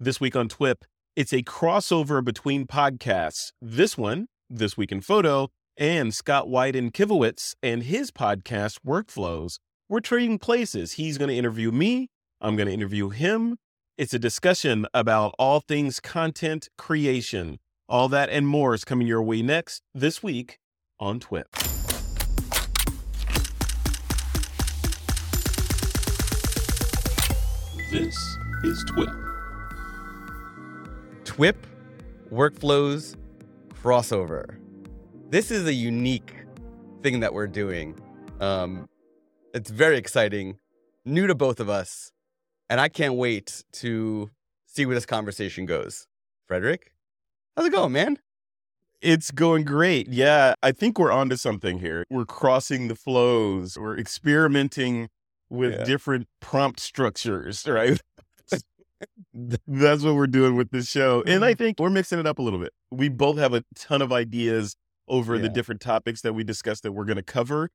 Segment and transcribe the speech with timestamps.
[0.00, 0.82] This week on TWIP,
[1.14, 3.52] it's a crossover between podcasts.
[3.62, 9.60] This one, This Week in Photo, and Scott Wyden-Kivowitz and his podcast, Workflows.
[9.88, 10.94] We're trading places.
[10.94, 12.08] He's going to interview me.
[12.40, 13.56] I'm going to interview him.
[13.96, 17.60] It's a discussion about all things content creation.
[17.88, 20.58] All that and more is coming your way next this week
[20.98, 21.44] on TWIP.
[27.92, 28.16] This
[28.64, 29.23] is TWIP.
[31.36, 31.56] TWIP
[32.30, 33.16] workflows
[33.82, 34.56] crossover.
[35.30, 36.32] This is a unique
[37.02, 37.98] thing that we're doing.
[38.40, 38.88] Um,
[39.52, 40.58] it's very exciting,
[41.04, 42.12] new to both of us,
[42.70, 44.30] and I can't wait to
[44.66, 46.06] see where this conversation goes.
[46.46, 46.92] Frederick,
[47.56, 48.18] how's it going, man?
[49.02, 50.08] It's going great.
[50.08, 52.04] Yeah, I think we're onto something here.
[52.10, 53.76] We're crossing the flows.
[53.76, 55.08] We're experimenting
[55.50, 55.84] with Yeah.
[55.84, 58.00] different prompt structures, right?
[59.66, 61.22] That's what we're doing with this show.
[61.26, 62.72] And I think we're mixing it up a little bit.
[62.90, 64.76] We both have a ton of ideas
[65.08, 67.70] over the different topics that we discussed that we're going to cover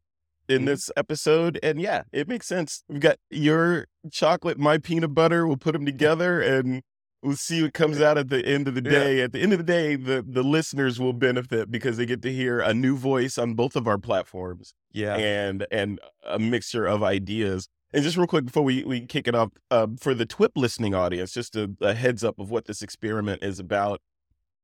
[0.47, 0.65] in Mhm.
[0.65, 1.59] this episode.
[1.61, 2.83] And yeah, it makes sense.
[2.89, 5.45] We've got your chocolate, my peanut butter.
[5.45, 6.81] We'll put them together and
[7.21, 8.89] we'll see what comes out at the end of the Yeah.
[8.89, 9.21] day.
[9.21, 12.31] At the end of the day, the, the listeners will benefit because they get to
[12.33, 15.15] hear a new voice on both of our platforms Yeah.
[15.17, 17.67] and and a mixture of ideas.
[17.91, 20.93] And just real quick before we, we kick it off, um, for the TWIP listening
[20.93, 24.01] audience, just a, a heads up of what this experiment is about.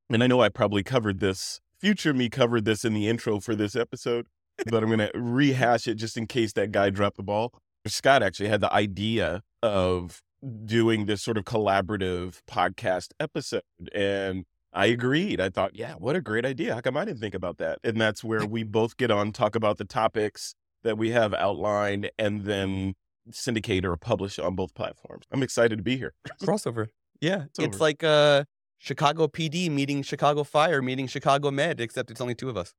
[0.10, 3.56] And I know I probably covered this, future me covered this in the intro for
[3.56, 4.28] this episode,
[4.68, 7.52] but I'm going to rehash it just in case that guy dropped the ball.
[7.88, 10.22] Scott actually had the idea of
[10.66, 13.64] doing this sort of collaborative podcast episode.
[13.94, 15.42] And I agreed.
[15.42, 16.76] I thought, yeah, what a great idea.
[16.76, 17.80] How come I didn't think about that?
[17.84, 22.12] And that's where we both get on, talk about the topics that we have outlined,
[22.20, 22.94] and then
[23.32, 25.26] syndicate or publish on both platforms.
[25.32, 26.14] I'm excited to be here.
[26.42, 26.88] crossover.
[27.22, 27.46] Yeah.
[27.58, 27.66] Crossover.
[27.66, 28.44] It's like uh,
[28.78, 32.74] Chicago PD meeting Chicago Fire meeting Chicago Med, except it's only two of us.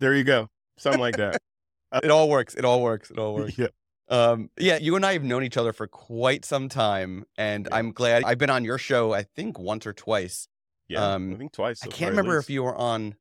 [0.00, 0.48] There you go.
[0.76, 1.40] Something like that.
[2.02, 2.54] It all works.
[2.54, 3.10] It all works.
[3.10, 3.56] It all works.
[3.56, 3.68] yeah.
[4.10, 7.76] Um, yeah, you and I have known each other for quite some time, and Yeah.
[7.76, 9.14] I'm glad I've been on your show.
[9.14, 10.48] I think once or twice.
[10.88, 11.14] Yeah.
[11.14, 11.82] Um, I think twice.
[11.82, 13.14] I can't remember if you were on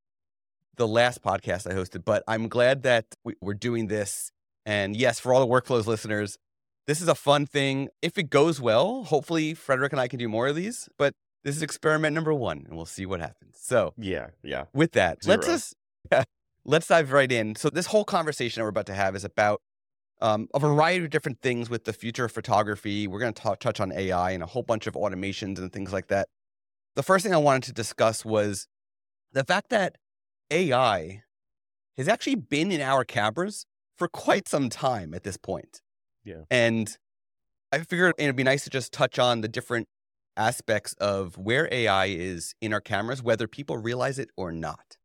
[0.76, 4.32] the last podcast I hosted, but I'm glad that we, we're doing this.
[4.68, 6.38] And yes, for all the workflows listeners,
[6.88, 7.88] this is a fun thing.
[8.02, 10.90] If it goes well, hopefully Frederick and I can do more of these.
[10.98, 11.14] But
[11.46, 13.56] this is experiment number one, and we'll see what happens.
[13.62, 14.28] So Yeah.
[14.44, 14.66] Yeah.
[14.74, 15.56] with that, let's Zero.
[15.56, 15.74] just
[16.66, 17.56] let's dive right in.
[17.56, 19.62] So this whole conversation that we're about to have is about
[20.20, 23.08] um, a variety of different things with the future of photography.
[23.08, 26.08] We're going to touch on AI and a whole bunch of automations and things like
[26.08, 26.28] that.
[26.96, 28.68] The first thing I wanted to discuss was
[29.32, 29.96] the fact that
[30.52, 31.24] AI
[31.96, 33.66] has actually been in our cameras
[33.98, 35.82] for quite some time at this point.
[36.24, 36.44] Yeah.
[36.52, 36.90] And
[37.72, 39.88] I figured it'd be nice to just touch on the different
[40.36, 44.98] aspects of where AI is in our cameras, whether people realize it or not.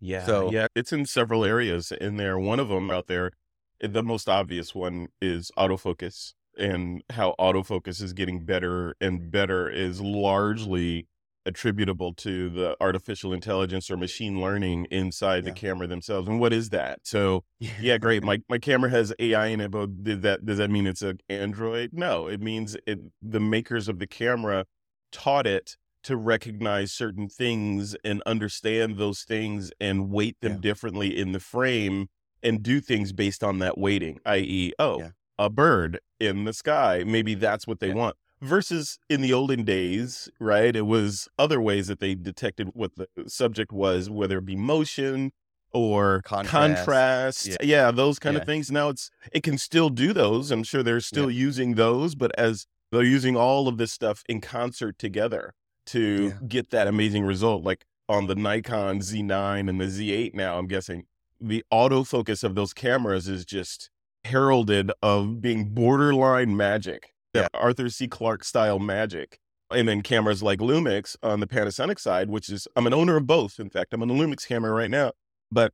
[0.00, 0.26] Yeah.
[0.26, 2.38] So- yeah, it's in several areas in there.
[2.38, 3.32] One of them out there,
[3.80, 9.70] eh, the most obvious one is autofocus and how autofocus is getting better and better
[9.70, 11.06] is largely
[11.46, 16.28] attributable to the artificial intelligence or machine learning inside the camera themselves.
[16.28, 17.00] And what is that?
[17.04, 17.44] So
[17.80, 18.22] yeah, great.
[18.22, 21.18] My my camera has AI in it, but did that does that mean it's an
[21.28, 21.90] Android?
[21.92, 24.66] No, it means it the makers of the camera
[25.10, 30.58] taught it to recognize certain things and understand those things and weight them Yeah.
[30.60, 32.08] differently in the frame
[32.42, 35.10] and do things based on that weighting, i.e., oh, Yeah.
[35.38, 37.02] a bird in the sky.
[37.04, 37.94] Maybe that's what they Yeah.
[37.94, 38.16] want.
[38.40, 40.74] Versus in the olden days, right?
[40.76, 45.32] It was other ways that they detected what the subject was, whether it be motion
[45.72, 46.50] or Contrast.
[46.84, 47.46] contrast.
[47.46, 47.56] Yeah.
[47.62, 48.40] Yeah, those kind Yeah.
[48.42, 48.70] of things.
[48.70, 50.50] Now it's it can still do those.
[50.50, 54.40] I'm sure they're still using those, but as they're using all of this stuff in
[54.40, 55.54] concert together
[55.86, 56.46] to Yeah.
[56.46, 57.64] get that amazing result.
[57.64, 61.06] Like on the Nikon Z9 and the Z8 now, I'm guessing
[61.40, 63.90] the autofocus of those cameras is just
[64.24, 67.12] heralded of being borderline magic.
[67.34, 67.48] Yeah.
[67.54, 68.08] Arthur C.
[68.08, 69.38] Clarke style magic.
[69.70, 73.26] And then cameras like Lumix on the Panasonic side, which is I'm an owner of
[73.26, 73.60] both.
[73.60, 75.12] In fact, I'm on a Lumix camera right now.
[75.52, 75.72] But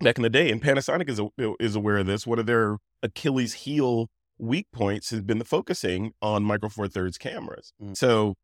[0.00, 2.26] back in the day, and Panasonic is a- is aware of this.
[2.26, 7.18] One of their Achilles heel weak points has been the focusing on Micro Four Thirds
[7.18, 7.74] cameras.
[7.82, 7.94] Mm.
[7.96, 8.34] So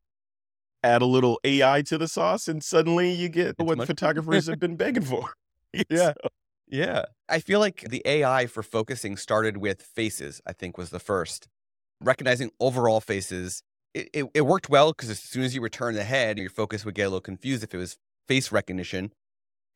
[0.83, 4.45] add a little AI to the sauce, and suddenly you get It's what much- photographers
[4.47, 5.33] have been begging for.
[5.89, 6.13] Yeah.
[6.21, 6.29] So,
[6.67, 7.05] Yeah.
[7.27, 11.47] I feel like the AI for focusing started with faces, I think was the first.
[12.03, 13.63] Recognizing overall faces.
[13.93, 16.85] It, it, it worked well because as soon as you return the head, your focus
[16.85, 17.97] would get a little confused if it was
[18.27, 19.13] face recognition.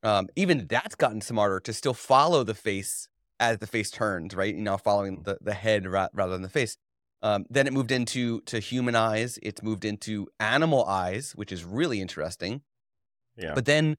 [0.04, 3.10] Um, even that's gotten smarter to still follow the face
[3.40, 4.54] as the face turns, right?
[4.56, 6.78] You know, following the, the head ra- rather than the face.
[7.22, 9.40] Um, then it moved into to human eyes.
[9.42, 12.62] It's moved into animal eyes, which is really interesting.
[13.36, 13.54] Yeah.
[13.56, 13.98] But then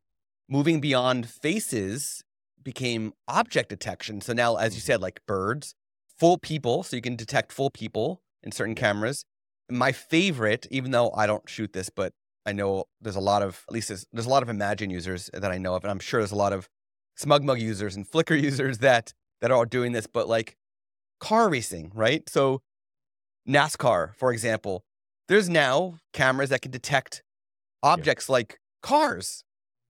[0.48, 2.22] moving beyond faces
[2.62, 4.20] became object detection.
[4.20, 4.84] So now, as you Mhm.
[4.84, 5.74] said, like birds,
[6.18, 9.24] full people, so you can detect full people in certain cameras.
[9.70, 12.12] My favorite, even though I don't shoot this, but
[12.46, 15.28] I know there's a lot of, at least there's, there's a lot of Imagen users
[15.32, 16.68] that I know of, and I'm sure there's a lot of
[17.20, 20.06] SmugMug users and Flickr users that that are doing this.
[20.06, 20.56] But like
[21.20, 22.28] car racing, right?
[22.28, 22.62] So
[23.48, 24.84] NASCAR, for example,
[25.28, 27.22] there's now cameras that can detect
[27.82, 29.44] objects like cars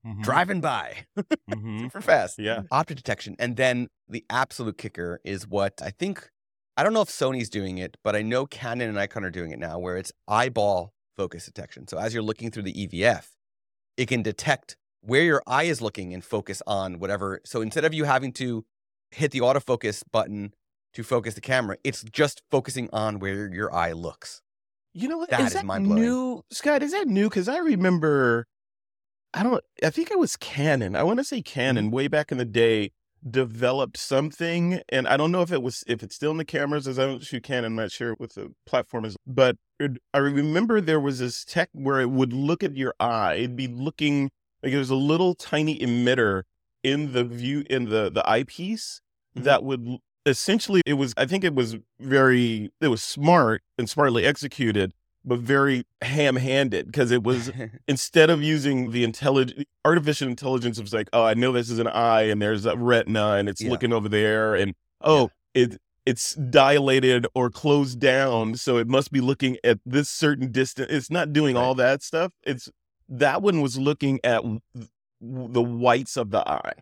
[0.07, 0.23] Mhm.
[0.23, 1.07] driving by
[1.51, 1.83] Mhm.
[1.83, 2.39] super fast.
[2.39, 2.63] Yeah.
[2.71, 3.35] Object detection.
[3.39, 6.31] And then the absolute kicker is what I think,
[6.77, 9.51] I don't know if Sony's doing it, but I know Canon and Nikon are doing
[9.51, 11.89] it now, where it's eyeball focus detection.
[11.89, 13.35] So as you're looking through the EVF,
[13.97, 17.41] it can detect where your eye is looking and focus on whatever.
[17.45, 18.65] So instead of you having to
[19.11, 20.55] hit the autofocus button
[20.95, 24.43] to focus the camera, it's just focusing on where your eye looks.
[24.95, 25.31] You know what?
[25.31, 26.83] That is is that new, Scott?
[26.83, 27.29] Is that new?
[27.29, 28.47] Because I remember,
[29.39, 29.63] I don't.
[29.85, 30.97] I think it was Canon.
[30.97, 32.91] I want to say Canon way back in the day
[33.29, 36.89] developed something, and I don't know if it was if it's still in the cameras.
[36.89, 40.19] As I don't shoot Canon, I'm not sure what the platform is, but it, I
[40.19, 43.35] remember there was this tech where it would look at your eye.
[43.35, 44.31] It'd be looking
[44.63, 46.43] like there's a little tiny emitter
[46.83, 49.01] in the view in the the eyepiece
[49.37, 49.45] Mhm.
[49.45, 54.25] that would essentially it was i think it was very it was smart and smartly
[54.25, 54.93] executed
[55.25, 57.51] but very ham-handed because it was
[57.89, 61.89] instead of using the intelligent artificial intelligence was like oh i know this is an
[61.89, 63.71] eye and there's a retina and it's Yeah.
[63.71, 69.21] looking over there and oh it it's dilated or closed down so it must be
[69.21, 71.63] looking at this certain distance it's not doing Right.
[71.63, 72.71] all that stuff it's
[73.09, 74.61] that one was looking at w-
[75.21, 76.75] the whites of the eye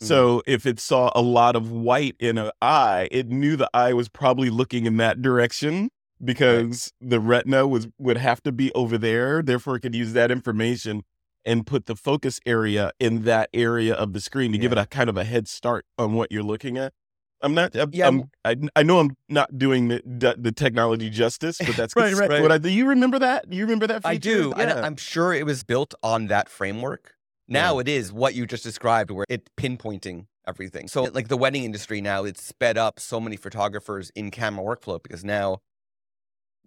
[0.00, 0.06] Mm-hmm.
[0.06, 3.92] so if it saw a lot of white in an eye, it knew the eye
[3.94, 5.90] was probably looking in that direction
[6.22, 9.42] because the retina was would have to be over there.
[9.42, 11.02] Therefore, it could use that information
[11.44, 14.86] and put the focus area in that area of the screen to give it a
[14.86, 16.92] kind of a head start on what you're looking at.
[17.40, 17.76] I'm not.
[17.76, 21.94] I'm, Yeah, I'm, I I know I'm not doing the the, technology justice, but that's
[21.96, 22.50] Right, right.
[22.50, 23.48] I, do you remember that?
[23.48, 24.02] Do you remember that?
[24.02, 24.08] Feature?
[24.08, 24.54] I do.
[24.56, 24.80] Yeah.
[24.80, 27.14] I, am sure it was built on that framework.
[27.50, 30.88] Now it is what you just described, where it pinpointing everything.
[30.88, 35.02] So, like the wedding industry now, it's sped up so many photographers in camera workflow
[35.02, 35.60] because now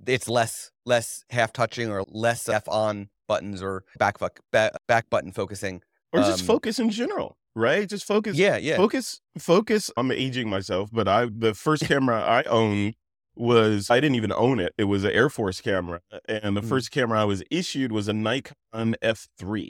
[0.07, 5.09] it's less less half touching or less F on buttons or back fuck, back, back
[5.09, 5.81] button focusing.
[6.13, 7.87] or just um, focus in general, right?
[7.87, 8.35] Just focus.
[8.37, 8.75] Yeah, yeah.
[8.77, 12.95] focus focus i'm aging myself but i the first camera i owned
[13.35, 16.67] was i didn't even own it it was an air force camera and the Mm.
[16.69, 19.69] first camera i was issued was a nikon f3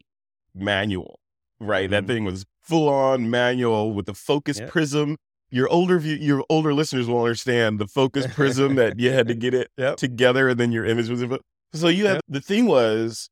[0.55, 1.19] manual
[1.59, 2.07] right that Mhm.
[2.07, 4.69] thing was full on manual with the focus Yep.
[4.71, 5.17] prism
[5.51, 9.35] your older view, your older listeners will understand the focus prism that you had to
[9.35, 9.97] get it Yep.
[9.97, 11.23] together and then your image was
[11.73, 12.21] so you had Yep.
[12.29, 13.29] the thing was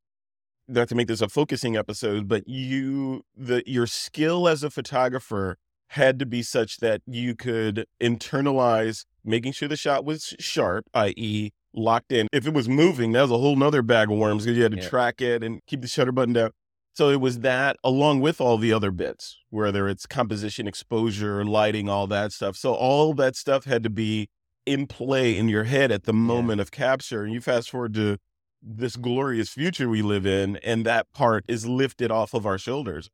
[0.68, 5.57] not to make this a focusing episode but you the your skill as a photographer
[5.94, 7.86] had to be such that you could
[8.30, 13.22] internalize making sure the shot was sharp i.e locked in if it was moving that
[13.24, 14.88] was a whole nother bag of worms because you had to Yeah.
[14.89, 16.51] track it and keep the shutter button down
[16.94, 21.89] so it was that along with all the other bits whether it's composition exposure lighting
[21.89, 22.56] all that stuff.
[22.56, 24.30] So all that stuff had to be
[24.65, 28.18] in play in your head at the moment of capture and you fast forward to
[28.62, 33.10] this glorious future we live in and that part is lifted off of our shoulders.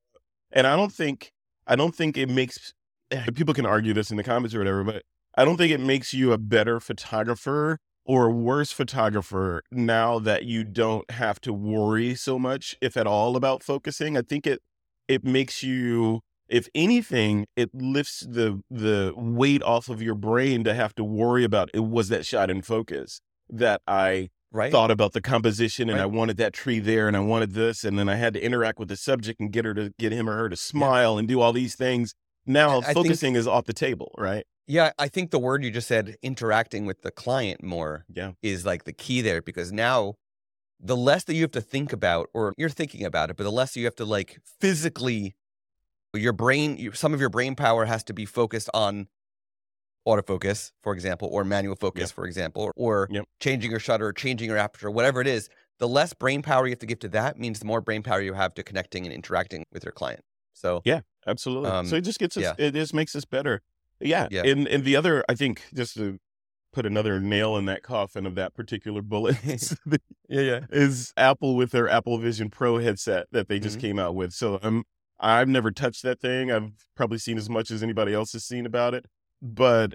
[0.51, 1.31] And i don't think
[1.67, 2.73] i don't think it makes
[3.11, 5.03] eh, people can argue this in the comments or whatever but
[5.35, 10.45] i don't think it makes you a better photographer or a worse photographer now that
[10.45, 14.61] you don't have to worry so much if at all about focusing i think it
[15.07, 20.73] it makes you if anything it lifts the the weight off of your brain to
[20.73, 23.19] have to worry about it was that shot in focus
[23.49, 24.71] that i right?
[24.71, 26.03] thought about the composition and Right.
[26.03, 28.79] I wanted that tree there and I wanted this and then I had to interact
[28.79, 31.41] with the subject and get her to get him or her to smile and do
[31.41, 32.13] all these things.
[32.45, 34.45] Now I think- focusing is off the table, right?
[34.67, 38.31] Yeah, I think the word you just said, interacting with the client more, Yeah.
[38.41, 40.15] is like the key there because now
[40.79, 43.51] the less that you have to think about, or you're thinking about it, but the
[43.51, 45.35] less you have to like physically,
[46.13, 49.07] your brain, some of your brain power has to be focused on
[50.07, 53.25] autofocus, for example, or manual focus, for example, or Yep.
[53.39, 55.49] changing your shutter, or changing your aperture, whatever it is.
[55.79, 58.21] The less brain power you have to give to that means the more brain power
[58.21, 60.21] you have to connecting and interacting with your client.
[60.53, 61.01] So, Yeah.
[61.27, 61.71] Absolutely.
[61.71, 62.53] Um, so it just gets us yeah.
[62.57, 63.61] it just makes us better.
[63.99, 64.27] Yeah.
[64.31, 64.43] Yeah.
[64.45, 66.19] And and the other I think just to
[66.73, 69.37] put another nail in that coffin of that particular bullet
[70.27, 70.59] yeah, yeah.
[70.71, 73.81] is Apple with their Apple Vision Pro headset that they just Mhm.
[73.81, 74.33] came out with.
[74.33, 74.83] So I'm
[75.19, 76.51] I've never touched that thing.
[76.51, 79.05] I've probably seen as much as anybody else has seen about it,
[79.41, 79.93] but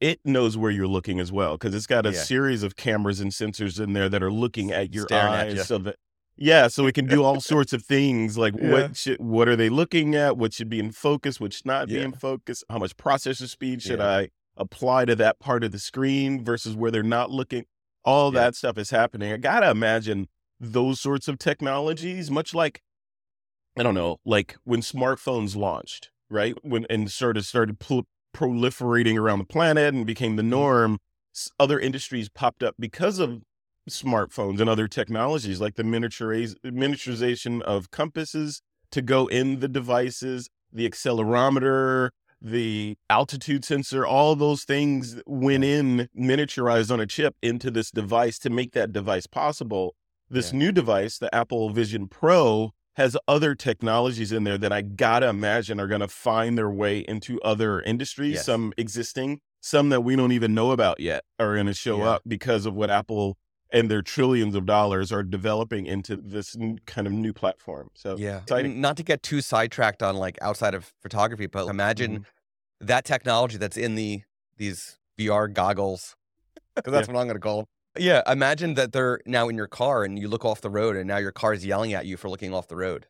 [0.00, 2.22] it knows where you're looking as well because it's got a Yeah.
[2.22, 5.68] series of cameras and sensors in there that are looking at your Staring at eyes
[5.68, 5.96] so that
[6.36, 8.70] yeah so we can do all sorts of things like Yeah.
[8.70, 10.36] what should what are they looking at?
[10.36, 11.40] What should be in focus?
[11.40, 12.04] What should not be Yeah.
[12.04, 12.64] in focus?
[12.68, 14.08] How much processor speed should Yeah.
[14.08, 17.64] i apply to that part of the screen versus where they're not looking?
[18.04, 19.32] All that stuff is happening.
[19.32, 20.28] I gotta imagine
[20.60, 22.82] those sorts of technologies much like
[23.76, 26.56] i don't know like when smartphones launched right?
[26.64, 30.50] When and sort of started pl- proliferating around the planet and became the mm-hmm.
[30.50, 30.98] norm
[31.60, 33.42] other industries popped up because of
[33.88, 40.48] smartphones and other technologies like the miniaturiz- miniaturization of compasses to go in the devices
[40.72, 42.10] the accelerometer
[42.40, 48.38] the altitude sensor all those things went in miniaturized on a chip into this device
[48.38, 49.94] to make that device possible
[50.30, 50.58] this Yeah.
[50.60, 55.80] new device the apple vision pro has other technologies in there that I gotta imagine
[55.80, 58.44] are gonna find their way into other industries, Yes.
[58.44, 62.10] some existing, some that we don't even know about yet are gonna show Yeah.
[62.10, 63.38] up because of what Apple
[63.72, 67.90] and their trillions of dollars are developing into this n- kind of new platform.
[67.94, 68.42] So Yeah.
[68.42, 68.80] exciting.
[68.80, 72.24] Not to get too sidetracked on like outside of photography, but imagine Mhm.
[72.80, 74.22] that technology that's in the
[74.58, 76.14] these VR goggles.
[76.76, 77.66] Because that's what I'm gonna call them.
[77.98, 78.22] Yeah.
[78.30, 81.16] Imagine that they're now in your car and you look off the road and now
[81.16, 83.06] your car is yelling at you for looking off the road.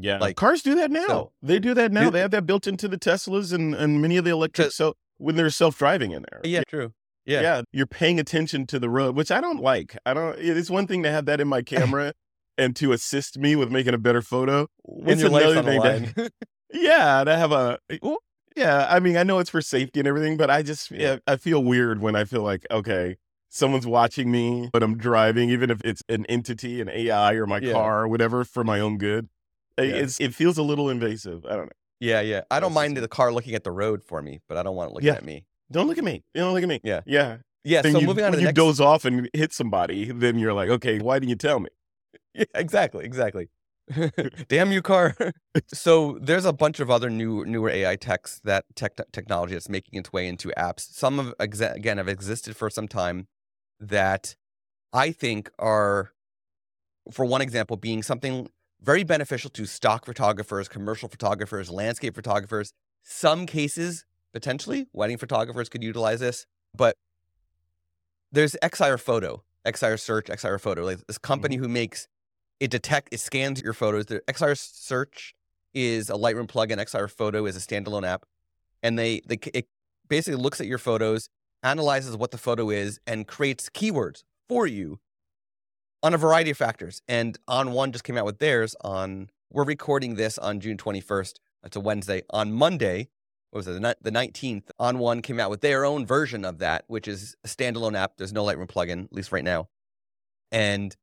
[0.00, 1.06] Yeah, Like- cars do that now.
[1.06, 2.10] so- they do that now.
[2.10, 4.72] They have that built into the Teslas and, and many of the electric.
[4.72, 6.92] So when they're self driving in there, Yeah, true.
[7.28, 7.42] Yeah.
[7.42, 9.96] yeah, you're paying attention to the road, which I don't like.
[10.06, 10.36] I don't.
[10.38, 12.14] It's one thing to have that in my camera
[12.56, 14.66] and to assist me with making a better photo.
[14.82, 16.14] When It's another on thing line.
[16.72, 17.78] Yeah, to have a.
[17.90, 18.18] Eh, well,
[18.56, 21.18] yeah, I mean, I know it's for safety and everything, but I just Yeah.
[21.26, 23.16] I feel weird when I feel like okay,
[23.48, 27.58] someone's watching me, but I'm driving, even if it's an entity, an AI, or my
[27.60, 27.72] Yeah.
[27.72, 29.28] car, or whatever, for my own good.
[29.78, 29.84] Yeah.
[29.84, 31.44] It's it feels a little invasive.
[31.46, 31.72] I don't know.
[32.00, 32.42] yeah, yeah.
[32.50, 34.90] I don't mind the car looking at the road for me, but I don't want
[34.90, 35.14] it looking Yeah.
[35.14, 35.44] at me.
[35.70, 36.22] Don't look at me.
[36.34, 36.80] You don't look at me.
[36.82, 37.00] Yeah.
[37.06, 37.38] yeah.
[37.64, 37.82] Yeah.
[37.82, 38.56] Then so you, moving on when to the you next.
[38.56, 41.68] doze off and hit somebody, then you're like, okay, why didn't you tell me?
[42.34, 43.48] Yeah, exactly, exactly.
[44.48, 45.16] Damn you, car.
[45.66, 49.98] so there's a bunch of other new newer AI techs that tech technology that's making
[49.98, 50.80] its way into apps.
[50.80, 53.26] Some of again have existed for some time
[53.80, 54.36] that
[54.92, 56.12] I think are,
[57.10, 62.72] for one example, being something very beneficial to stock photographers, commercial photographers, landscape photographers.
[63.02, 66.96] Some cases potentially wedding photographers could utilize this, but
[68.32, 71.64] there's Excire Photo, Excire Search, Excire Photo, like this company mm-hmm.
[71.64, 72.08] who makes
[72.60, 74.06] it detect it scans your photos.
[74.06, 75.34] The Excire Search
[75.74, 76.78] is a Lightroom plugin.
[76.78, 78.24] Excire Photo is a standalone app,
[78.82, 79.66] and they they it
[80.08, 81.28] basically looks at your photos,
[81.62, 84.98] analyzes what the photo is, and creates keywords for you
[86.02, 87.02] on a variety of factors.
[87.08, 89.30] And ON1 just came out with theirs on.
[89.50, 91.34] We're recording this on June 21st.
[91.62, 92.22] That's a Wednesday.
[92.28, 93.08] On Monday,
[93.50, 93.80] what was it?
[93.80, 94.64] The, the 19th.
[94.80, 98.16] ON1 came out with their own version of that, which is a standalone app.
[98.16, 99.68] There's no Lightroom plugin, at least right now,
[100.52, 100.96] and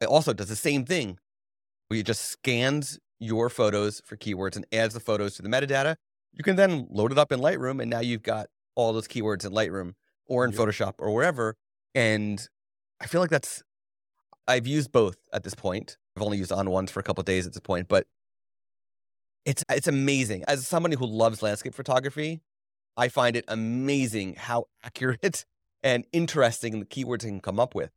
[0.00, 1.18] it also does the same thing
[1.88, 5.96] where it just scans your photos for keywords and adds the photos to the metadata.
[6.32, 9.44] You can then load it up in Lightroom, and now you've got all those keywords
[9.44, 9.92] in Lightroom
[10.26, 10.60] or in Yep.
[10.60, 11.56] Photoshop or wherever.
[11.94, 12.46] And
[13.00, 13.62] I feel like that's,
[14.48, 15.98] I've used both at this point.
[16.16, 18.06] I've only used ON1's for a couple of days at this point, but
[19.44, 20.44] it's it's amazing.
[20.48, 22.40] As somebody who loves landscape photography,
[22.96, 25.44] I find it amazing how accurate
[25.82, 27.90] and interesting the keywords can come up with.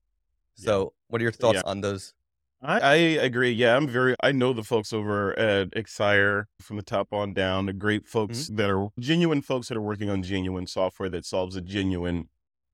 [0.57, 0.65] Yeah.
[0.65, 1.69] So, what are your thoughts Yeah.
[1.69, 2.13] on those?
[2.61, 3.51] I, I agree.
[3.51, 4.15] Yeah, I'm very.
[4.23, 7.67] I know the folks over at Excire from the top on down.
[7.67, 8.55] The great folks Mm-hmm.
[8.55, 12.29] that are genuine folks that are working on genuine software that solves a genuine.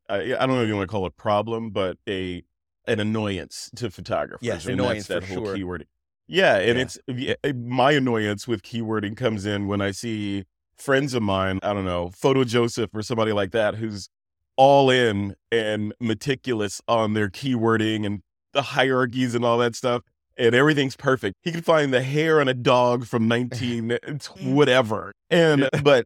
[0.07, 2.43] I, I don't know if you want to call it problem, but a
[2.87, 4.45] an annoyance to photographers.
[4.45, 5.57] Yes, and annoyance that's that for whole sure.
[5.57, 5.87] keywording.
[6.31, 6.83] Yeah, and Yeah.
[6.83, 10.45] it's eh, my annoyance with keywording comes in when I see
[10.77, 11.59] friends of mine.
[11.61, 14.09] I don't know, Photo Joseph or somebody like that who's
[14.55, 18.21] all in and meticulous on their keywording and
[18.53, 20.03] the hierarchies and all that stuff
[20.37, 23.97] and everything's perfect he can find the hair on a dog from 19
[24.41, 26.05] whatever and but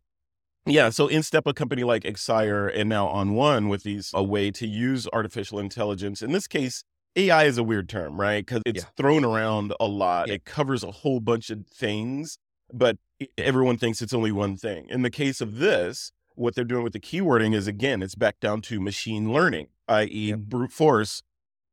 [0.67, 4.51] yeah so in step a company like Excire and now ON1 with these a way
[4.51, 6.84] to use artificial intelligence in this case
[7.15, 8.89] ai is a weird term right because it's Yeah.
[8.98, 10.36] thrown around a lot Yeah.
[10.36, 12.38] it covers a whole bunch of things
[12.74, 12.98] but
[13.38, 16.93] everyone thinks it's only one thing in the case of this what they're doing with
[16.93, 20.39] the keywording is again it's back down to machine learning i.e Yep.
[20.39, 21.22] brute force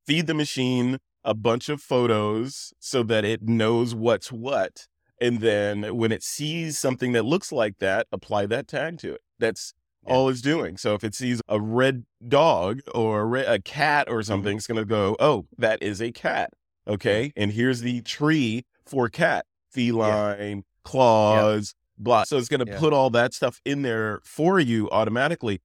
[0.06, 4.87] feed the machine a bunch of photos so that it knows what's what
[5.20, 9.20] and then when it sees something that looks like that apply that tag to it
[9.38, 9.72] that's
[10.06, 10.14] Yeah.
[10.14, 14.09] all it's doing so if it sees a red dog or a, re- a cat
[14.11, 16.50] or something it's going to go oh that is a cat
[16.88, 22.78] okay and here's the tree for cat feline claws blah so it's going to Yeah.
[22.78, 25.61] put all that stuff in there for you automatically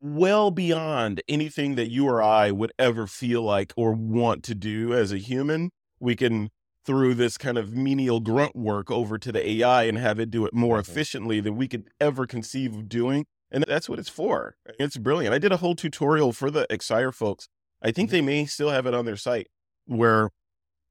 [0.00, 4.94] well beyond anything that you or I would ever feel like or want to do
[4.94, 5.70] as a human.
[6.00, 6.50] We can
[6.86, 10.46] through this kind of menial grunt work over to the AI and have it do
[10.46, 10.80] it more Mhm.
[10.80, 13.26] efficiently than we could ever conceive of doing.
[13.50, 14.56] And that's what it's for.
[14.78, 15.34] It's brilliant.
[15.34, 17.48] I did a whole tutorial for the Excire folks.
[17.82, 18.12] I think Mhm.
[18.12, 19.48] they may still have it on their site
[19.86, 20.30] where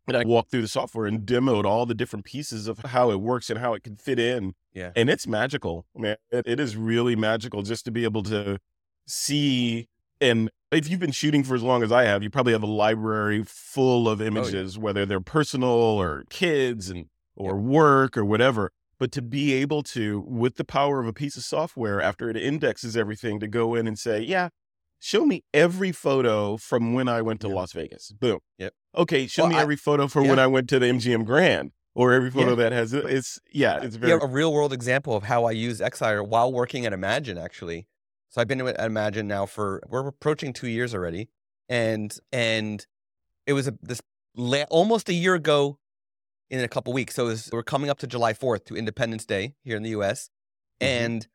[0.07, 3.49] I walked through the software and demoed all the different pieces of how it works
[3.49, 4.53] and how it can fit in.
[4.73, 4.91] Yeah.
[4.95, 6.17] And it's magical, man.
[6.31, 8.59] It, it is really magical just to be able to
[9.07, 9.87] see.
[10.21, 12.67] And if you've been shooting for as long as I have, you probably have a
[12.67, 18.71] library full of images, whether they're personal or kids and or work or whatever.
[18.97, 22.37] But to be able to, with the power of a piece of software, after it
[22.37, 24.49] indexes everything, to go in and say, yeah,
[24.99, 27.55] show me every photo from when I went to Yeah.
[27.55, 28.11] Las Vegas.
[28.13, 28.39] Boom.
[28.57, 28.73] Yep.
[28.95, 30.39] Okay, show Well, me I- every photo from when.
[30.39, 32.55] I went to the MGM Grand or every photo Yeah.
[32.55, 33.05] that has it.
[33.05, 36.51] It's yeah, it's very yeah, a real world example of how I use Excire while
[36.53, 37.87] working at Imagen actually.
[38.29, 41.29] So I've been at Imagen now for we're approaching two years already,
[41.67, 42.85] and and
[43.45, 44.01] it was a, this
[44.35, 45.77] la- almost a year ago
[46.49, 47.15] in a couple weeks.
[47.15, 50.29] So was, we're coming up to July fourth to Independence Day here in the U.S.
[50.81, 50.87] Mhm.
[50.87, 51.27] and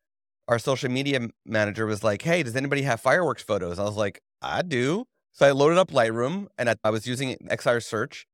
[0.48, 4.20] our social media manager was like, "Hey, does anybody have fireworks photos?" I was like,
[4.42, 8.26] "I do." So I loaded up Lightroom and I, I was using Excire search,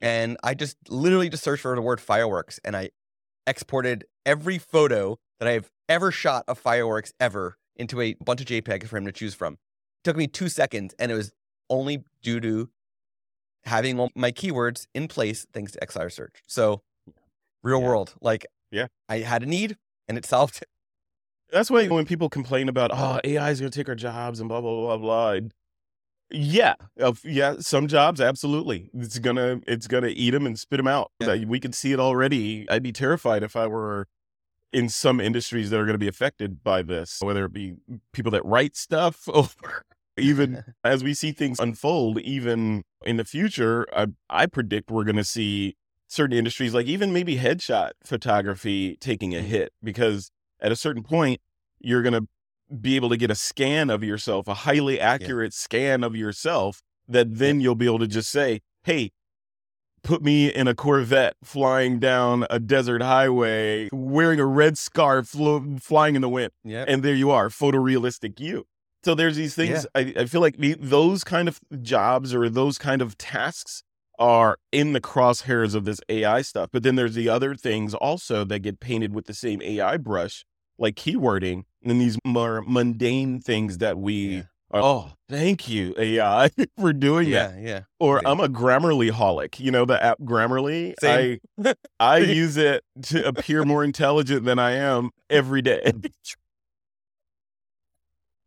[0.00, 2.90] and I just literally just searched for the word fireworks, and I
[3.46, 8.88] exported every photo that I've ever shot of fireworks ever into a bunch of JPEGs
[8.88, 9.58] for him to choose from.
[10.04, 11.32] took me two seconds, and it was
[11.70, 12.70] only due to
[13.64, 16.42] having all my keywords in place thanks to Excire search.
[16.46, 16.82] So,
[17.62, 17.86] real Yeah.
[17.86, 18.86] world, like, Yeah.
[19.08, 19.76] I had a need
[20.08, 20.68] and it solved it.
[21.50, 24.48] That's why when people complain about oh AI is going to take our jobs and
[24.48, 25.48] blah blah blah blah.
[26.30, 28.90] Yeah, uh, yeah, some jobs absolutely.
[28.94, 31.12] It's gonna it's gonna eat them and spit them out.
[31.20, 31.44] Yeah.
[31.44, 32.68] We can see it already.
[32.68, 34.08] I'd be terrified if I were
[34.72, 37.76] in some industries that are going to be affected by this, whether it be
[38.12, 39.48] people that write stuff or
[40.16, 45.16] even as we see things unfold, even in the future, I, I predict we're going
[45.16, 45.76] to see
[46.08, 51.40] certain industries, like even maybe headshot photography, taking a hit because at a certain point,
[51.80, 52.26] you're going to
[52.80, 57.36] be able to get a scan of yourself, a highly accurate scan of yourself, that
[57.36, 59.12] then you'll be able to just say, hey,
[60.02, 65.34] put me in a Corvette flying down a desert highway, wearing a red scarf,
[65.80, 66.84] flying in the wind yeah.
[66.86, 68.66] and there you are, photorealistic you.
[69.04, 69.86] So there's these things.
[69.94, 73.82] I, I feel like the, those kind of jobs or those kind of tasks
[74.18, 76.70] are in the crosshairs of this AI stuff.
[76.72, 80.44] But then there's the other things also that get painted with the same AI brush,
[80.78, 84.14] like keywording and these more mundane things that we.
[84.14, 84.42] Yeah.
[84.70, 87.54] Are, oh, thank you AI for doing that.
[87.54, 87.80] yeah, yeah.
[88.00, 88.30] Or Yeah.
[88.30, 89.60] I'm a Grammarly holic.
[89.60, 90.94] You know the app Grammarly.
[90.98, 91.38] Same.
[91.62, 95.92] I I use it to appear more intelligent than I am every day.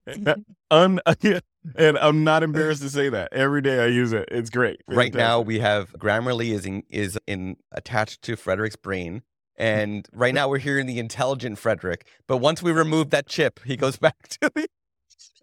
[0.72, 1.00] Un-
[1.76, 3.34] and I'm not embarrassed to say that.
[3.34, 4.28] Every day I use it.
[4.32, 4.82] It's great.
[4.88, 9.24] Right now we have Grammarly is in, is in attached to Frederick's brain.
[9.60, 12.06] And right now we're hearing the intelligent Frederick.
[12.28, 14.68] But once we remove that chip, he goes back to the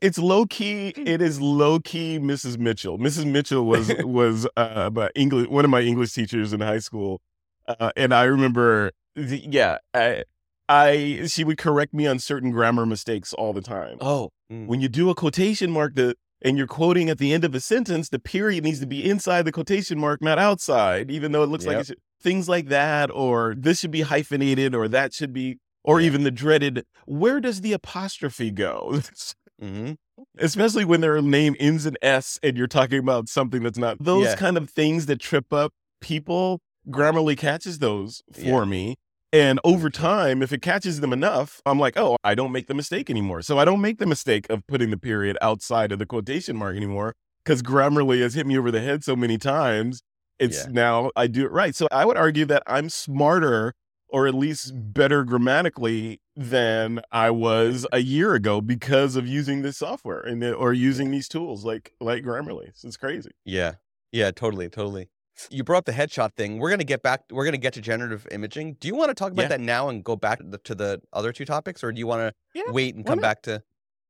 [0.01, 0.89] it's low key.
[0.89, 2.19] It is low key.
[2.19, 2.59] Mrs.
[2.59, 2.99] Mitchell.
[2.99, 3.27] Mrs.
[3.27, 7.23] Mitchell was was uh, English one of my English teachers in high school,
[7.67, 8.93] uh, and I remember.
[9.17, 10.25] The, yeah, I,
[10.69, 13.97] I she would correct me on certain grammar mistakes all the time.
[14.01, 14.31] Oh.
[14.53, 14.67] Mm.
[14.67, 17.61] when you do a quotation mark the and you're quoting at the end of a
[17.61, 21.47] sentence, the period needs to be inside the quotation mark, not outside, even though it
[21.49, 25.33] looks like it should, things like that, or this should be hyphenated, or that should
[25.33, 26.07] be, or Yeah.
[26.09, 29.01] even the dreaded, where does the apostrophe go?
[29.61, 29.93] hmm
[30.39, 34.25] Especially when their name ends in S and you're talking about something that's not those
[34.27, 34.37] Yeah.
[34.37, 36.61] kind of things that trip up people.
[36.89, 38.65] Grammarly catches those for Yeah.
[38.65, 38.97] me.
[39.35, 42.75] And over time, if it catches them enough, I'm like, oh, I don't make the
[42.75, 43.43] mistake anymore.
[43.43, 46.77] So I don't make the mistake of putting the period outside of the quotation mark
[46.77, 50.05] anymore because Grammarly has hit me over the head so many times.
[50.39, 50.71] It's Yeah.
[50.71, 51.75] now I do it right.
[51.75, 53.75] So I would argue that I'm smarter
[54.09, 59.79] or at least better grammatically than I was a year ago because of using this
[59.79, 62.71] software and or using these tools like like Grammarly.
[62.75, 63.33] So it's crazy.
[63.45, 63.75] Yeah.
[64.13, 65.09] Yeah, totally, totally.
[65.51, 66.59] You brought up the headshot thing.
[66.59, 67.23] We're gonna get back.
[67.31, 68.75] We're gonna get to generative imaging.
[68.81, 69.49] Do you want to talk about Yeah.
[69.49, 72.07] that now and go back to the, to the other two topics, or do you
[72.07, 73.23] want to Yeah, wait and come not?
[73.23, 73.63] back to?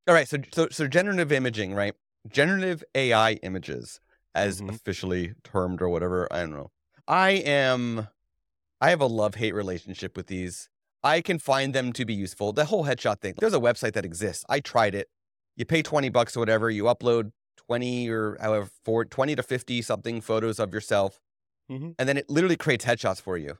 [0.06, 0.28] All right.
[0.28, 1.94] So, so, so generative imaging, right?
[2.28, 4.00] Generative AI images,
[4.34, 4.70] as Mhm.
[4.74, 6.28] officially termed or whatever.
[6.30, 6.70] I don't know.
[7.08, 8.08] I am.
[8.80, 10.68] I have a love hate relationship with these.
[11.02, 12.52] I can find them to be useful.
[12.52, 13.34] The whole headshot thing.
[13.38, 14.44] There's a website that exists.
[14.48, 15.08] I tried it.
[15.56, 16.70] You pay 20 bucks or whatever.
[16.70, 17.32] You upload
[17.68, 21.20] 20 or however, four, 20 to 50 something photos of yourself.
[21.70, 21.94] Mhm.
[21.98, 23.58] And then it literally creates headshots for you.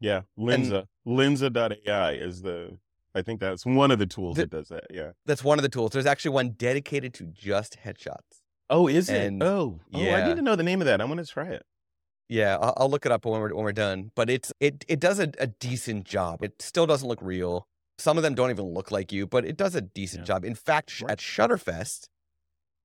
[0.00, 0.86] Yeah, Lensa.
[1.06, 2.78] Lensa.ai is the
[3.14, 4.84] I think that's one of the tools The- that does that.
[4.90, 5.12] Yeah.
[5.26, 5.90] That's one of the tools.
[5.92, 8.42] There's actually one dedicated to just headshots.
[8.70, 9.46] Oh, is And- it?
[9.46, 11.00] Oh, oh, I need to know the name of that.
[11.00, 11.64] I want to try it.
[12.28, 14.12] Yeah, I'll, I'll look it up when we're when we're done.
[14.14, 16.44] But it's it it does a, a decent job.
[16.44, 17.66] It still doesn't look real.
[17.98, 20.34] Some of them don't even look like you, but it does a decent Yeah.
[20.34, 20.44] job.
[20.44, 21.12] In fact, Right.
[21.12, 22.08] at Shutterfest,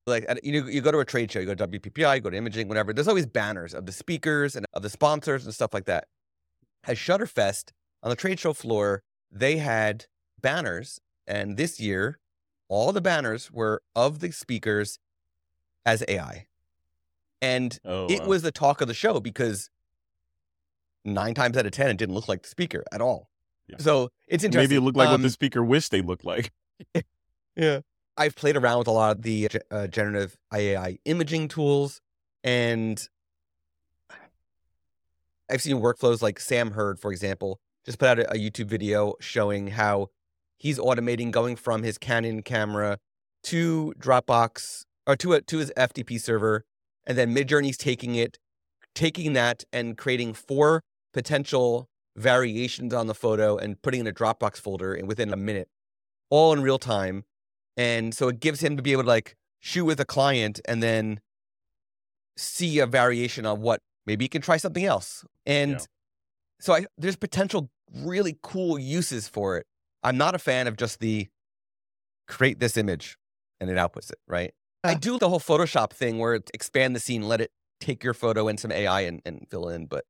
[0.05, 2.37] like you you go to a trade show, you go to WPPI, you go to
[2.37, 2.93] imaging, whatever.
[2.93, 6.07] There's always banners of the speakers and of the sponsors and stuff like that.
[6.85, 10.05] At Shutterfest on the trade show floor, they had
[10.41, 12.19] banners, and this year,
[12.67, 14.99] all the banners were of the speakers
[15.85, 16.47] as AI.
[17.41, 18.27] And Oh, it wow.
[18.27, 19.69] was the talk of the show because
[21.05, 23.29] nine times out of ten, it didn't look like the speaker at all.
[23.67, 23.77] Yeah.
[23.79, 24.69] So it's interesting.
[24.69, 26.51] maybe it looked like what Um, the speaker wished they looked like.
[27.55, 27.81] Yeah.
[28.17, 32.01] I've played around with a lot of the uh, generative AI imaging tools,
[32.43, 33.01] and
[35.49, 39.15] I've seen workflows like Sam Hurd, for example, just put out a, a YouTube video
[39.19, 40.09] showing how
[40.57, 42.99] he's automating going from his Canon camera
[43.43, 46.63] to Dropbox or to a, to his FTP server,
[47.05, 48.37] and then Midjourney's taking it,
[48.95, 54.57] taking that and creating four potential variations on the photo and putting in a Dropbox
[54.57, 55.67] folder in within a minute,
[56.29, 57.25] all in real time.
[57.77, 60.81] And so it gives him to be able to like shoot with a client and
[60.83, 61.19] then
[62.37, 65.23] see a variation on what maybe he can try something else.
[65.45, 65.79] And Yeah.
[66.59, 69.65] so I there's potential really cool uses for it.
[70.03, 71.27] I'm not a fan of just the
[72.27, 73.17] create this image
[73.59, 74.53] and it outputs it, right?
[74.83, 74.97] I Ah.
[74.97, 78.47] do the whole Photoshop thing where it expand the scene, let it take your photo
[78.47, 80.05] and some AI and, and fill in, but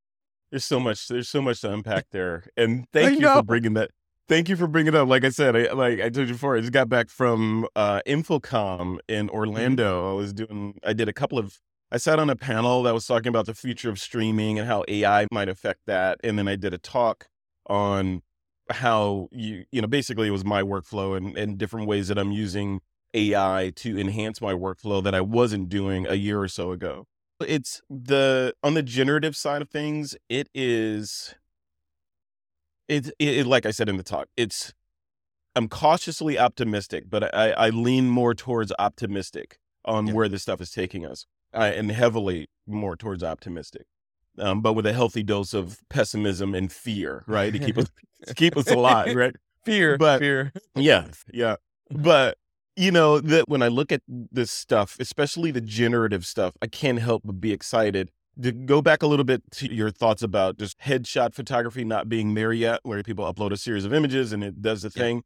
[0.52, 1.08] There's so much.
[1.08, 2.46] There's so much to unpack there.
[2.56, 3.38] And thank you know.
[3.38, 3.90] for bringing that.
[4.30, 5.10] Thank you for bringing it up.
[5.10, 8.02] Like I said, I, like I told you before, I just got back from uh,
[8.08, 10.12] InfoComm in Orlando.
[10.12, 10.80] I was doing.
[10.84, 11.60] I did a couple of.
[11.92, 14.86] I sat on a panel that was talking about the future of streaming and how
[14.88, 16.20] AI might affect that.
[16.24, 17.28] And then I did a talk
[17.68, 18.22] on
[18.70, 22.32] how you you know basically it was my workflow and, and different ways that I'm
[22.32, 22.80] using
[23.14, 27.06] AI to enhance my workflow that I wasn't doing a year or so ago.
[27.42, 31.36] It's the on the generative side of things, it is
[32.88, 34.74] it, it, it like I said in the talk, it's
[35.56, 40.14] I'm cautiously optimistic, but I, I lean more towards optimistic on Yeah.
[40.14, 43.86] where this stuff is taking us, I, and heavily more towards optimistic,
[44.40, 47.88] um, but with a healthy dose of pessimism and fear, right, to keep us
[48.28, 49.36] to keep us alive, right?
[49.66, 50.52] fear, But- fear.
[50.76, 51.58] Yeah, yeah.
[51.92, 52.38] But
[52.76, 57.00] you know that when I look at this stuff, especially the generative stuff, I can't
[57.00, 58.10] help but be excited.
[58.42, 62.34] To go back a little bit to your thoughts about just headshot photography not being
[62.34, 65.02] there yet, where people upload a series of images and it does the Yeah.
[65.04, 65.24] thing.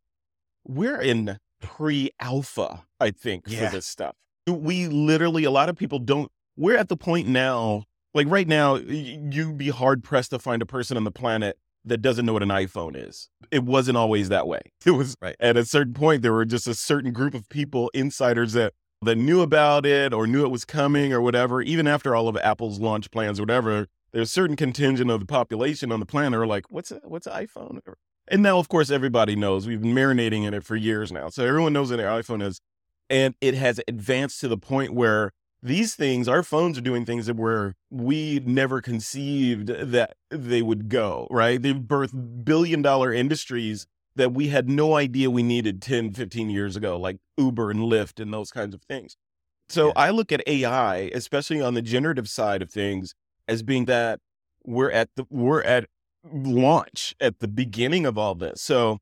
[0.65, 3.70] We're in pre-alpha, I think, Yeah.
[3.70, 4.15] for this stuff.
[4.46, 6.30] We literally, a lot of people don't.
[6.58, 10.65] We're at the point now, like right now, you'd be hard pressed to find a
[10.65, 13.30] person on the planet that doesn't know what an iPhone is.
[13.52, 14.62] It wasn't always that way.
[14.86, 15.36] It was Right.
[15.39, 19.16] at a certain point there were just a certain group of people, insiders that that
[19.16, 21.62] knew about it or knew it was coming or whatever.
[21.62, 25.26] Even after all of Apple's launch plans or whatever, there's a certain contingent of the
[25.26, 27.80] population on the planet are like, what's a, what's an iPhone?
[28.28, 29.68] And now, of course, everybody knows.
[29.68, 32.60] We've been marinating in it for years now, so everyone knows what an iPhone is,
[33.10, 35.32] and it has advanced to the point where
[35.64, 40.90] these things, our phones are doing things that were we never conceived that they would
[40.90, 41.62] go, right?
[41.62, 46.76] They've birthed billion dollar industries that we had no idea we needed 10, 15 years
[46.76, 49.16] ago, like Uber and Lyft and those kinds of things.
[49.70, 49.94] So Yeah.
[49.96, 53.14] I look at AI, especially on the generative side of things,
[53.48, 54.20] as being that
[54.64, 55.86] we're at the we're at
[56.30, 58.62] launch at the beginning of all this.
[58.62, 59.00] So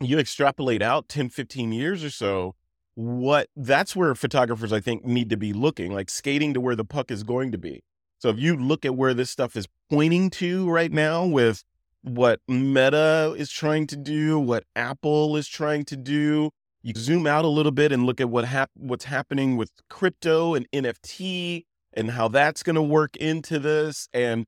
[0.00, 2.54] you extrapolate out 10, 15 years or so,
[2.94, 6.84] what that's where photographers I think need to be looking, like skating to where the
[6.84, 7.82] puck is going to be.
[8.18, 11.62] So if you look at where this stuff is pointing to right now with
[12.06, 16.50] what Meta is trying to do, what Apple is trying to do,
[16.82, 20.54] you zoom out a little bit and look at what hap- what's happening with crypto
[20.54, 24.44] and NFT and how that's going to work into this and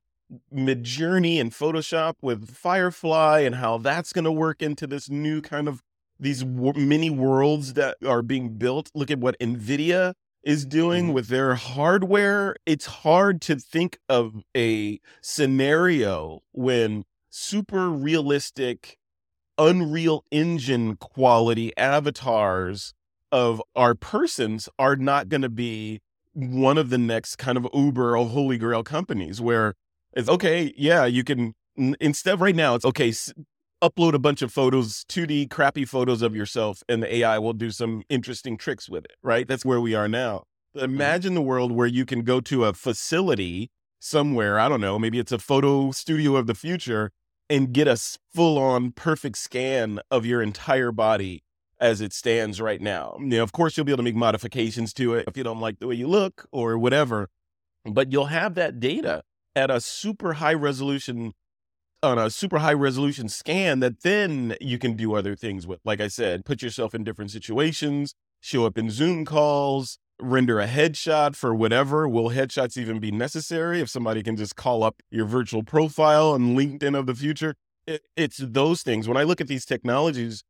[0.55, 5.67] Midjourney and Photoshop with Firefly and how that's going to work into this new kind
[5.69, 5.81] of
[6.21, 8.91] these w- mini worlds that are being built.
[8.95, 11.13] Look at what Nvidia is doing Mhm.
[11.15, 12.57] with their hardware.
[12.67, 17.05] It's hard to think of a scenario when
[17.39, 18.99] super realistic
[19.57, 22.95] Unreal Engine quality avatars
[23.33, 26.01] of our persons are not going to be
[26.33, 29.75] one of the next kind of Uber or Holy Grail companies where
[30.13, 31.55] it's okay, yeah, you can
[32.01, 33.33] instead right now it's okay, s-
[33.83, 37.71] upload a bunch of photos, 2D crappy photos of yourself and the AI will do
[37.71, 39.47] some interesting tricks with it, right?
[39.47, 40.45] That's where we are now.
[40.73, 40.95] But mm-hmm.
[40.95, 43.71] imagine the world where you can go to a facility
[44.01, 47.11] somewhere, I don't know, maybe it's a photo studio of the future
[47.51, 47.97] and get a
[48.35, 51.43] full on perfect scan of your entire body
[51.81, 53.17] as it stands right now.
[53.21, 55.61] You know, of course, you'll be able to make modifications to it if you don't
[55.61, 57.29] like the way you look or whatever,
[57.85, 59.23] but you'll have that data
[59.55, 61.33] at a super high resolution
[62.03, 65.81] on a super high resolution scan that then you can do other things with.
[65.85, 70.67] Like I said, put yourself in different situations, show up in Zoom calls, render a
[70.67, 72.09] headshot for whatever.
[72.09, 76.57] Will headshots even be necessary if somebody can just call up your virtual profile and
[76.57, 77.55] LinkedIn of the future?
[77.87, 79.09] It, it's those things.
[79.09, 80.45] When I look at these technologies,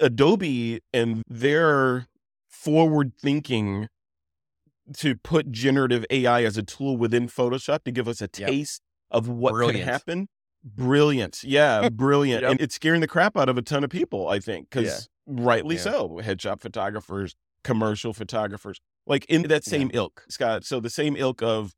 [0.00, 2.06] Adobe and their
[2.48, 3.88] forward thinking
[4.96, 9.18] to put generative AI as a tool within Photoshop to give us a taste yep.
[9.18, 9.84] of what Brilliant.
[9.84, 10.28] could happen
[10.62, 11.42] Brilliant.
[11.42, 12.42] Yeah, brilliant.
[12.42, 12.50] yep.
[12.50, 15.42] And it's scaring the crap out of a ton of people, I think, because yeah.
[15.44, 15.82] rightly yeah.
[15.82, 16.20] so.
[16.22, 20.00] Headshot photographers, commercial photographers, like in that same yeah.
[20.00, 20.64] ilk, Scott.
[20.64, 21.72] So the same ilk of,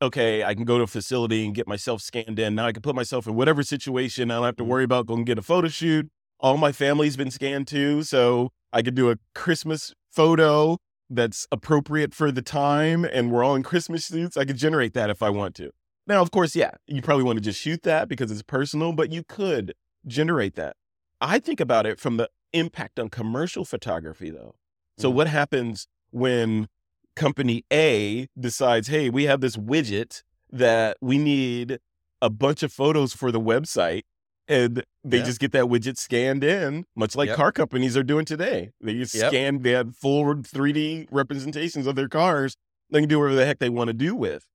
[0.00, 2.54] okay, I can go to a facility and get myself scanned in.
[2.54, 4.30] Now I can put myself in whatever situation.
[4.30, 4.70] I don't have to mm-hmm.
[4.70, 6.08] worry about going to get a photo shoot.
[6.40, 8.02] All my family's been scanned too.
[8.02, 13.54] So I could do a Christmas photo that's appropriate for the time and we're all
[13.54, 14.36] in Christmas suits.
[14.36, 15.70] I could generate that if I want to.
[16.06, 19.12] Now, of course, yeah, you probably want to just shoot that because it's personal, but
[19.12, 19.74] you could
[20.06, 20.76] generate that.
[21.20, 24.56] I think about it from the impact on commercial photography, though.
[24.98, 25.16] So, mm-hmm.
[25.16, 26.68] what happens when
[27.16, 31.78] company A decides, hey, we have this widget that we need
[32.20, 34.02] a bunch of photos for the website,
[34.48, 35.24] and they yeah.
[35.24, 37.36] just get that widget scanned in, much like yep.
[37.36, 38.70] car companies are doing today.
[38.80, 39.30] They just yep.
[39.30, 42.56] scan, they have full 3D representations of their cars.
[42.90, 44.46] They can do whatever the heck they want to do with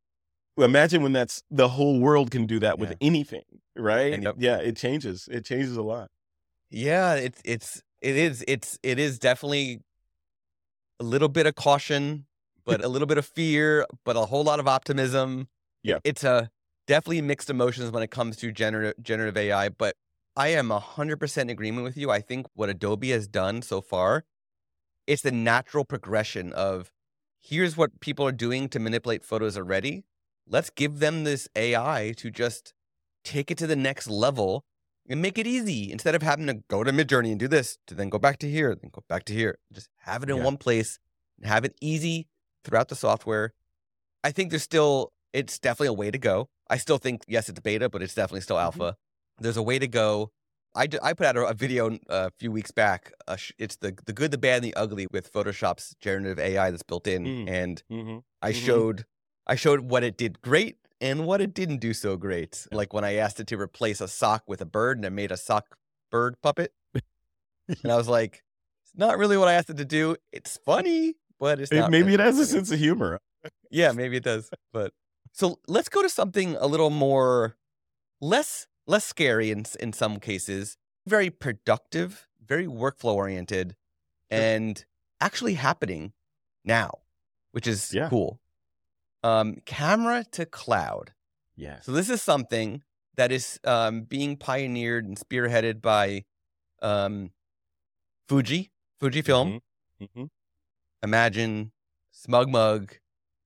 [0.65, 2.97] imagine when that's the whole world can do that with yeah.
[3.01, 3.43] anything,
[3.75, 4.21] right?
[4.21, 4.35] Yep.
[4.39, 5.27] Yeah, it changes.
[5.31, 6.09] It changes a lot.
[6.69, 9.81] Yeah, it's it's it is it's it is definitely
[10.99, 12.25] a little bit of caution,
[12.65, 15.47] but a little bit of fear, but a whole lot of optimism.
[15.83, 16.49] Yeah, it's a
[16.85, 19.69] definitely mixed emotions when it comes to generative generative AI.
[19.69, 19.95] But
[20.35, 22.11] I am hundred percent in agreement with you.
[22.11, 24.25] I think what Adobe has done so far,
[25.05, 26.91] it's the natural progression of
[27.39, 30.03] here's what people are doing to manipulate photos already
[30.49, 32.73] let's give them this AI to just
[33.23, 34.65] take it to the next level
[35.09, 37.95] and make it easy instead of having to go to Midjourney and do this to
[37.95, 39.57] then go back to here, then go back to here.
[39.73, 40.43] Just have it in yeah.
[40.43, 40.99] one place
[41.37, 42.27] and have it easy
[42.63, 43.53] throughout the software.
[44.23, 46.49] I think there's still, it's definitely a way to go.
[46.69, 48.65] I still think, yes, it's beta, but it's definitely still mm-hmm.
[48.65, 48.83] alpha.
[48.83, 49.43] Mm-hmm.
[49.43, 50.31] There's a way to go.
[50.75, 53.13] I, d- I put out a, a video a few weeks back.
[53.27, 56.69] Uh, sh- it's the the good, the bad, and the ugly with Photoshop's generative AI
[56.69, 57.49] that's built in, mm.
[57.49, 58.17] and mm-hmm.
[58.41, 58.65] I mm-hmm.
[58.65, 59.05] showed
[59.47, 62.67] I showed what it did great and what it didn't do so great.
[62.71, 65.31] Like when I asked it to replace a sock with a bird and it made
[65.31, 65.77] a sock
[66.11, 66.73] bird puppet.
[66.93, 68.43] and I was like,
[68.83, 70.15] it's not really what I asked it to do.
[70.31, 71.91] It's funny, but it's not.
[71.91, 73.19] Maybe it has a sense of humor.
[73.69, 74.49] yeah, maybe it does.
[74.73, 74.93] But
[75.33, 77.57] so let's go to something a little more
[78.21, 83.75] less less scary in in some cases, very productive, very workflow oriented,
[84.29, 84.83] and
[85.21, 86.13] actually happening
[86.63, 86.99] now,
[87.51, 88.09] which is yeah.
[88.09, 88.39] cool
[89.23, 91.13] um, camera to cloud.
[91.55, 91.79] Yeah.
[91.81, 92.83] So this is something
[93.15, 96.23] that is um, being pioneered and spearheaded by
[96.81, 97.31] um,
[98.29, 99.61] Fuji, Fujifilm.
[100.01, 100.03] Mm-hmm.
[100.03, 101.09] Mm-hmm.
[101.09, 101.71] Imagen,
[102.13, 102.91] SmugMug.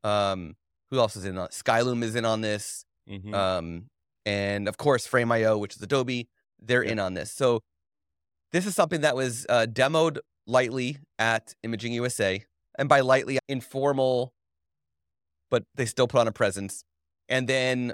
[0.03, 0.55] Um,
[0.89, 1.47] who else is in on?
[1.49, 2.85] Skylum is in on this.
[3.09, 3.33] Mm-hmm.
[3.33, 3.85] Um,
[4.25, 6.27] and of course, Frame.io, which is Adobe,
[6.59, 6.91] they're yeah.
[6.91, 7.31] in on this.
[7.31, 7.61] So
[8.51, 12.43] this is something that was uh, demoed lightly at Imaging USA,
[12.77, 14.33] and by lightly, informal
[15.51, 16.83] but they still put on a presence.
[17.29, 17.93] And then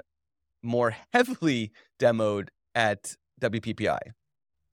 [0.62, 3.98] more heavily demoed at WPPI.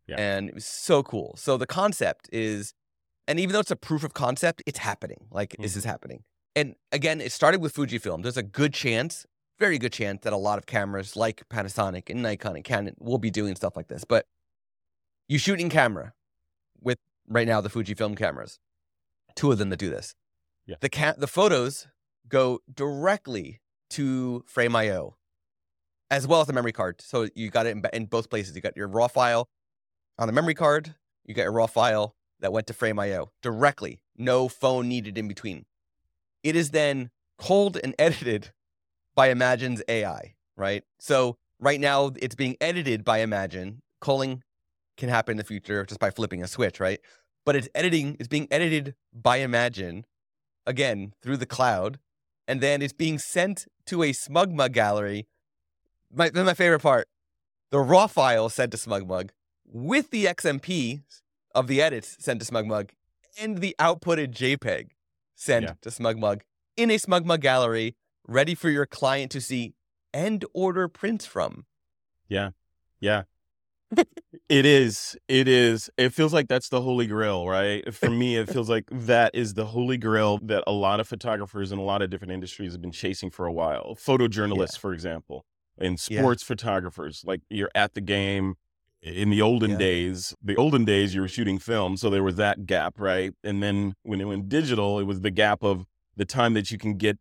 [0.08, 0.16] Yeah.
[0.18, 1.36] And it was so cool.
[1.38, 2.74] So the concept is,
[3.28, 5.26] and even though it's a proof of concept, it's happening.
[5.32, 5.64] Like mm-hmm.
[5.64, 6.24] this is happening.
[6.56, 8.22] And again, it started with Fujifilm.
[8.22, 9.26] There's a good chance,
[9.60, 13.18] very good chance that a lot of cameras like Panasonic and Nikon and Canon will
[13.18, 14.06] be doing stuff like this.
[14.06, 14.26] But
[15.28, 16.14] you shoot in camera
[16.82, 18.60] with right now the Fujifilm cameras,
[19.36, 20.16] two of them that do this.
[20.66, 20.76] Yeah.
[20.80, 21.88] The ca- the photos
[22.28, 23.62] go directly
[23.92, 25.16] to Frame.io
[26.12, 27.02] as well as the memory card.
[27.02, 28.56] So you got it in, in, both places.
[28.56, 29.50] You got your raw file
[30.18, 34.48] on the memory card, you got your raw file that went to Frame.io directly, no
[34.48, 35.66] phone needed in between.
[36.44, 38.52] It is then culled and edited
[39.16, 40.84] by Imagen's AI, right?
[41.00, 43.80] So right now it's being edited by Imagen.
[44.00, 44.44] Culling
[44.98, 47.00] can happen in the future just by flipping a switch, right?
[47.46, 50.04] But it's editing it's being edited by Imagen
[50.66, 52.00] again through the cloud
[52.48, 55.28] and then it's being sent to a SmugMug gallery.
[56.14, 57.08] My, my favorite part
[57.72, 59.32] the raw file sent to SmugMug
[59.66, 61.02] with the XMP
[61.54, 62.92] of the edits sent to SmugMug
[63.40, 64.90] and the outputted JPEG
[65.36, 65.74] sent yeah.
[65.82, 66.42] to SmugMug
[66.78, 67.96] in a SmugMug gallery
[68.28, 69.74] ready for your client to see
[70.14, 71.66] and order prints from.
[72.30, 72.52] Yeah.
[73.00, 73.24] Yeah.
[74.50, 75.18] It is.
[75.28, 75.90] It is.
[75.98, 77.92] It feels like that's the holy grail, right?
[77.94, 81.72] For me, it feels like that is the holy grail that a lot of photographers
[81.72, 83.96] in a lot of different industries have been chasing for a while.
[83.96, 85.46] Photojournalists, for example,
[85.78, 86.20] and Yeah.
[86.22, 87.24] sports photographers.
[87.26, 88.56] Like you're at the game.
[89.02, 89.78] In the olden Yeah.
[89.78, 93.34] days, the olden days, you were shooting film, so there was that gap, right?
[93.44, 96.80] And then when it went digital, it was the gap of the time that you
[96.80, 97.20] can get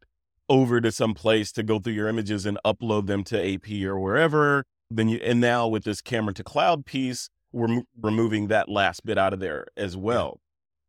[0.48, 3.98] over to some place to go through your images and upload them to AP or
[3.98, 4.64] wherever.
[4.90, 9.04] Then you and now with this camera to cloud piece, we're mo- removing that last
[9.04, 10.40] bit out of there as well,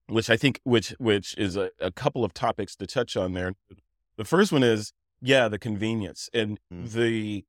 [0.08, 3.54] which I think which which is a, a couple of topics to touch on there.
[4.18, 6.92] The first one is yeah, the convenience and Mm.
[6.92, 7.46] the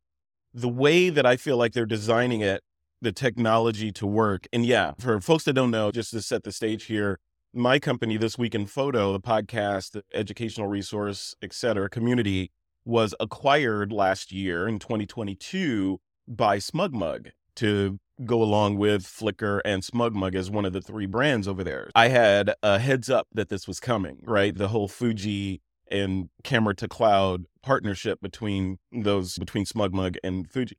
[0.55, 2.63] the way that I feel like they're designing it,
[3.03, 4.47] the technology to work.
[4.53, 7.19] And yeah, for folks that don't know, just to set the stage here,
[7.53, 12.53] my company, This Week in Photo, the podcast, the educational resource, et cetera, community
[12.87, 20.35] was acquired last year in 2022 by SmugMug to go along with Flickr and SmugMug
[20.35, 21.91] as one of the three brands over there.
[21.95, 24.57] I had a heads up that this was coming, right?
[24.57, 25.61] The whole Fuji
[25.91, 30.79] and camera to cloud partnership between those between SmugMug and Fuji.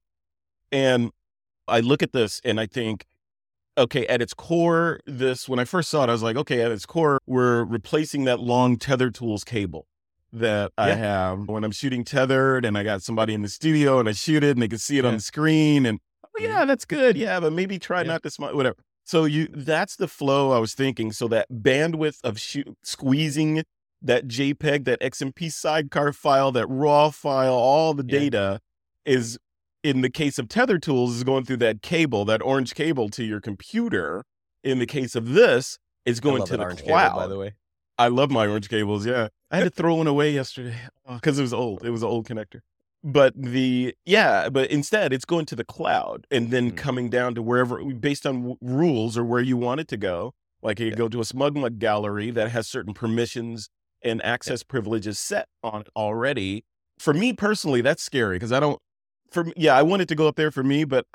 [0.71, 1.11] And
[1.67, 3.05] I look at this and I think,
[3.77, 6.71] okay, at its core, this when I first saw it, I was like, okay, at
[6.71, 9.87] its core, we're replacing that long tether tools cable
[10.33, 14.09] that I have when I'm shooting tethered and I got somebody in the studio and
[14.09, 16.43] I shoot it and they can see it on the screen and oh Mhm.
[16.43, 17.15] yeah, that's good.
[17.17, 18.07] Yeah, but maybe try Yeah.
[18.07, 18.75] not to smile, whatever.
[19.03, 21.11] So you that's the flow I was thinking.
[21.13, 23.63] So that bandwidth of shoot, squeezing
[24.01, 28.19] that JPEG, that XMP sidecar file, that raw file, all the Yeah.
[28.19, 28.59] data
[29.05, 29.37] is
[29.83, 33.23] in the case of tether tools is going through that cable, that orange cable to
[33.23, 34.23] your computer.
[34.63, 36.77] In the case of this, it's going to the cloud.
[36.77, 37.53] cable, by the way.
[37.97, 39.05] I love my orange cables.
[39.05, 40.75] Yeah, I had to throw one away yesterday
[41.09, 41.85] because it was old.
[41.85, 42.59] It was an old connector.
[43.03, 46.77] But the yeah, but instead it's going to the cloud and then Mm.
[46.77, 50.33] coming down to wherever based on w- rules or where you want it to go.
[50.61, 50.95] Like you Yeah.
[50.95, 53.69] go to a SmugMug gallery that has certain permissions
[54.01, 56.65] and access privileges set on it already.
[56.99, 58.79] For me personally, that's scary because I don't.
[59.31, 61.05] For yeah, I want it to go up there for me, but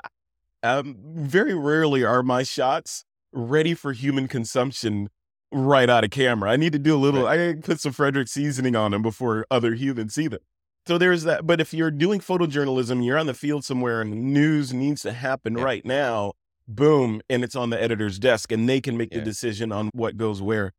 [0.63, 5.09] um, very rarely are my shots ready for human consumption
[5.53, 6.51] right out of camera.
[6.51, 7.27] I need to do a little.
[7.27, 10.39] I put some Frederick seasoning on them before other humans see them.
[10.85, 11.47] So there's that.
[11.47, 15.57] But if you're doing photojournalism, you're on the field somewhere, and news needs to happen
[15.57, 15.63] Yeah.
[15.63, 16.33] right now.
[16.67, 20.15] Boom, and it's on the editor's desk, and they can make the decision on what
[20.15, 20.71] goes where.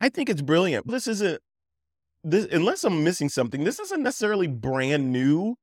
[0.00, 0.86] I think it's brilliant.
[0.86, 1.40] This isn't
[2.22, 3.64] this unless I'm missing something.
[3.64, 5.56] This isn't necessarily brand new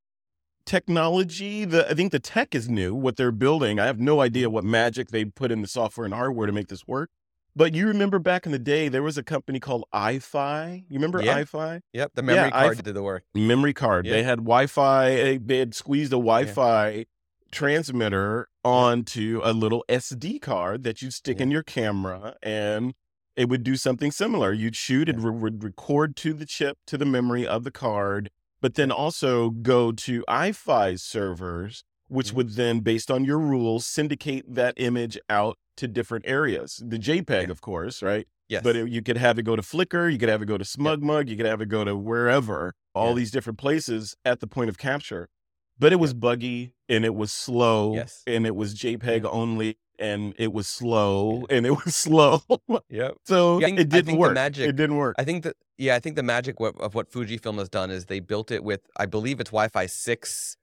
[0.66, 1.66] technology.
[1.66, 2.96] The I think the tech is new.
[2.96, 4.56] What they're building, I have no idea mm-hmm.
[4.56, 7.10] what magic they put in the software and hardware to make this work.
[7.58, 10.84] But you remember back in the day, there was a company called Eye-Fi.
[10.88, 11.38] You remember Yeah.
[11.38, 11.82] Eye-Fi?
[11.92, 13.24] Yep, the memory I- card did the work.
[13.34, 14.06] Memory card.
[14.06, 15.10] They had Wi-Fi.
[15.12, 17.08] eh, They had squeezed a Wi-Fi
[17.52, 21.44] transmitter onto a little SD card that you'd stick Yeah.
[21.44, 22.94] in your camera, and
[23.36, 24.54] it would do something similar.
[24.54, 25.26] You'd shoot, it Yeah.
[25.26, 28.30] re- would record to the chip to the memory of the card,
[28.62, 32.34] but then also go to Eye-Fi servers, which Mhm.
[32.34, 36.82] would then, based on your rules, syndicate that image out to different areas.
[36.86, 38.28] The JPEG, of course, right?
[38.50, 38.64] Yes.
[38.64, 40.64] But it, you could have it go to Flickr, you could have it go to
[40.64, 43.16] SmugMug, you could have it go to wherever, all Yeah.
[43.16, 45.28] these different places at the point of capture.
[45.78, 48.24] But it was buggy and it was slow Yes.
[48.26, 52.42] and it was JPEG only and it was slow and it was slow.
[52.90, 53.16] yep.
[53.26, 54.34] so think- it didn't work.
[54.34, 55.16] magic- it didn't work.
[55.20, 58.20] I think that yeah, I think the magic of what Fujifilm has done is they
[58.20, 60.58] built it with I believe it's Wi-Fi 6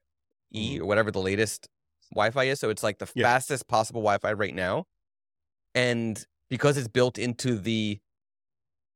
[0.55, 1.69] E or whatever the latest
[2.15, 2.61] Wi-Fi is.
[2.61, 3.21] So it's like the Mm-hmm.
[3.21, 3.27] Yeah.
[3.27, 4.85] fastest possible Wi-Fi right now.
[5.75, 7.99] And because it's built into the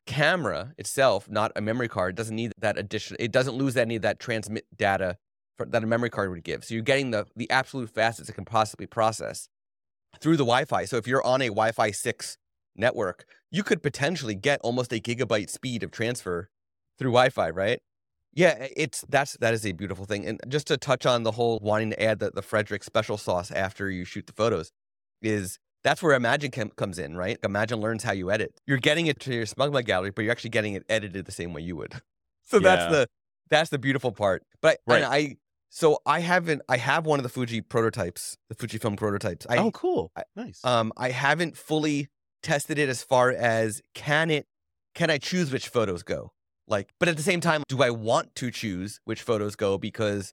[0.07, 3.17] camera itself, not a memory card, it doesn't need that addition.
[3.19, 5.19] It doesn't lose any of that transmit data
[5.57, 6.65] for, that a memory card would give.
[6.65, 9.49] So you're getting the the absolute fastest it can possibly process
[10.21, 10.85] through the Wi-Fi.
[10.87, 12.39] So if you're on a Wi-Fi 6
[12.77, 16.49] network, you could potentially get almost a gigabyte speed of transfer
[16.99, 17.81] through Wi-Fi, right?
[18.35, 20.27] Yeah, it's that's that is a beautiful thing.
[20.27, 23.51] And just to touch on the whole wanting to add the, the Frederick special sauce
[23.51, 24.71] after you shoot the photos,
[25.23, 27.41] is that's where Imagen com- comes in, right?
[27.43, 28.61] Imagen learns how you edit.
[28.67, 31.53] You're getting it to your SmugMug gallery, but you're actually getting it edited the same
[31.53, 31.95] way you would.
[32.51, 33.07] So that's the
[33.51, 34.43] that's the beautiful part.
[34.63, 35.05] But I, Right.
[35.05, 35.37] I
[35.69, 39.47] so I haven't I have one of the Fuji prototypes, the Fujifilm prototypes.
[39.51, 40.11] I oh, cool.
[40.17, 40.65] I- nice.
[40.65, 42.09] um, I haven't fully
[42.43, 44.47] tested it as far as can it
[44.95, 46.33] can I choose which photos go?
[46.69, 49.79] Like, but at the same time, do I want to choose which photos go?
[49.79, 50.33] Because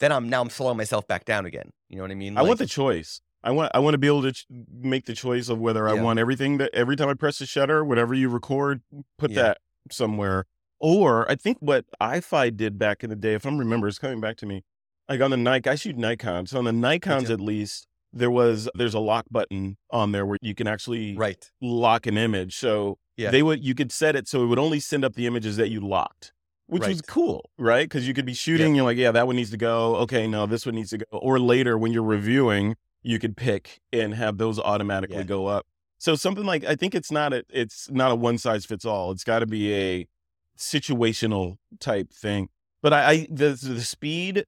[0.00, 1.70] then I'm now I'm slowing myself back down again.
[1.88, 2.38] You know what I mean?
[2.38, 3.20] I want the choice.
[3.42, 5.94] I want I want to be able to ch- make the choice of whether I
[5.94, 6.02] Yeah.
[6.02, 8.82] want everything that every time I press the shutter, whatever you record,
[9.18, 9.42] put Yeah.
[9.42, 9.58] that
[9.90, 10.46] somewhere.
[10.80, 14.20] Or I think what Eye-Fi did back in the day, if I'm remember, it's coming
[14.20, 14.62] back to me.
[15.08, 16.46] Like on the Nikon, I shoot Nikon.
[16.46, 20.38] So on the Nikons at least, there was there's a lock button on there where
[20.40, 21.50] you can actually Right.
[21.60, 22.56] lock an image.
[22.56, 23.30] So Yeah.
[23.30, 25.70] they would you could set it so it would only send up the images that
[25.70, 26.32] you locked,
[26.66, 27.84] which was cool, right?
[27.84, 29.96] Because you could be shooting, you're like, yeah, that one needs to go.
[29.96, 31.04] Okay, no, this one needs to go.
[31.12, 35.22] Or later when you're reviewing, you could pick and have those automatically Yeah.
[35.24, 35.66] go up.
[35.98, 39.10] So something like I think it's not a it's not a one size fits all.
[39.12, 40.08] It's got to be a
[40.68, 42.48] situational type thing.
[42.82, 44.44] But I, I the the speed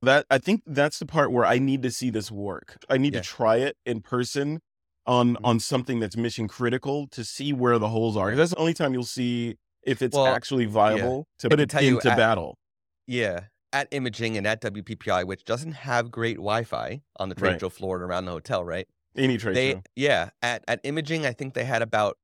[0.00, 2.78] that I think that's the part where I need to see this work.
[2.88, 3.20] I need Yeah.
[3.20, 4.60] to try it in person
[5.06, 5.40] on Mhm.
[5.44, 8.34] on something that's mission critical to see where the holes are.
[8.34, 12.10] That's the only time you'll see if it's Well, actually viable to put it into
[12.10, 12.58] at- battle.
[13.06, 13.46] Yeah.
[13.72, 17.60] At Imaging and at WPPI, which doesn't have great Wi-Fi on the trade Right.
[17.60, 18.88] show floor and around the hotel, right?
[19.16, 19.82] Any trade they show.
[19.94, 22.18] yeah at at Imaging, I think they had about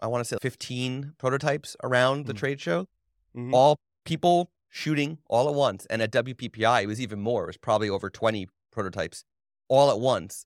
[0.00, 2.38] I want to say 15 prototypes around the Mhm.
[2.38, 2.86] trade show,
[3.36, 3.52] Mhm.
[3.52, 5.86] all people shooting all at once.
[5.86, 7.44] And at WPPI, it was even more.
[7.44, 9.24] It was probably over 20 prototypes
[9.66, 10.44] all at once,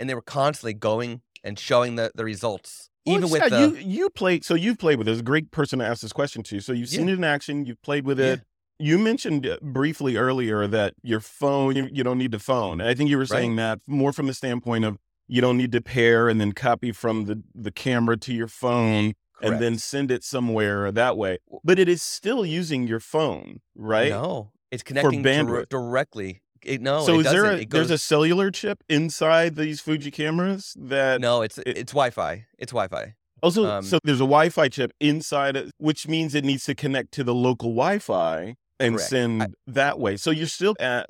[0.00, 3.60] and they were constantly going and showing the the results, Well, even with yeah, the
[3.60, 5.12] you you played so you've played with it.
[5.12, 6.58] It's a great person to ask this question to.
[6.60, 7.14] So you've seen Yeah.
[7.14, 8.32] it in action, you've played with Yeah.
[8.32, 8.40] it.
[8.82, 12.80] You mentioned uh, briefly earlier that your phone you, you don't need the phone.
[12.80, 14.96] And I think you were saying that more from the standpoint of
[15.28, 19.12] you don't need to pair and then copy from the the camera to your phone
[19.42, 21.38] and then send it somewhere that way.
[21.64, 24.10] But it is still using your phone, right?
[24.10, 26.42] No, it's connecting dir- directly.
[26.64, 27.58] It, no, so it is there doesn't.
[27.58, 31.42] a, it there's a cellular chip inside these Fuji cameras that no.
[31.42, 32.46] It's it- it's Wi-Fi.
[32.58, 33.14] It's Wi-Fi.
[33.42, 37.12] Also, Um, so there's a Wi-Fi chip inside it, which means it needs to connect
[37.12, 39.08] to the local Wi-Fi and Correct.
[39.10, 40.16] send I- that way.
[40.18, 41.08] So you're still at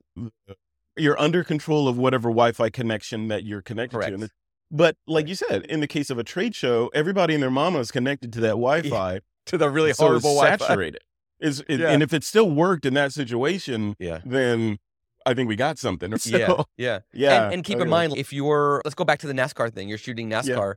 [0.96, 4.07] you're under control of whatever Wi-Fi connection that you're connected to.
[4.07, 4.22] Correct.
[4.24, 4.30] It-
[4.70, 7.78] But like you said, in the case of a trade show, everybody and their mama
[7.80, 9.20] is connected to that Wi-Fi.
[9.46, 10.64] To the really so horrible it's Wi-Fi.
[10.66, 11.01] saturated.
[11.40, 11.88] Is it- Yeah.
[11.90, 14.20] and if it still worked in that situation, Yeah.
[14.24, 14.78] then
[15.27, 16.11] I think we got something.
[16.18, 16.62] So, Yeah.
[16.77, 16.99] Yeah.
[17.12, 17.45] yeah.
[17.45, 17.85] and, and keep okay.
[17.85, 19.89] in mind, if you're, let's go back to the NASCAR thing.
[19.89, 20.75] You're shooting NASCAR.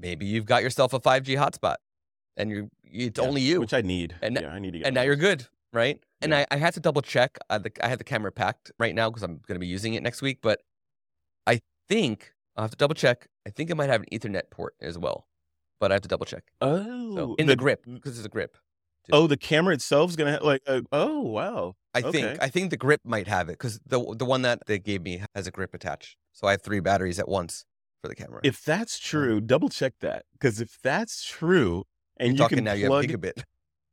[0.00, 1.76] Maybe you've got yourself a 5G hotspot,
[2.36, 4.14] and you're it's Yeah, only you, which I need.
[4.22, 6.00] And yeah, I need to get and now you're good, right?
[6.20, 7.38] And I, I had to double check.
[7.48, 9.94] I, the, I have the camera packed right now because I'm going to be using
[9.94, 10.38] it next week.
[10.42, 10.60] But
[11.46, 13.28] I think I'll have to double check.
[13.46, 15.26] I think it might have an Ethernet port as well,
[15.80, 16.44] but I have to double check.
[16.60, 18.56] Oh, So in the, grip because it's a grip.
[19.04, 19.12] too.
[19.12, 20.62] Oh, the camera itself's gonna have like.
[20.66, 21.76] Uh, oh, wow.
[21.94, 22.42] I think.
[22.42, 25.22] I think the grip might have it because the the one that they gave me
[25.34, 26.16] has a grip attached.
[26.32, 27.64] So I have three batteries at once
[28.02, 28.40] for the camera.
[28.44, 31.84] If that's true, double check that because if that's true,
[32.18, 33.42] and You're you can now, plug, you have gigabit.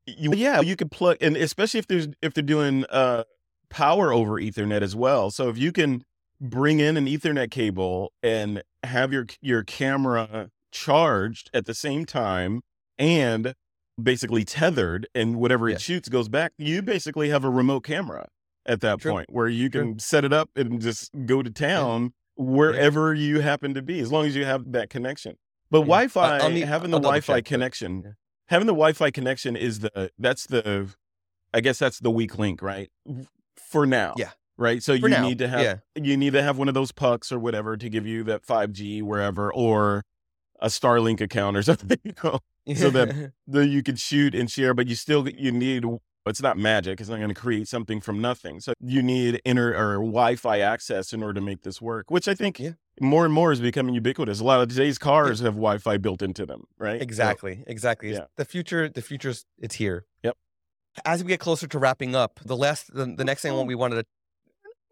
[0.06, 3.24] you, yeah, you could plug, and especially if there's if they're doing uh
[3.70, 5.32] power over Ethernet as well.
[5.32, 6.04] So if you can
[6.40, 12.62] bring in an Ethernet cable and have your your camera charged at the same time
[12.98, 13.54] and
[14.02, 15.76] basically tethered, and whatever Yeah.
[15.76, 18.28] it shoots goes back, you basically have a remote camera
[18.66, 19.12] at that True.
[19.12, 19.82] point where you True.
[19.82, 24.12] can set it up and just go to town wherever you happen to be, as
[24.12, 25.38] long as you have that connection.
[25.72, 25.86] But Yeah.
[25.86, 28.12] Wi-Fi, I- I'll need- having the uh, I'll Wi-Fi check, connection, yeah.
[28.48, 30.90] having the Wi-Fi connection is the that's the,
[31.54, 32.90] I guess that's the weak link, right?
[33.56, 34.32] For now, Yeah.
[34.58, 34.84] right.
[34.84, 35.78] So For you now, need to have yeah.
[36.04, 39.02] you need to have one of those pucks or whatever to give you that 5G
[39.02, 40.04] wherever, or
[40.60, 41.98] a Starlink account or something.
[42.04, 42.40] You know,
[42.76, 45.86] so that that you could shoot and share, but you still you need.
[46.28, 47.00] It's not magic.
[47.00, 48.60] It's not going to create something from nothing.
[48.60, 52.34] So you need inner or Wi-Fi access in order to make this work, which I
[52.34, 52.72] think Yeah.
[53.00, 54.40] more and more is becoming ubiquitous.
[54.40, 57.00] A lot of today's cars have Wi-Fi built into them, right?
[57.00, 57.64] So- Exactly.
[57.68, 58.12] Exactly.
[58.12, 58.26] Yeah.
[58.38, 58.90] The future.
[58.90, 59.46] The future's.
[59.60, 60.06] It's here.
[60.24, 60.36] Yep.
[61.06, 63.64] As we get closer to wrapping up, the last, the, the next thing Oh.
[63.64, 64.06] we wanted to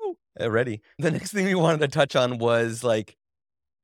[0.04, 0.16] oh.
[0.40, 0.82] uh, already.
[1.00, 3.18] The next thing we wanted to touch on was like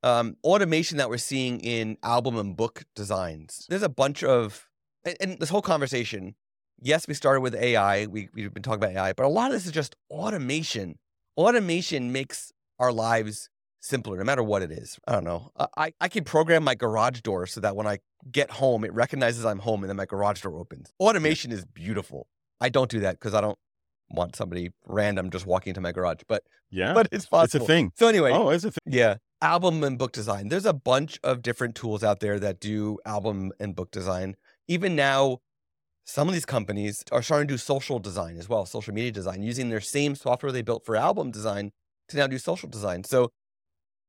[0.04, 3.66] um, automation that we're seeing in album and book designs.
[3.70, 4.68] There's a bunch of,
[5.04, 6.36] and, and this whole conversation.
[6.82, 8.06] Yes, we started with AI.
[8.06, 10.98] We we've been talking about AI, but a lot of this is just automation.
[11.38, 13.50] Automation makes our lives
[13.82, 14.98] simpler, no matter what it is.
[15.08, 15.52] I don't know.
[15.58, 18.00] I- I I can program my garage door so that when I
[18.32, 20.94] get home, it recognizes I'm home, and then my garage door opens.
[21.00, 22.28] Automation is beautiful.
[22.62, 23.58] I don't do that because I don't
[24.12, 27.46] want somebody random just walking into my garage, but yeah, but it's possible.
[27.64, 27.92] it's a thing.
[27.96, 28.80] So anyway, Oh, it's a thing.
[28.94, 29.16] yeah.
[29.42, 30.50] Album and book design.
[30.50, 34.36] There's a bunch of different tools out there that do album and book design.
[34.68, 35.38] Even now,
[36.06, 39.42] some of these companies are starting to do social design as well, social media design,
[39.44, 41.72] using their same software they built for album design
[42.10, 43.04] to now do social design.
[43.04, 43.30] So,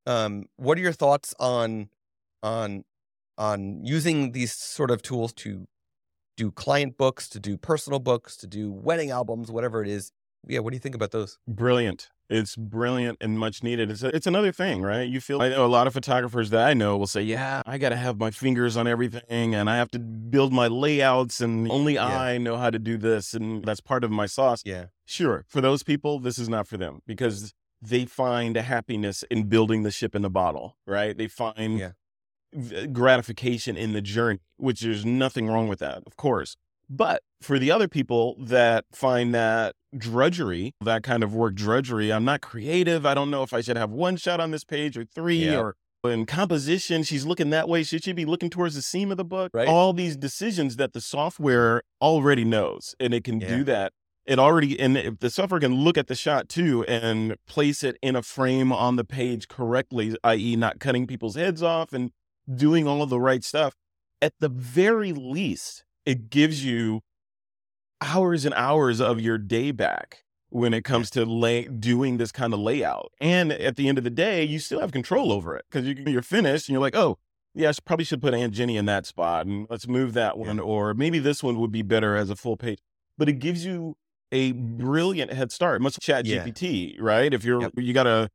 [0.07, 1.90] um, what are your thoughts on
[2.42, 2.84] on
[3.38, 5.66] on using these sort of tools to
[6.36, 10.12] do client books, to do personal books, to do wedding albums, whatever it is?
[10.46, 11.38] Yeah, what do you think about those?
[11.46, 12.08] Brilliant.
[12.30, 13.90] It's brilliant and much needed.
[13.90, 15.06] It's a, it's another thing, right?
[15.08, 17.76] You feel I know a lot of photographers that I know will say, "Yeah, I
[17.76, 21.68] got to have my fingers on everything and I have to build my layouts and
[21.70, 22.06] only Yeah.
[22.06, 25.60] I know how to do this and that's part of my sauce." Yeah, Sure, for
[25.60, 27.52] those people, this is not for them because
[27.82, 31.18] they find happiness in building the ship in the bottle, right?
[31.18, 31.92] They find Yeah.
[32.53, 36.57] V- uh, gratification in the journey, which there's nothing wrong with that, of course.
[36.88, 42.24] But for the other people that find that drudgery, that kind of work drudgery, I'm
[42.24, 43.07] not creative.
[43.07, 45.59] I don't know if I should have one shot on this page or three Yeah.
[45.61, 47.82] or in composition, she's looking that way.
[47.82, 49.51] Should she be looking towards the seam of the book?
[49.53, 49.68] Right.
[49.68, 53.48] All these decisions that the software already knows and it can Yeah.
[53.59, 53.92] do that.
[54.26, 57.96] It already, and if the software can look at the shot too and place it
[58.03, 62.11] in a frame on the page correctly, i.e., not cutting people's heads off and
[62.53, 63.74] doing all of the right stuff.
[64.22, 67.01] At the very least, it gives you
[68.01, 72.53] hours and hours of your day back when it comes to lay, doing this kind
[72.53, 73.12] of layout.
[73.20, 75.95] And at the end of the day, you still have control over it because you,
[76.07, 77.18] you're finished and you're like, oh,
[77.55, 80.38] yeah, I should- probably should put Aunt Jenny in that spot and let's move that
[80.38, 80.59] one.
[80.59, 82.78] Or maybe this one would be better as a full page.
[83.16, 83.97] But it gives you
[84.32, 86.45] a brilliant head start, much like Chat Yeah.
[86.45, 87.32] GPT, right?
[87.32, 87.72] If you're, Yep.
[87.76, 88.30] you got to,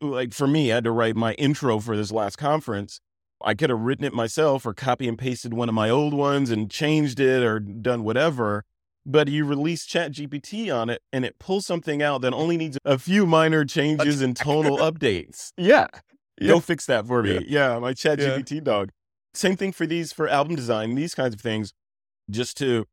[0.00, 3.00] like for me, I had to write my intro for this last conference.
[3.44, 6.50] I could have written it myself or copy and pasted one of my old ones
[6.50, 8.64] and changed it or done whatever.
[9.06, 12.78] But you release Chat GPT on it and it pulls something out that only needs
[12.84, 15.52] a few minor changes and tonal updates.
[15.58, 15.88] Yeah.
[16.40, 17.44] Go fix that for me.
[17.46, 18.38] Yeah, my Chat Yeah.
[18.38, 18.90] GPT dog.
[19.34, 21.72] Same thing for these for album design, these kinds of things.
[22.30, 22.86] Just to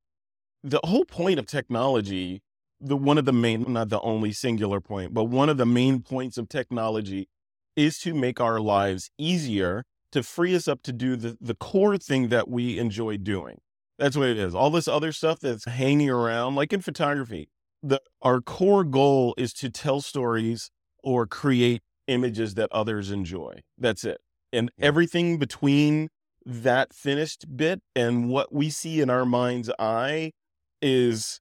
[0.63, 2.41] the whole point of technology,
[2.81, 6.01] the one of the main, not the only singular point, but one of the main
[6.01, 7.29] points of technology
[7.75, 11.97] is to make our lives easier, to free us up to do the, the core
[11.97, 13.57] thing that we enjoy doing.
[13.97, 14.55] That's what it is.
[14.55, 17.49] All this other stuff that's hanging around, like in photography,
[17.83, 20.71] the our core goal is to tell stories
[21.03, 23.61] or create images that others enjoy.
[23.77, 24.19] That's it.
[24.53, 26.09] And everything between
[26.45, 30.31] that finished bit and what we see in our mind's eye
[30.81, 31.39] is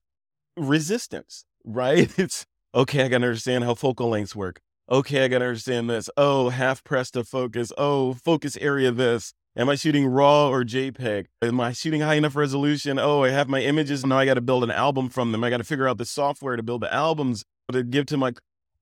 [0.55, 2.11] resistance, right?
[2.17, 4.61] It's okay, I gotta understand how focal lengths work.
[4.91, 6.09] Okay, I gotta understand this.
[6.17, 7.71] Oh, half press to focus.
[7.77, 9.31] Oh, focus area this.
[9.55, 11.27] Am I shooting raw or JPEG?
[11.41, 12.99] Am I shooting high enough resolution?
[12.99, 14.05] Oh, I have my images.
[14.05, 15.43] Now I got to build an album from them.
[15.45, 18.33] I got to figure out the software to build the albums to give to my.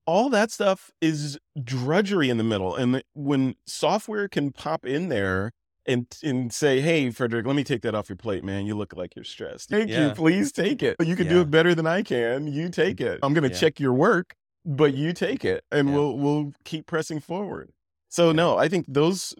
[0.04, 2.74] All that stuff is drudgery in the middle.
[2.74, 5.52] And when software can pop in there
[5.86, 8.66] and and say, "Hey, Frederick, let me take that off your plate, man.
[8.66, 9.68] You look like you're stressed.
[9.70, 10.10] Thank you.
[10.16, 10.96] Please take it.
[11.00, 12.48] You can do it better than I can.
[12.48, 13.20] You take it.
[13.22, 13.54] I'm gonna Yeah.
[13.54, 14.34] check your work,
[14.76, 15.94] but you take it, and Yeah.
[15.94, 17.70] we'll we'll keep pressing forward."
[18.08, 18.32] So Yeah.
[18.32, 19.34] no, I think those.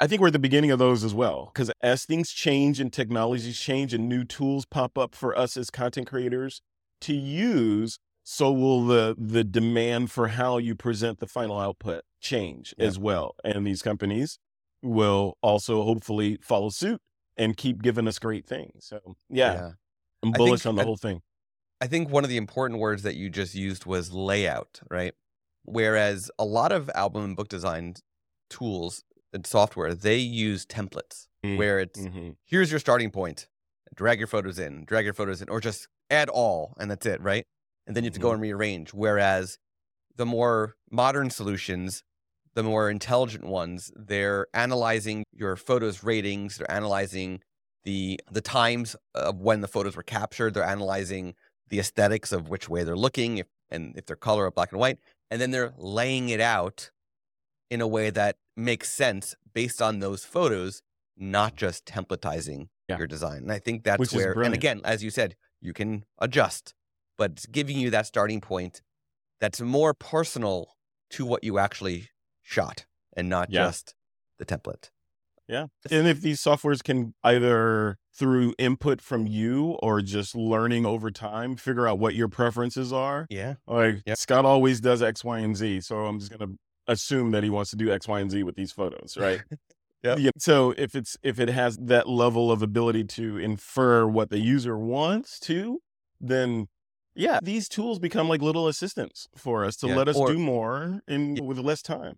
[0.00, 2.92] I think we're at the beginning of those as well, because as things change and
[2.92, 6.62] technologies change and new tools pop up for us as content creators
[7.00, 12.74] to use, so will the the demand for how you present the final output change
[12.78, 12.86] Yeah.
[12.86, 13.34] as well.
[13.42, 14.38] And these companies
[14.82, 17.00] will also hopefully follow suit
[17.36, 18.84] and keep giving us great things.
[18.86, 19.72] So yeah,
[20.22, 21.22] I'm bullish think- on the I- whole thing.
[21.80, 25.14] I think one of the important words that you just used was layout, right?
[25.64, 27.94] Whereas a lot of album and book design
[28.50, 32.36] tools and software, they use templates Mm, where it's Mhm.
[32.44, 33.48] here's your starting point,
[33.94, 37.20] drag your photos in, drag your photos in, or just add all, and that's it,
[37.20, 37.44] right?
[37.86, 38.92] And then you have to go and rearrange.
[38.94, 39.58] Whereas
[40.16, 42.02] the more modern solutions,
[42.54, 47.42] the more intelligent ones, they're analyzing your photos ratings, they're analyzing
[47.84, 51.34] the the times of when the photos were captured, they're analyzing
[51.68, 54.80] the aesthetics of which way they're looking, if and if they're color or black and
[54.80, 54.98] white,
[55.30, 56.90] and then they're laying it out
[57.70, 60.82] in a way that makes sense based on those photos,
[61.16, 62.96] not just templatizing Yeah.
[62.98, 63.38] your design.
[63.42, 66.74] And I think that's Which where, and again, as you said, you can adjust,
[67.18, 68.80] but it's giving you that starting point
[69.40, 70.76] that's more personal
[71.10, 72.08] to what you actually
[72.42, 73.66] shot and not Yeah.
[73.66, 73.94] just
[74.38, 74.90] the template.
[75.48, 75.66] Yeah.
[75.90, 81.56] And if these softwares can either through input from you or just learning over time,
[81.56, 83.26] figure out what your preferences are.
[83.30, 83.54] Yeah.
[83.66, 84.18] Like Yep.
[84.18, 85.80] Scott always does X, Y, and Z.
[85.82, 86.52] So I'm just gonna
[86.86, 89.40] assume that he wants to do X, Y, and Z with these photos, right?
[90.04, 90.18] Yep.
[90.20, 90.30] Yeah.
[90.38, 94.78] So if it's if it has that level of ability to infer what the user
[94.78, 95.80] wants to,
[96.20, 96.68] then
[97.16, 100.38] yeah, these tools become like little assistants for us to Yeah, let us or- do
[100.38, 102.14] more in with less time.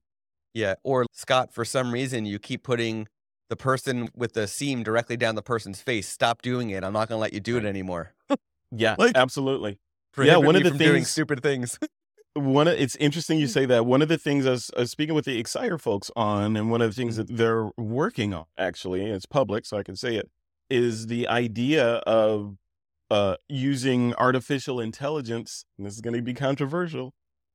[0.52, 0.74] Yeah.
[0.82, 3.08] Or Scott, for some reason, you keep putting
[3.50, 6.08] the person with the seam directly down the person's face.
[6.08, 6.82] Stop doing it.
[6.82, 8.14] I'm not going to let you do it anymore.
[8.72, 9.80] Yeah, Like- absolutely.
[10.16, 11.76] Yeah, one of the from doing things- stupid things.
[12.34, 14.90] one of, it's interesting you say that one of the things I was, I was
[14.92, 17.26] speaking with the Excire folks on and one of the things Mhm.
[17.26, 20.30] that they're working on actually it's public so i can say it
[20.70, 22.56] is the idea of
[23.10, 27.12] uh, using artificial intelligence and this is going to be controversial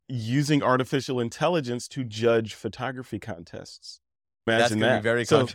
[0.10, 4.02] using artificial intelligence to judge photography contests
[4.46, 5.48] imagine to that be very so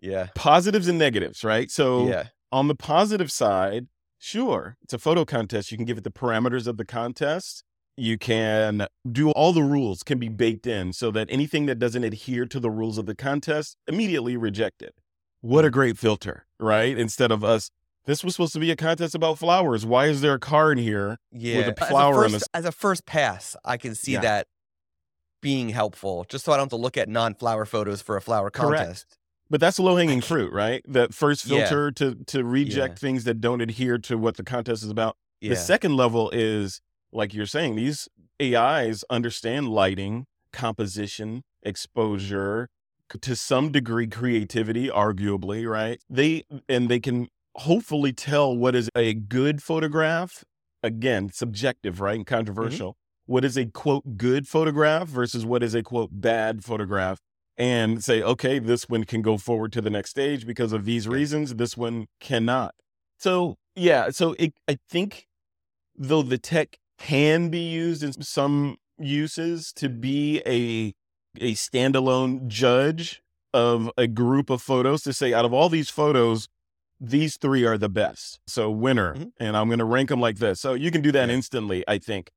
[0.00, 0.28] Yeah.
[0.34, 2.28] positives and negatives right so yeah.
[2.52, 3.88] on the positive side,
[4.18, 5.70] sure, it's a photo contest.
[5.70, 7.64] You can give it the parameters of the contest.
[7.96, 12.04] You can do all the rules can be baked in so that anything that doesn't
[12.04, 14.94] adhere to the rules of the contest immediately reject it.
[15.40, 15.72] What a mm.
[15.72, 16.96] great filter, right?
[16.96, 17.70] Instead of us,
[18.06, 19.84] this was supposed to be a contest about flowers.
[19.84, 21.58] Why is there a car in here Yeah.
[21.58, 24.20] with a As flower in first, the as a first pass, I can see Yeah.
[24.20, 24.46] that
[25.40, 28.50] being helpful, just so I don't have to look at non-flower photos for a flower
[28.50, 28.84] Correct.
[28.84, 29.17] contest.
[29.50, 30.82] But that's low hanging fruit, right?
[30.86, 31.60] That first Yeah.
[31.60, 33.08] filter to to reject Yeah.
[33.08, 35.16] things that don't adhere to what the contest is about.
[35.40, 35.50] Yeah.
[35.50, 36.80] The second level is
[37.12, 38.08] like you're saying, these
[38.40, 42.68] AIs understand lighting, composition, exposure,
[43.20, 46.00] to some degree creativity, arguably, right?
[46.10, 50.44] They and they can hopefully tell what is a good photograph.
[50.82, 52.16] Again, subjective, right?
[52.16, 52.34] And mm-hmm.
[52.34, 52.96] controversial.
[53.26, 57.18] What is a quote good photograph versus what is a quote bad photograph?
[57.58, 61.08] And say, okay, this one can go forward to the next stage because of these
[61.08, 61.56] reasons.
[61.56, 62.72] This one cannot.
[63.18, 65.26] So yeah, so it, I think
[65.96, 70.94] though the tech can be used in some uses to be a
[71.40, 73.22] a standalone judge
[73.54, 76.48] of a group of photos to say out of all these photos
[77.00, 79.32] these three are the best so winner Mhm.
[79.38, 81.96] and i'm going to rank them like this so you can do that instantly i
[81.98, 82.30] think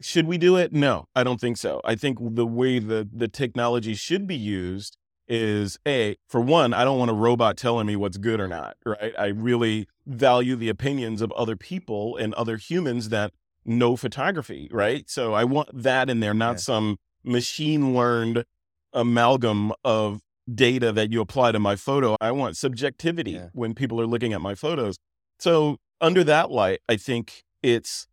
[0.00, 0.72] should we do it?
[0.72, 1.80] No i don't think so.
[1.84, 4.96] I think the way the the technology should be used
[5.30, 8.76] is a for one i don't want a robot telling me what's good or not
[8.86, 9.12] right?
[9.18, 13.32] I really value the opinions of other people and other humans that
[13.64, 15.08] know photography right?
[15.10, 16.56] So i want that in there not Yeah.
[16.70, 18.44] some machine learned
[18.94, 20.20] amalgam of
[20.52, 22.16] data that you apply to my photo.
[22.22, 23.48] I want subjectivity Yeah.
[23.52, 24.96] when people are looking at my photos.
[25.38, 28.07] So under that light i think it's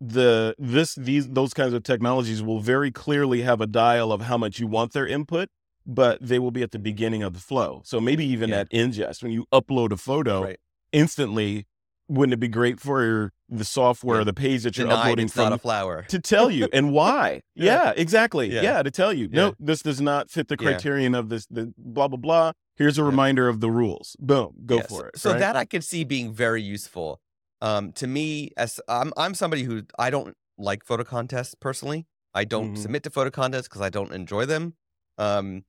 [0.00, 4.38] the this these those kinds of technologies will very clearly have a dial of how
[4.38, 5.48] much you want their input
[5.86, 8.60] but they will be at the beginning of the flow so maybe even Yeah.
[8.60, 10.58] at ingest when you upload a photo Right.
[10.92, 11.66] instantly
[12.08, 14.22] wouldn't it be great for the software Yeah.
[14.22, 16.04] or the page that you're Denied uploading it's not from a flower.
[16.08, 17.64] to tell you and why Yeah.
[17.84, 18.82] yeah, exactly Yeah.
[18.82, 22.16] to tell you no this does not fit the criterion of this the blah blah
[22.18, 25.38] blah here's a reminder of the rules boom go for it So, right?
[25.40, 27.20] that I could see being very useful.
[27.60, 32.06] Um, to me, as I'm, I'm somebody who I don't like photo contests personally.
[32.34, 32.78] I don't Mhm.
[32.78, 34.74] submit to photo contests because I don't enjoy them.
[35.18, 35.64] Um,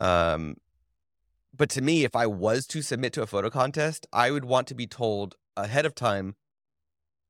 [0.00, 0.56] um,
[1.54, 4.68] but to me, if I was to submit to a photo contest, I would want
[4.68, 6.36] to be told ahead of time.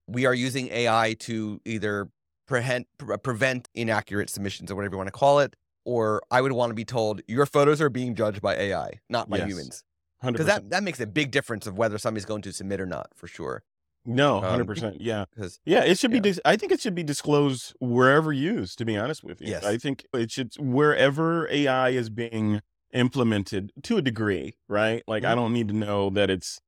[0.06, 2.10] We are using AI to either
[2.46, 6.52] prevent pre- prevent inaccurate submissions or whatever you want to call it, or I would
[6.52, 9.46] want to be told your photos are being judged by AI, not by Yes.
[9.48, 9.84] humans
[10.22, 13.08] because that, that makes a big difference of whether somebody's going to submit or not
[13.14, 13.62] for sure
[14.08, 15.24] no um, 100% yeah
[15.64, 16.20] Yeah, it should Yeah.
[16.20, 16.28] be.
[16.30, 18.78] Dis- I think it should be disclosed wherever used.
[18.78, 19.64] To be honest with you, Yes.
[19.64, 25.02] I think it should wherever AI is being implemented to a degree, right?
[25.06, 25.36] Like I Mhm.
[25.36, 26.60] don't need to know that it's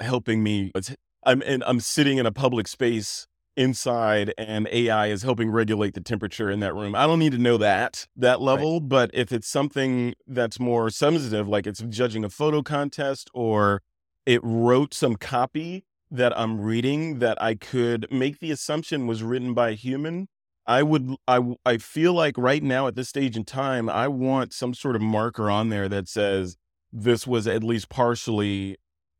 [0.00, 0.70] helping me.
[0.74, 3.26] It's, I'm and I'm sitting in a public space
[3.56, 6.94] inside, and AI is helping regulate the temperature in that room.
[6.94, 11.48] I don't need to know that that level, but if it's something that's more substantive,
[11.48, 13.80] like it's judging a photo contest or
[14.26, 19.54] it wrote some copy that I'm reading that I could make the assumption was written
[19.54, 20.28] by a human,
[20.66, 24.52] I would I I feel like right now at this stage in time, I want
[24.52, 26.56] some sort of marker on there that says
[26.92, 28.76] this was at least partially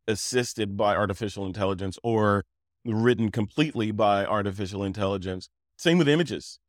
[0.07, 2.43] assisted by artificial intelligence or
[2.85, 5.49] written completely by artificial intelligence.
[5.77, 6.59] Same with images.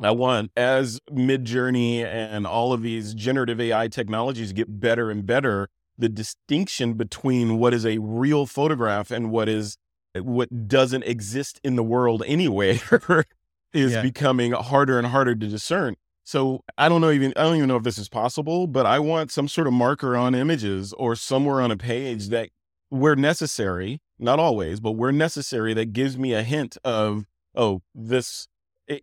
[0.00, 5.68] I want as Midjourney and all of these generative AI technologies get better and better,
[5.98, 9.76] the distinction between what is a real photograph and what is
[10.14, 12.80] what doesn't exist in the world anyway
[13.72, 14.02] is Yeah.
[14.02, 15.96] becoming harder and harder to discern.
[16.24, 18.98] So I don't know even I don't even know if this is possible, but I
[18.98, 22.50] want some sort of marker on images or somewhere on a page that
[22.90, 27.24] where necessary, not always, but where necessary that gives me a hint of
[27.54, 28.48] oh, this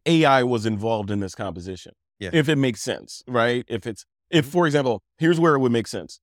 [0.06, 1.94] AI was involved in this composition.
[2.20, 2.30] Yeah.
[2.34, 3.66] If it makes sense, right?
[3.68, 4.52] If it's if mm-hmm.
[4.52, 6.20] for example, here's where it would make sense.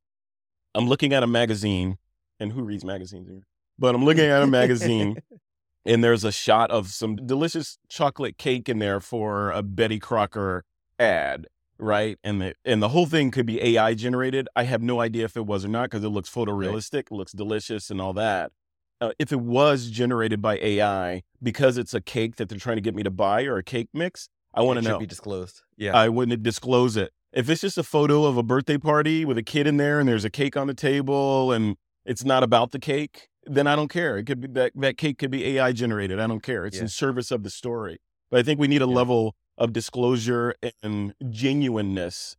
[0.76, 1.98] I'm looking at a magazine,
[2.38, 3.46] and who reads magazines here?
[3.78, 5.16] But I'm looking at a magazine
[5.86, 10.64] and there's a shot of some delicious chocolate cake in there for a Betty Crocker
[10.98, 11.46] ad,
[11.78, 12.18] right?
[12.24, 14.48] And the and the whole thing could be AI generated.
[14.56, 17.32] I have no idea if it was or not because it looks photorealistic, it looks
[17.32, 18.52] delicious, and all that.
[19.00, 22.80] Uh, if it was generated by AI because it's a cake that they're trying to
[22.80, 24.88] get me to buy or a cake mix, I want to know.
[24.88, 25.00] should know.
[25.00, 27.12] be disclosed yeah I wouldn't disclose it.
[27.32, 30.08] If it's just a photo of a birthday party with a kid in there and
[30.08, 33.88] there's a cake on the table and it's not about the cake, then I don't
[33.88, 34.16] care.
[34.16, 36.18] It could be that that cake could be AI generated.
[36.18, 36.64] I don't care.
[36.66, 36.82] It's Yeah.
[36.84, 37.98] in service of the story.
[38.30, 38.94] But I think we need a Yeah.
[38.94, 42.36] level of disclosure and genuineness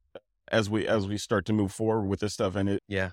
[0.49, 2.55] as we as we start to move forward with this stuff.
[2.55, 3.11] And it Yeah.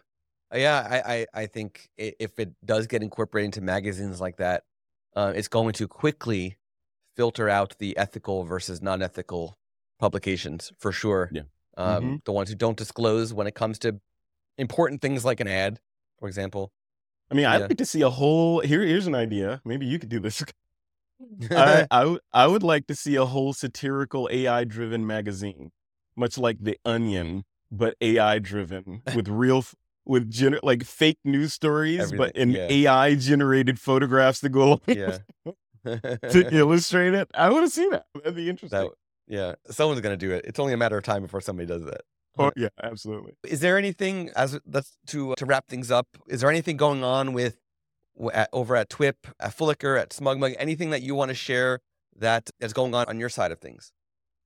[0.53, 4.65] Uh, Yeah, I, I, I think if it does get incorporated into magazines like that,
[5.17, 6.57] uh, it's going to quickly
[7.17, 9.57] filter out the ethical versus non-ethical
[9.99, 11.31] publications for sure.
[11.33, 11.43] Yeah.
[11.77, 12.25] Um, Mhm.
[12.25, 14.01] The ones who don't disclose when it comes to
[14.59, 15.81] important things like an ad,
[16.19, 16.73] for example.
[17.31, 17.67] I mean, I'd Yeah.
[17.67, 18.61] like to see a whole.
[18.61, 19.61] Here, here's an idea.
[19.65, 20.43] Maybe you could do this.
[21.51, 25.73] I, I, w- I would like to see a whole satirical AI driven magazine,
[26.17, 31.53] much like The Onion, but AI driven with real, f- with gener- like fake news
[31.55, 35.19] stories, but in Everything, AI generated photographs to go yeah.
[35.85, 37.31] to illustrate it.
[37.35, 38.07] I want to see that.
[38.15, 38.79] That'd be interesting.
[38.81, 38.91] that,
[39.27, 39.55] yeah.
[39.71, 40.45] Someone's gonna do it.
[40.47, 42.03] It's only a matter of time before somebody does that.
[42.39, 43.33] oh, yeah, absolutely.
[43.45, 46.09] Is there anything as that's to to wrap things up?
[46.29, 47.59] Is there anything going on with
[48.33, 50.55] at, over at TWIP, at Flickr, at SmugMug?
[50.59, 51.81] Anything that you want to share
[52.17, 53.93] that is going on on your side of things?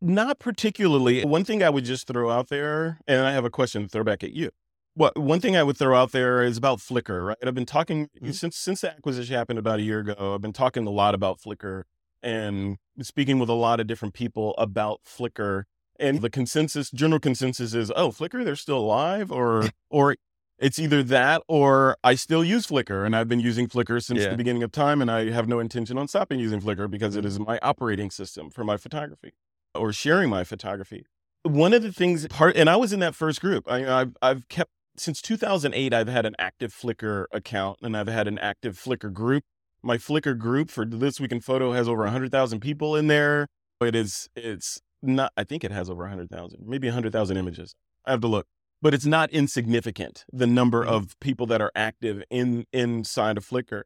[0.01, 1.25] Not particularly.
[1.25, 4.05] One thing I would just throw out there, and I have a question to throw
[4.05, 4.51] back at you.
[4.95, 7.37] What one thing I would throw out there is about Flickr, right?
[7.45, 8.35] I've been talking Mhm.
[8.35, 10.35] since since the acquisition happened about a year ago.
[10.35, 11.83] I've been talking a lot about Flickr
[12.23, 15.65] and speaking with a lot of different people about Flickr.
[16.01, 20.15] And the consensus, general consensus is, oh, Flickr, they're still alive, or or
[20.59, 24.31] it's either that or I still use Flickr and I've been using Flickr since Yeah.
[24.31, 27.21] the beginning of time and I have no intention on stopping using Flickr because it
[27.21, 27.29] mm-hmm.
[27.29, 29.33] is my operating system for my photography
[29.75, 31.07] or sharing my photography.
[31.45, 33.71] One of the things part and I was in that first group.
[33.71, 38.27] I I've I've kept since 2008 I've had an active Flickr account and I've had
[38.27, 39.45] an active Flickr group.
[39.83, 43.47] My Flickr group for this week in photo has over 100,000 people in there.
[43.81, 47.75] But It is it's not I think it has over 100,000, maybe 100,000 images.
[48.05, 48.47] I have to look
[48.81, 50.89] but it's not insignificant the number Mhm.
[50.89, 53.83] of people that are active in inside of Flickr.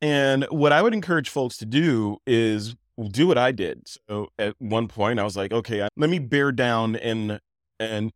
[0.00, 2.74] And what I would encourage folks to do is
[3.10, 3.86] do what I did.
[4.08, 7.38] So at one point I was like, okay, let me bear down and
[7.78, 8.12] and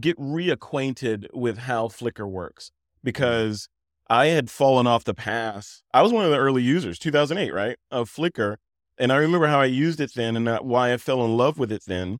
[0.00, 2.70] get reacquainted with how Flickr works
[3.02, 3.68] because
[4.08, 5.82] I had fallen off the path.
[5.92, 8.56] I was one of the early users, 2008, right, of Flickr,
[8.98, 11.58] and I remember how I used it then and uh, why I fell in love
[11.58, 12.18] with it then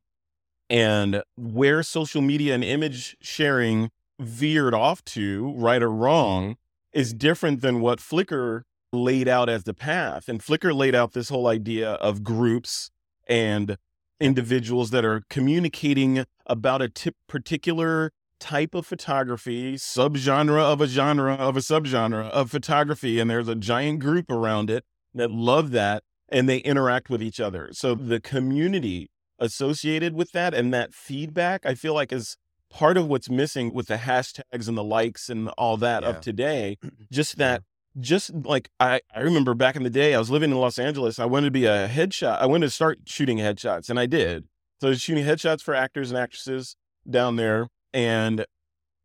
[0.69, 6.57] and where social media and image sharing veered off to, right or wrong,
[6.93, 10.27] is different than what Flickr laid out as the path.
[10.27, 12.89] And Flickr laid out this whole idea of groups
[13.27, 13.77] and
[14.19, 18.11] individuals that are communicating about a particular
[18.45, 23.55] type of photography, subgenre of a genre of a subgenre of photography, and there's a
[23.55, 24.83] giant group around it
[25.15, 27.69] that love that and they interact with each other.
[27.71, 32.37] So the community associated with that and that feedback, I feel like is
[32.69, 36.09] part of what's missing with the hashtags and the likes and all that Yeah.
[36.09, 36.77] of today.
[37.11, 37.63] Just that,
[37.99, 41.17] just like I, I remember back in the day, I was living in Los Angeles.
[41.17, 42.39] I wanted to be a headshot.
[42.41, 44.45] I wanted to start shooting headshots, and I did.
[44.81, 46.75] So I was shooting headshots for actors and actresses
[47.09, 47.69] down there.
[47.95, 48.45] And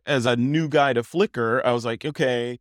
[0.05, 2.59] as a new guy to Flickr, I was like, okay,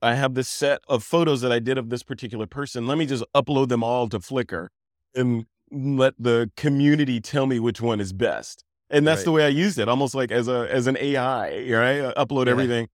[0.00, 2.86] I have this set of photos that I did of this particular person.
[2.86, 4.68] Let me just upload them all to Flickr
[5.16, 8.64] and let the community tell me which one is best.
[8.88, 9.24] And that's Right.
[9.24, 12.04] the way I used it, almost like as a as an AI, right?
[12.04, 12.52] I upload Yeah.
[12.52, 12.88] everything.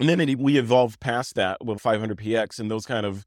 [0.00, 3.24] And then it, we evolved past that with 500px and those kind of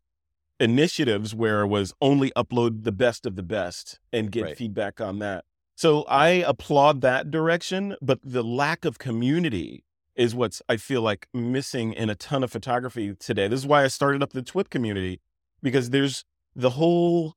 [0.60, 4.58] initiatives where it was only upload the best of the best and get Right.
[4.58, 5.46] feedback on that.
[5.78, 9.84] So I applaud that direction, but the lack of community
[10.16, 13.48] is what's I feel like missing in a ton of photography today.
[13.48, 15.22] This is why I started up the TWIP community
[15.62, 16.26] because there's
[16.56, 17.36] the whole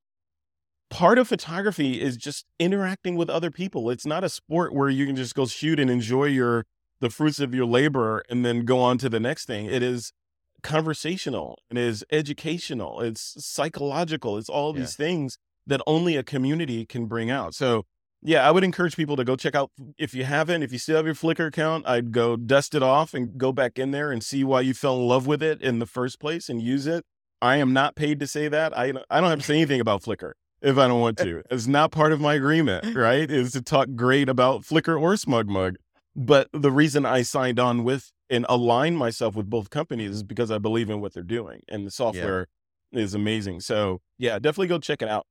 [0.88, 3.91] part of photography is just interacting with other people.
[3.91, 6.64] It's not a sport where you can just go shoot and enjoy your
[7.01, 9.66] the fruits of your labor and then go on to the next thing.
[9.66, 10.14] It is
[10.62, 14.80] conversational, it is educational, it's psychological, it's all Yeah.
[14.80, 15.36] these things
[15.66, 17.55] that only a community can bring out.
[17.55, 17.84] So
[18.22, 20.96] yeah, I would encourage people to go check out if you haven't, if you still
[20.96, 24.22] have your Flickr account, I'd go dust it off and go back in there and
[24.22, 27.04] see why you fell in love with it in the first place and use it.
[27.40, 28.76] I am not paid to say that.
[28.76, 31.42] I I don't have to say anything about Flickr if I don't want to.
[31.50, 33.30] It's not part of my agreement, right?
[33.30, 35.76] Is to talk great about Flickr or SmugMug.
[36.14, 40.50] But the reason I signed on with and aligned myself with both companies is because
[40.50, 42.48] I believe in what they're doing and the software
[42.92, 43.60] is amazing.
[43.60, 45.26] So yeah, definitely go check it out.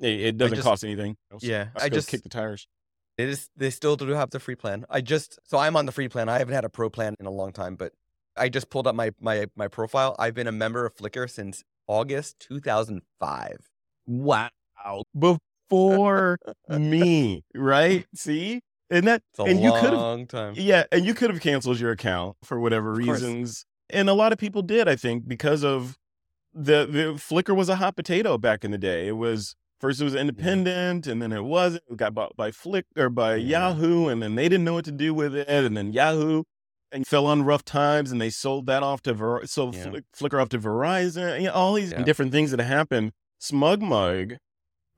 [0.00, 1.16] It, it doesn't just- cost anything.
[1.40, 2.66] Yeah, I I just just kick the tires.
[3.16, 3.48] It is.
[3.56, 4.84] They still do have the free plan.
[4.90, 6.28] I just so I'm on the free plan.
[6.28, 7.92] I haven't had a pro plan in a long time, but
[8.36, 10.16] I just pulled up my my my profile.
[10.18, 13.70] I've been a member of Flickr since August 2005.
[14.06, 14.50] Wow.
[15.18, 16.38] Before
[16.68, 18.06] me, right?
[18.14, 18.60] See?
[18.90, 20.54] And that It's a and you could have long time.
[20.56, 23.22] Yeah, and you could have canceled your account for whatever Of course.
[23.22, 23.64] reasons.
[23.90, 25.96] And a lot of people did, I think, because of
[26.52, 29.08] the the Flickr was a hot potato back in the day.
[29.08, 31.82] It was first it was independent and then it wasn't.
[31.90, 33.68] It got bought by Flick or by Yeah.
[33.68, 36.44] Yahoo and then they didn't know what to do with it and then Yahoo
[36.90, 39.90] and fell on rough times and they sold that off to Ver- sold Yeah.
[39.90, 41.38] Flick- Flickr off to Verizon.
[41.38, 42.02] You know, all these Yeah.
[42.02, 43.12] different things that happened.
[43.42, 44.38] SmugMug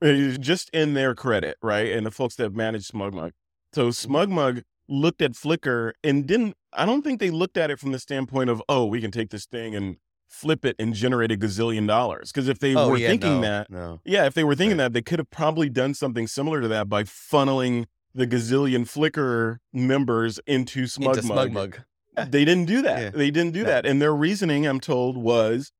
[0.01, 1.91] is eh, just in their credit, right?
[1.91, 3.31] And the folks that manage SmugMug.
[3.73, 4.15] So mm-hmm.
[4.15, 7.99] SmugMug looked at Flickr and didn't, I don't think they looked at it from the
[7.99, 11.87] standpoint of, oh, we can take this thing and flip it and generate a gazillion
[11.87, 12.31] dollars.
[12.31, 13.99] Because if they Oh, were yeah, thinking no, that, no.
[14.05, 14.85] yeah, if they were thinking Right.
[14.85, 19.57] that, they could have probably done something similar to that by funneling the gazillion Flickr
[19.73, 21.51] members into Into SmugMug.
[21.53, 21.83] SmugMug.
[22.31, 22.99] They didn't do that.
[23.01, 23.09] Yeah.
[23.11, 23.69] They didn't do No.
[23.69, 23.85] that.
[23.85, 25.71] And their reasoning, I'm told, was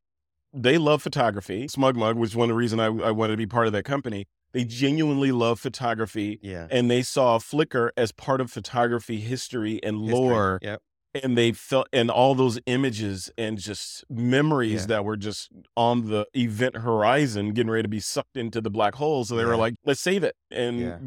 [0.54, 1.66] they love photography.
[1.66, 4.28] SmugMug was one of the reasons I, I wanted to be part of that company.
[4.54, 6.40] They genuinely love photography.
[6.44, 6.68] Yeah.
[6.70, 10.14] And they saw Flickr as part of photography history and History.
[10.20, 10.60] lore.
[10.62, 10.82] Yep.
[11.16, 14.88] And they felt, and all those images and just memories Yeah.
[14.88, 18.96] that were just on the event horizon, getting ready to be sucked into the black
[18.96, 19.24] hole.
[19.26, 20.98] So they were like, let's save it and Yeah.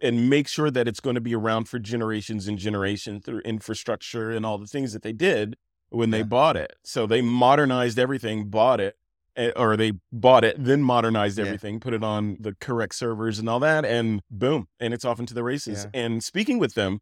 [0.00, 4.30] and make sure that it's going to be around for generations and generations through infrastructure
[4.30, 5.56] and all the things that they did
[5.88, 6.24] when they Yeah.
[6.24, 6.74] bought it.
[6.84, 8.96] So they modernized everything, bought it,
[9.34, 11.46] eh, or they bought it, then modernized Yeah.
[11.46, 15.18] everything, put it on the correct servers and all that, and boom, and it's off
[15.18, 15.88] into the races.
[15.92, 17.00] And speaking with them,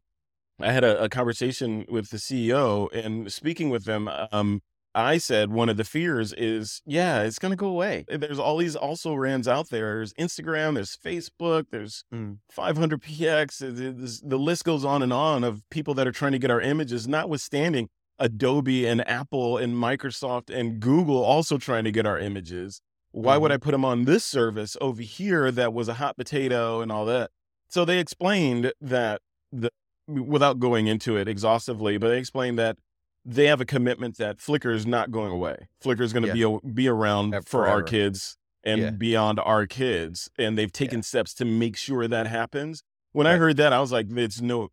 [0.59, 4.61] I had a, a conversation with the CEO, and speaking with them, um,
[4.95, 8.05] I said one of the fears is, yeah, it's going to go away.
[8.07, 9.97] There's all these also rans out there.
[9.97, 12.39] There's Instagram, there's Facebook, there's Mm.
[12.51, 13.61] 500px.
[13.61, 16.49] it- it- The list goes on and on of people that are trying to get
[16.49, 22.17] our images, notwithstanding Adobe and Apple and Microsoft and Google also trying to get our
[22.17, 22.81] images.
[23.11, 23.55] Why would Mhm.
[23.55, 27.05] I put them on this service over here that was a hot potato and all
[27.05, 27.29] that?
[27.69, 29.69] So they explained that the
[30.07, 32.77] without going into it exhaustively, but they explained that
[33.25, 35.67] they have a commitment that Flickr is not going away.
[35.83, 36.57] Flickr is going to Yeah.
[36.63, 38.89] be be around Uh, for our kids and Yeah.
[38.91, 42.83] beyond our kids, and they've taken steps to make sure that happens.
[43.11, 44.69] When I heard that, I was like, "It's no."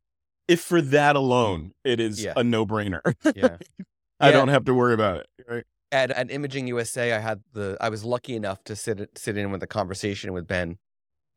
[0.47, 2.35] If for that alone, it is Yeah.
[2.37, 3.01] a no-brainer.
[3.35, 3.57] Yeah.
[4.21, 4.33] I Yeah.
[4.33, 5.27] don't have to worry about it.
[5.49, 5.65] Right?
[5.93, 9.51] at, at Imaging USA, I had the I was lucky enough to sit sit in
[9.53, 10.79] with a conversation with Ben,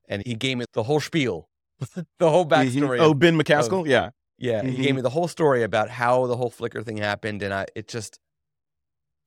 [0.09, 1.47] and he gave me the whole spiel,
[2.19, 2.99] the whole backstory.
[2.99, 3.87] Oh, Ben MacAskill.
[3.87, 4.09] yeah.
[4.37, 4.83] yeah, he mhm.
[4.83, 7.87] gave me the whole story about how the whole Flickr thing happened, and I it
[7.87, 8.19] just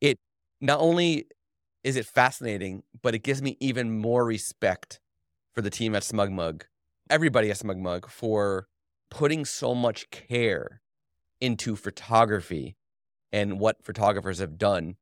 [0.00, 0.18] it
[0.60, 1.26] not only
[1.84, 5.00] is it fascinating, but it gives me even more respect
[5.54, 6.62] for the team at SmugMug,
[7.08, 8.66] everybody at SmugMug for
[9.10, 10.82] putting so much care
[11.40, 12.76] into photography
[13.32, 14.96] and what photographers have done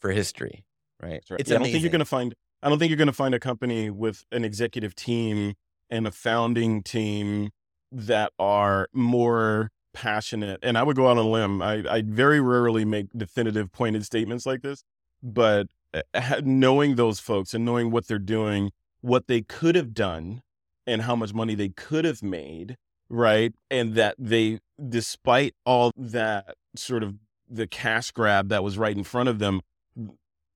[0.00, 0.64] for history.
[1.02, 1.22] Right?
[1.30, 1.40] Right.
[1.40, 2.34] It's Yeah, I don't think you're going to find.
[2.62, 5.54] I don't think you're going to find a company with an executive team
[5.90, 7.50] and a founding team
[7.92, 10.60] that are more passionate.
[10.62, 11.62] And I would go out on a limb.
[11.62, 14.84] I, I very rarely make definitive, pointed statements like this,
[15.22, 20.42] but uh, knowing those folks and knowing what they're doing, what they could have done,
[20.86, 22.76] and how much money they could have made,
[23.08, 23.54] right?
[23.70, 27.14] And that they, despite all that sort of
[27.48, 29.62] the cash grab that was right in front of them,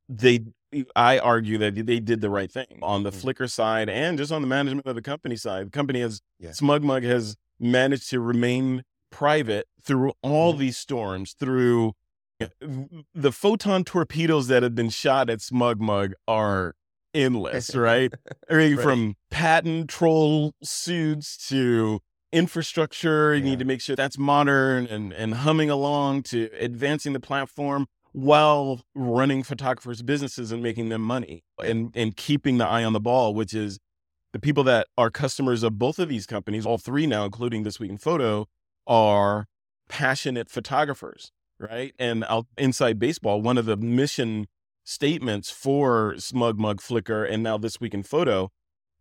[0.08, 0.40] they
[0.94, 3.22] I argue that they did the right thing on the Mm.
[3.22, 5.66] Flickr side and just on the management of the company side.
[5.66, 6.50] The company has Yeah.
[6.50, 10.58] SmugMug has managed to remain private through all Mhm.
[10.58, 11.92] these storms, through
[13.14, 16.74] the photon torpedoes that have been shot at SmugMug are
[17.12, 18.12] endless, right?
[18.50, 18.82] I mean, Right.
[18.82, 22.00] From patent troll suits to
[22.32, 23.50] infrastructure, you Yeah.
[23.50, 28.80] need to make sure that's modern and, and humming along to advancing the platform while
[28.94, 33.34] running photographers' businesses and making them money and, and keeping the eye on the ball,
[33.34, 33.78] which is
[34.32, 37.80] the people that are customers of both of these companies, all three now, including This
[37.80, 38.46] Week in Photo,
[38.86, 39.46] are
[39.88, 41.94] passionate photographers, right?
[41.98, 44.46] And out, inside baseball, one of the mission
[44.84, 48.50] statements for SmugMug Flickr and now This Week in Photo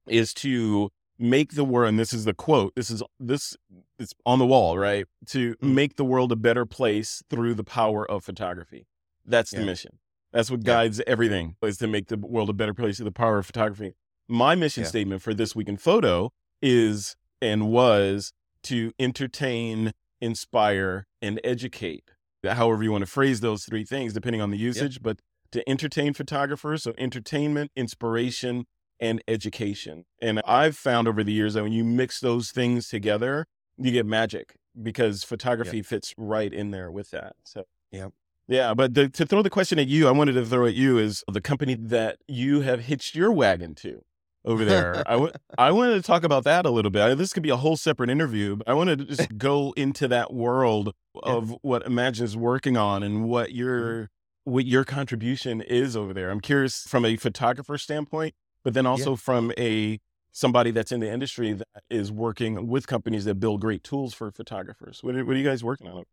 [0.07, 0.89] is to
[1.19, 3.55] make the world, and this is the quote, this is this
[3.99, 5.05] it's on the wall, right?
[5.27, 5.73] To Mm.
[5.73, 8.87] make the world a better place through the power of photography.
[9.29, 9.99] That's the mission.
[10.31, 10.73] That's what Yeah.
[10.73, 13.95] guides everything is to make the world a better place through the power of photography.
[14.27, 14.89] My mission Yeah.
[14.89, 22.11] statement for this week in photo is and was to entertain, inspire, and educate.
[22.43, 25.19] However, you want to phrase those three things, depending on the usage, but
[25.51, 26.83] to entertain photographers.
[26.83, 28.65] So, entertainment, inspiration,
[28.99, 30.05] and education.
[30.21, 33.45] And I've found over the years that when you mix those things together,
[33.77, 37.35] you get magic because photography fits right in there with that.
[37.45, 38.13] So, Yep.
[38.49, 38.73] Yeah.
[38.73, 41.23] But the, to throw the question at you, I wanted to throw at you is
[41.31, 44.01] the company that you have hitched your wagon to
[44.43, 45.03] over there.
[45.07, 47.17] I w- I wanted to talk about that a little bit.
[47.17, 50.33] This could be a whole separate interview, but I wanted to just go into that
[50.33, 50.93] world
[51.25, 51.33] Yeah.
[51.33, 53.57] of what Imagen is working on and what mm-hmm.
[53.57, 54.09] your
[54.45, 56.29] what your contribution is over there.
[56.29, 59.99] I'm curious from a photographer standpoint, but then also from a
[60.31, 64.31] somebody that's in the industry that is working with companies that build great tools for
[64.31, 64.99] photographers.
[65.03, 66.05] What are, what are you guys working on?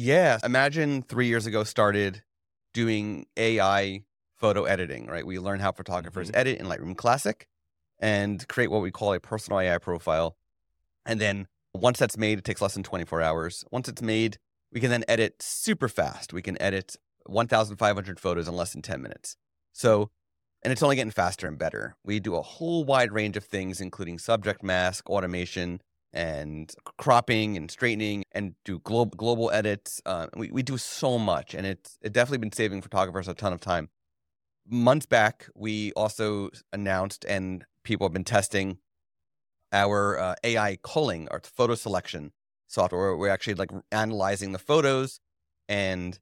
[0.00, 0.38] Yeah.
[0.42, 2.22] Imagen three years ago started
[2.72, 4.04] doing AI
[4.36, 5.26] photo editing, right?
[5.26, 6.36] We learn how photographers Mhm.
[6.36, 7.46] edit in Lightroom Classic.
[8.02, 10.34] and create what we call a personal AI profile.
[11.04, 13.62] And then once that's made, it takes less than 24 hours.
[13.70, 14.38] Once it's made,
[14.72, 16.32] we can then edit super fast.
[16.32, 16.96] We can edit
[17.26, 19.36] 1,500 photos in less than 10 minutes.
[19.74, 20.10] So,
[20.62, 21.94] and it's only getting faster and better.
[22.02, 25.82] We do a whole wide range of things, including subject mask, automation,
[26.12, 30.00] and cropping and straightening and do global global edits.
[30.04, 33.52] Uh, we, we do so much and it's it definitely been saving photographers a ton
[33.52, 33.88] of time.
[34.68, 38.78] Months back, we also announced and people have been testing
[39.72, 42.32] our uh, AI culling, our photo selection
[42.66, 43.16] software.
[43.16, 45.20] We're actually like analyzing the photos
[45.68, 46.18] and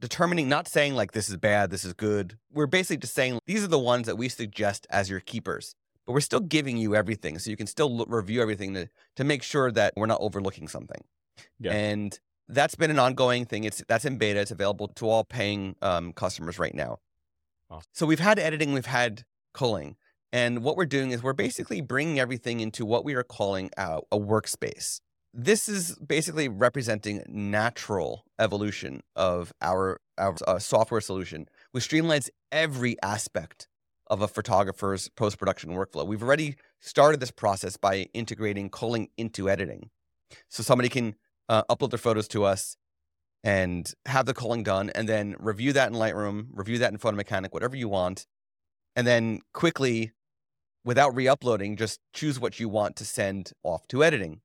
[0.00, 2.38] determining, not saying like this is bad, this is good.
[2.52, 5.74] We're basically just saying these are the ones that we suggest as your keepers
[6.06, 9.24] but we're still giving you everything so you can still look, review everything to, to
[9.24, 11.02] make sure that we're not overlooking something
[11.58, 11.72] yeah.
[11.72, 15.76] and that's been an ongoing thing it's that's in beta it's available to all paying
[15.82, 16.98] um, customers right now
[17.70, 17.88] awesome.
[17.92, 19.24] so we've had editing we've had
[19.54, 19.96] culling
[20.32, 24.00] and what we're doing is we're basically bringing everything into what we are calling a,
[24.10, 25.00] a workspace
[25.34, 32.96] this is basically representing natural evolution of our, our uh, software solution which streamlines every
[33.02, 33.68] aspect
[34.12, 36.06] of a photographer's post production workflow.
[36.06, 39.88] We've already started this process by integrating culling into editing.
[40.50, 41.14] So somebody can
[41.48, 42.76] uh, upload their photos to us
[43.42, 47.16] and have the culling done, and then review that in Lightroom, review that in Photo
[47.16, 48.26] Mechanic, whatever you want,
[48.94, 50.12] and then quickly,
[50.84, 54.42] without re uploading, just choose what you want to send off to editing.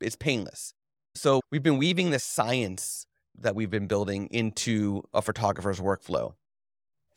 [0.00, 0.74] It's painless.
[1.14, 3.06] So we've been weaving the science
[3.38, 6.34] that we've been building into a photographer's workflow.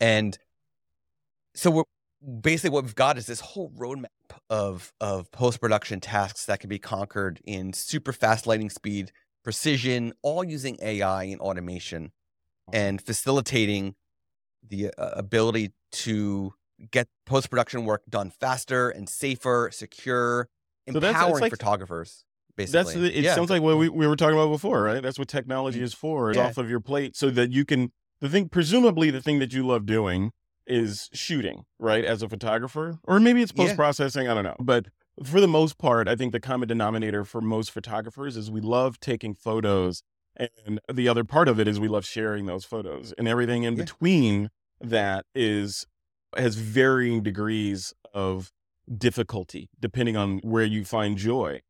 [0.00, 0.38] And
[1.58, 1.82] so we're
[2.40, 4.06] basically what we've got is this whole roadmap
[4.48, 9.10] of of post production tasks that can be conquered in super fast lighting speed,
[9.42, 12.12] precision, all using AI and automation,
[12.72, 13.96] and facilitating
[14.66, 16.54] the uh, ability to
[16.92, 20.48] get post production work done faster and safer, secure,
[20.88, 22.24] so empowering like, photographers.
[22.56, 23.24] Basically, that's it.
[23.24, 23.34] Yeah.
[23.34, 25.02] Sounds like what we, we were talking about before, right?
[25.02, 26.30] That's what technology is for.
[26.30, 26.46] It's yeah.
[26.46, 27.90] off of your plate, so that you can
[28.20, 28.48] the thing.
[28.48, 30.32] Presumably, the thing that you love doing
[30.68, 34.26] is shooting, right, as a photographer, or maybe it's post processing.
[34.26, 34.32] Yeah.
[34.32, 34.86] I don't know, but
[35.24, 39.00] for the most part, I think the common denominator for most photographers is we love
[39.00, 40.02] taking photos,
[40.36, 43.74] and the other part of it is we love sharing those photos, and everything in
[43.74, 43.84] yeah.
[43.84, 44.50] between
[44.80, 45.86] that is
[46.36, 48.52] has varying degrees of
[48.96, 51.60] difficulty depending on where you find joy.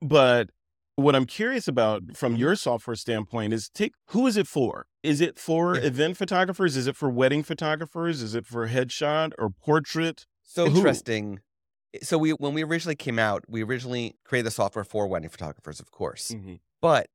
[0.00, 0.50] But
[0.96, 4.86] what I'm curious about from your software standpoint is take who is it for?
[5.06, 6.76] Is it for event photographers?
[6.76, 8.22] Is it for wedding photographers?
[8.22, 10.26] Is it for headshot or portrait?
[10.42, 10.78] So who?
[10.78, 11.40] interesting.
[12.02, 15.80] So we when we originally came out, we originally created the software for wedding photographers,
[15.80, 16.32] of course.
[16.32, 16.54] Mm-hmm.
[16.82, 17.06] But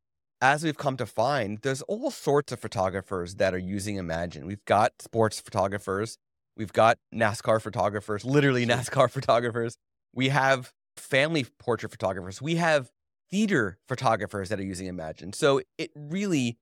[0.42, 4.46] as we've come to find, there's all sorts of photographers that are using Imagen.
[4.46, 6.18] We've got sports photographers,
[6.56, 9.76] we've got NASCAR photographers, literally NASCAR photographers.
[10.14, 12.42] We have family portrait photographers.
[12.42, 12.89] We have
[13.30, 15.34] theater photographers that are using Imagen.
[15.34, 16.58] So it really,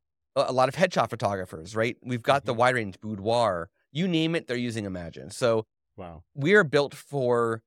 [0.47, 1.97] a lot of headshot photographers, right?
[2.03, 2.47] We've got mm-hmm.
[2.47, 5.33] the wide range boudoir, you name it, they're using Imagen.
[5.33, 5.65] So
[5.97, 7.63] wow, we are built for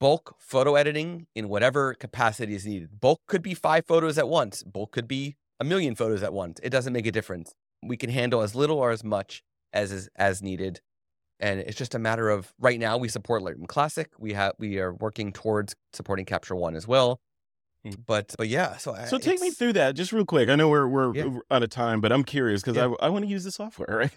[0.00, 3.00] bulk photo editing in whatever capacity is needed.
[3.00, 4.62] Bulk could be five photos at once.
[4.62, 6.58] Bulk could be a million photos at once.
[6.62, 7.54] It doesn't make a difference.
[7.82, 9.42] We can handle as little or as much
[9.72, 10.80] as is as needed.
[11.38, 14.10] And it's just a matter of right now we support Lightroom Classic.
[14.18, 17.20] We have we are working towards supporting Capture One as well.
[17.86, 17.96] Mm.
[18.06, 20.48] But but yeah, so so take me through that just real quick.
[20.48, 21.38] I know we're we're yeah.
[21.50, 22.92] out of time, but I'm curious because yeah.
[23.00, 24.10] I I want to use the software,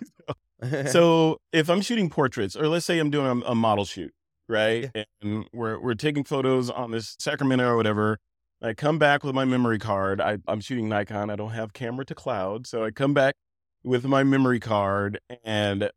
[0.64, 0.88] right?
[0.90, 4.14] so if I'm shooting portraits, or let's say I'm doing a, a model shoot,
[4.50, 5.04] right, yeah.
[5.22, 8.20] and we're we're taking photos on this Sacramento or whatever.
[8.62, 10.22] I come back with my memory card.
[10.22, 11.30] I, I'm shooting Nikon.
[11.30, 13.36] I don't have camera to cloud, so I come back
[13.84, 15.90] with my memory card and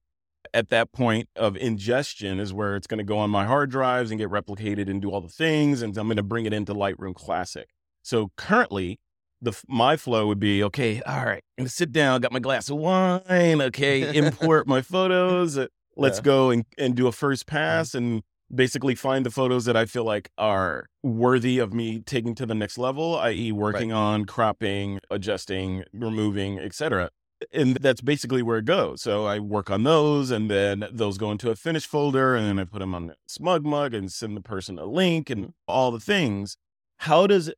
[0.57, 4.11] at that point of ingestion is where it's going to go on my hard drives
[4.11, 5.83] and get replicated and do all the things.
[5.83, 7.69] And I'm going to bring it into Lightroom Classic.
[8.03, 8.99] So currently,
[9.43, 11.03] the my flow would be okay.
[11.03, 12.23] All right, I'm gonna sit down.
[12.23, 13.61] Got my glass of wine.
[13.61, 15.59] Okay, import my photos.
[15.59, 16.23] Uh, let's yeah.
[16.23, 17.57] go and, and do a first mm-hmm.
[17.57, 18.23] pass and
[18.55, 22.55] basically find the photos that I feel like are worthy of me taking to the
[22.55, 23.97] next level, i.e., working right.
[23.97, 27.11] on cropping, adjusting, removing, etc
[27.53, 29.03] and that's basically where it goes.
[29.03, 32.59] So I work on those, and then those go into a finished folder, and then
[32.59, 36.57] I put them on SmugMug and send the person a link and all the things.
[36.99, 37.53] How does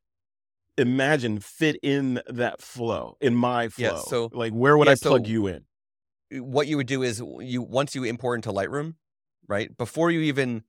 [0.77, 3.83] Imagen fit in that flow in my flow?
[3.83, 5.63] Yeah, so like where would yeah, I plug so you in?
[6.31, 8.95] What you would do is you once you import into Lightroom,
[9.47, 9.75] right?
[9.77, 10.63] Before you even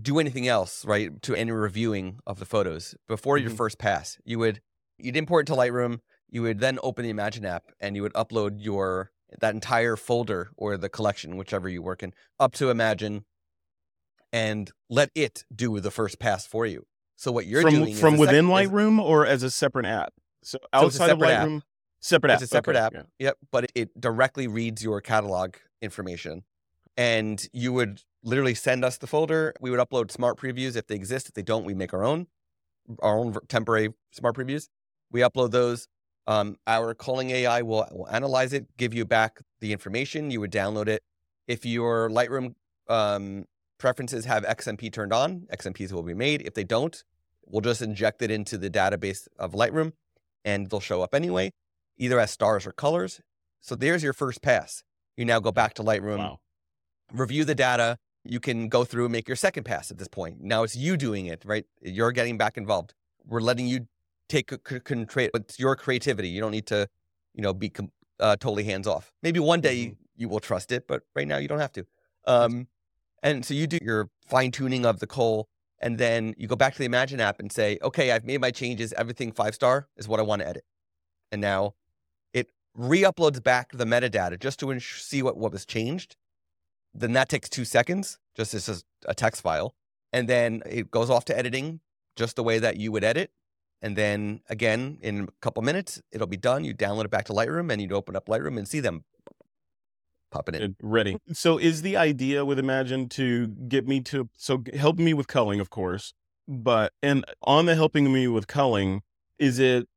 [0.00, 1.20] do anything else, right?
[1.22, 3.48] To any reviewing of the photos, before mm-hmm.
[3.48, 4.60] your first pass, you would
[4.98, 6.00] you'd import into Lightroom
[6.32, 10.50] you would then open the Imagen app and you would upload your that entire folder
[10.56, 13.22] or the collection, whichever you work in, up to Imagen
[14.32, 16.86] and let it do the first pass for you.
[17.16, 20.12] So what you're from doing from within sec- is- Lightroom or as a separate app.
[20.42, 21.48] So So outside of separate app.
[21.48, 21.62] Lightroom,
[22.00, 22.42] separate app.
[22.42, 22.92] It's a separate Okay, app.
[22.94, 23.02] yeah.
[23.18, 26.42] Yep, but it, it directly reads your catalog information,
[26.96, 29.54] and you would literally send us the folder.
[29.60, 31.28] We would upload smart previews if they exist.
[31.28, 32.26] If they don't, we make our own,
[33.00, 34.68] our own temporary smart previews.
[35.10, 35.88] We upload those.
[36.26, 40.30] Um, our culling AI will, will analyze it, give you back the information.
[40.30, 41.02] You would download it.
[41.48, 42.54] If your Lightroom
[42.88, 43.46] um,
[43.78, 46.42] preferences have XMP turned on, XMPs will be made.
[46.42, 47.02] If they don't,
[47.46, 49.92] we'll just inject it into the database of Lightroom,
[50.44, 51.52] and they'll show up anyway
[51.98, 53.20] either as stars or colors.
[53.60, 54.82] So there's your first pass.
[55.16, 56.40] You now go back to Lightroom, Wow.
[57.12, 57.98] review the data.
[58.24, 60.40] You can go through and make your second pass at this point.
[60.40, 61.64] Now it's you doing it, right?
[61.80, 62.94] You're getting back involved.
[63.26, 63.86] We're letting you
[64.32, 65.28] take c- c- control.
[65.34, 66.28] It's your creativity.
[66.34, 66.88] You don't need to,
[67.34, 69.12] you know, be com- uh, totally hands off.
[69.22, 69.82] Maybe one day Mhm.
[69.84, 71.86] you, you will trust it, but right now you don't have to.
[72.26, 72.68] Um,
[73.22, 75.48] and so you do your fine tuning of the cull,
[75.80, 78.50] and then you go back to the Imagen app and say, okay, I've made my
[78.50, 78.92] changes.
[78.94, 80.64] Everything five star is what I want to edit.
[81.32, 81.74] And now
[82.32, 86.16] it re-uploads back the metadata just to ins- see what, what was changed.
[86.94, 89.74] Then that takes two seconds, just as a- a text file.
[90.12, 91.80] And then it goes off to editing
[92.16, 93.30] just the way that you would edit.
[93.82, 96.64] And then again, in a couple minutes, it'll be done.
[96.64, 99.04] You download it back to Lightroom and you'd open up Lightroom and see them
[100.30, 100.76] popping in.
[100.80, 101.16] Ready.
[101.32, 105.60] So is the idea with Imagen to get me to so help me with culling,
[105.60, 106.14] of course,
[106.48, 109.02] but and on the helping me with culling,
[109.38, 109.88] is it,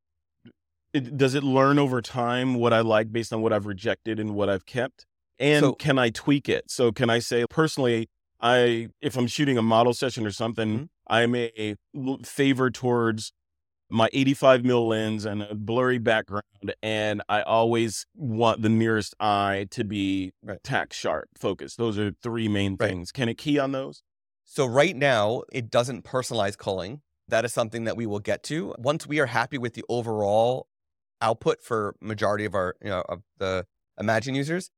[0.92, 4.34] it does it learn over time what I like based on what I've rejected and
[4.34, 5.06] what I've kept?
[5.38, 6.70] And So- can I tweak it?
[6.70, 8.08] So can I say personally,
[8.40, 10.88] I if I'm shooting a model session or something, Mhm.
[11.06, 11.76] I may
[12.24, 13.32] favor towards
[13.88, 16.42] my 85 mil lens and a blurry background,
[16.82, 20.62] and I always want the nearest eye to be Right.
[20.64, 21.76] tack sharp focus.
[21.76, 22.90] Those are three main Right.
[22.90, 23.12] things.
[23.12, 24.02] Can it key on those?
[24.44, 27.02] So right now, it doesn't personalize culling.
[27.28, 30.68] That is something that we will get to once we are happy with the overall
[31.20, 33.66] output for majority of our, you know, of the
[34.00, 34.70] Imagen users.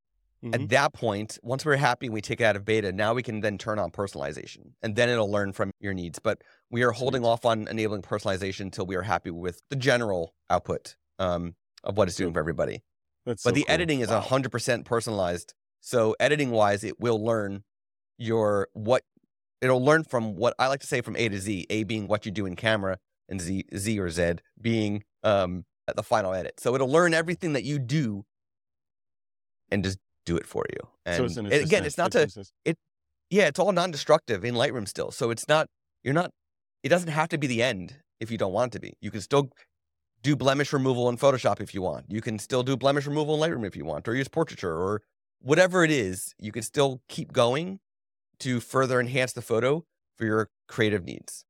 [0.43, 0.53] Mhm.
[0.55, 3.23] At that point, once we're happy and we take it out of beta, now we
[3.23, 6.19] can then turn on personalization, and then it'll learn from your needs.
[6.19, 10.35] But we are holding off on enabling personalization until we are happy with the general
[10.49, 12.83] output um, of what it's doing for everybody.
[13.25, 13.69] That's But so the cool.
[13.69, 14.21] editing is Wow.
[14.21, 15.55] hundred percent personalized.
[15.81, 17.65] So editing wise, it will learn
[18.19, 19.05] your what
[19.61, 21.67] it'll learn from what I like to say from A to Z.
[21.71, 25.65] A being what you do in camera, and Z Z or Z being um
[25.97, 26.61] the final edit.
[26.61, 28.25] So it'll learn everything that you do,
[29.71, 29.99] and just
[30.29, 30.81] do it for you.
[31.07, 32.29] And So it's again, it's not to
[32.65, 32.77] it.
[33.31, 35.11] yeah, it's all non-destructive in Lightroom still.
[35.11, 35.67] So it's not
[36.05, 36.31] you're not
[36.83, 38.93] it doesn't have to be the end if you don't want to be.
[39.01, 39.51] You can still
[40.23, 42.07] do blemish removal in Photoshop if you want.
[42.09, 45.03] You can still do blemish removal in Lightroom if you want or use portraiture or
[45.41, 46.35] whatever it is.
[46.39, 47.81] You can still keep going
[48.41, 49.85] to further enhance the photo
[50.17, 51.45] for your creative needs.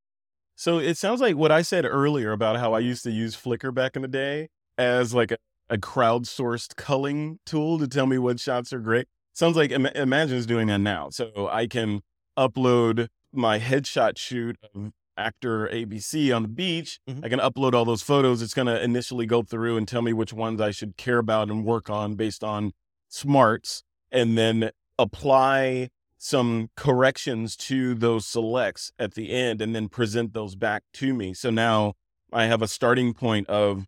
[0.55, 3.73] So it sounds like what I said earlier about how I used to use Flickr
[3.73, 5.39] back in the day as like a,
[5.71, 9.07] a crowdsourced culling tool to tell me what shots are great.
[9.35, 11.11] Sounds like Im- Imagen is doing that now.
[11.11, 12.01] So I can
[12.39, 17.01] upload my headshot shoot of actor ABC on the beach.
[17.09, 17.25] Mhm.
[17.25, 18.41] I can upload all those photos.
[18.41, 21.51] It's going to initially go through and tell me which ones I should care about
[21.51, 22.73] and work on based on
[23.09, 30.33] smarts and then apply some corrections to those selects at the end and then present
[30.33, 31.35] those back to me.
[31.35, 31.95] So now
[32.33, 33.87] I have a starting point of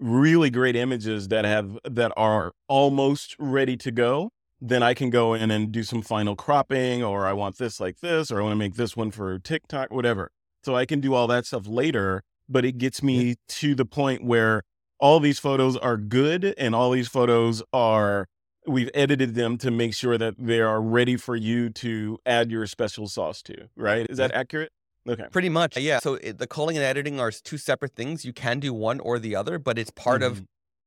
[0.00, 4.30] really great images that have that are almost ready to go.
[4.60, 8.00] Then I can go in and do some final cropping or I want this like
[8.00, 10.30] this or I want to make this one for TikTok whatever.
[10.64, 14.24] So I can do all that stuff later, but it gets me to the point
[14.24, 14.62] where
[14.98, 18.26] all these photos are good and all these photos are
[18.66, 22.66] we've edited them to make sure that they are ready for you to add your
[22.66, 24.06] special sauce to, right?
[24.10, 24.72] Is that accurate?
[25.08, 25.26] Okay.
[25.30, 25.76] Pretty much.
[25.76, 25.98] Yeah.
[26.00, 28.24] So it, the culling and editing are two separate things.
[28.24, 30.44] You can do one or the other, but it's part of Mhm.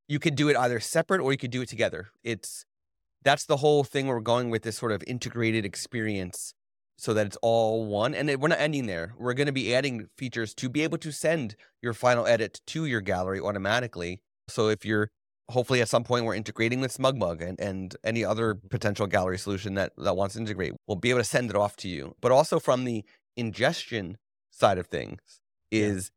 [0.07, 2.09] you could do it either separate or you could do it together.
[2.23, 2.65] It's
[3.23, 6.53] that's the whole thing we're going with this sort of integrated experience
[6.97, 8.13] so that it's all one.
[8.15, 9.13] And it, we're not ending there.
[9.17, 12.85] We're going to be adding features to be able to send your final edit to
[12.85, 14.21] your gallery automatically.
[14.47, 15.09] So if you're
[15.49, 19.73] hopefully at some point we're integrating with SmugMug and, and any other potential gallery solution
[19.75, 22.15] that, that wants to integrate, we'll be able to send it off to you.
[22.21, 23.03] But also from the
[23.37, 24.17] ingestion
[24.51, 25.19] side of things
[25.71, 25.81] Yeah.
[25.85, 26.11] is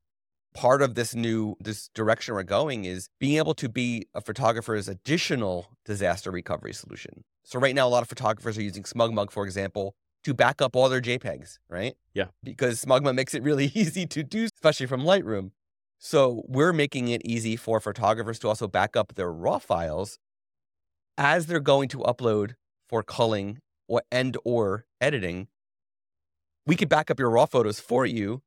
[0.55, 4.89] part of this new this direction we're going is being able to be a photographer's
[4.89, 7.25] additional disaster recovery solution.
[7.45, 10.75] So right now a lot of photographers are using SmugMug for example to back up
[10.75, 11.95] all their JPEGs, right?
[12.15, 12.27] Yeah.
[12.43, 15.51] Because SmugMug makes it really easy to do especially from Lightroom.
[15.99, 20.19] So we're making it easy for photographers to also back up their raw files
[21.17, 22.55] as they're going to upload
[22.89, 23.59] for culling
[23.89, 25.49] or and or editing
[26.67, 28.43] we could back up your raw photos for you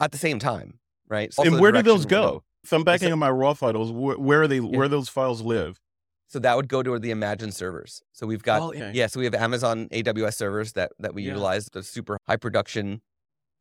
[0.00, 0.78] at the same time,
[1.08, 1.28] right?
[1.28, 2.28] It's also and where do those direction go?
[2.30, 2.40] going.
[2.64, 4.60] If I'm backing So- up my raw photos, wh- where are they?
[4.60, 5.80] Where those files live?
[6.28, 8.02] So that would go to the Imagen servers.
[8.12, 8.92] So we've got Oh, okay.
[8.94, 11.28] yeah, so we have Amazon AWS servers that that we Yeah.
[11.32, 13.02] utilize, the super high production,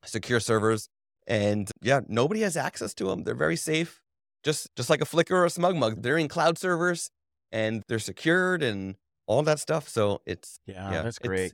[0.06, 0.88] secure servers,
[1.28, 3.24] and yeah, nobody has access to them.
[3.24, 4.02] They're very safe,
[4.44, 7.10] just just like a Flickr or a SmugMug, They're in cloud servers
[7.52, 8.96] and they're secured and
[9.28, 9.90] all that stuff.
[9.90, 11.54] So it's Yeah, yeah, that's it's- great.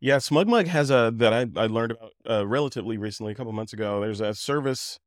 [0.00, 3.72] Yeah, SmugMug has a that I, I learned about uh, relatively recently, a couple months
[3.72, 4.00] ago.
[4.00, 4.98] There's a service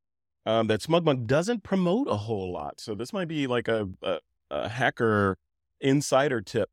[0.46, 4.20] um, that SmugMug doesn't promote a whole lot, so this might be like a, a,
[4.50, 5.38] a hacker
[5.80, 6.70] insider tip.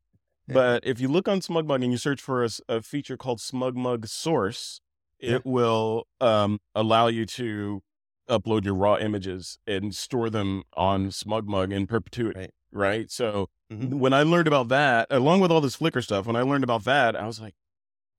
[0.48, 0.55] Yeah.
[0.55, 4.80] But if you look on SmugMug and you search for a feature called SmugMug Source,
[5.18, 5.38] it Yeah.
[5.44, 7.82] will um, allow you to
[8.30, 12.40] upload your raw images and store them on SmugMug in perpetuity.
[12.40, 12.51] Right.
[12.72, 13.10] right?
[13.10, 13.94] So Mhm.
[13.98, 16.84] when I learned about that, along with all this Flickr stuff, when I learned about
[16.84, 17.55] that, I was like,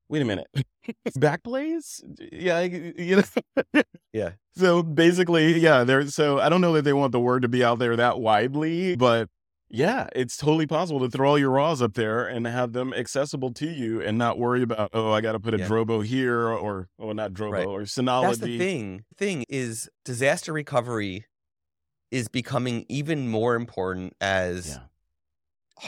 [0.08, 0.46] wait a minute,
[1.18, 2.02] Backblaze?
[2.32, 3.82] Yeah, you know.
[4.12, 4.30] Yeah.
[4.56, 6.06] So basically, yeah, there.
[6.08, 8.96] So I don't know that they want the word to be out there that widely,
[8.96, 9.28] but
[9.68, 13.52] yeah, it's totally possible to throw all your raws up there and have them accessible
[13.54, 15.68] to you, and not worry about oh, I got to put a Yeah.
[15.68, 17.66] Drobo here or oh, not Drobo Right.
[17.66, 18.40] or that's Synology.
[18.40, 19.04] the thing.
[19.16, 21.26] Thing is disaster recovery
[22.10, 24.78] is becoming even more important as Yeah.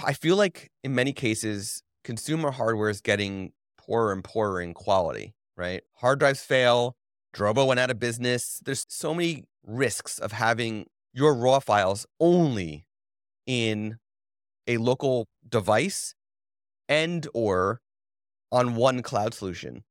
[0.04, 3.52] I feel like in many cases, consumer hardware is getting
[3.90, 5.82] poorer and poorer in quality, right?
[5.96, 6.94] Hard drives fail.
[7.34, 8.60] Drobo went out of business.
[8.64, 12.86] There's so many risks of having your raw files only
[13.46, 13.98] in
[14.68, 16.14] a local device
[16.88, 17.80] and or
[18.52, 19.82] on one cloud solution.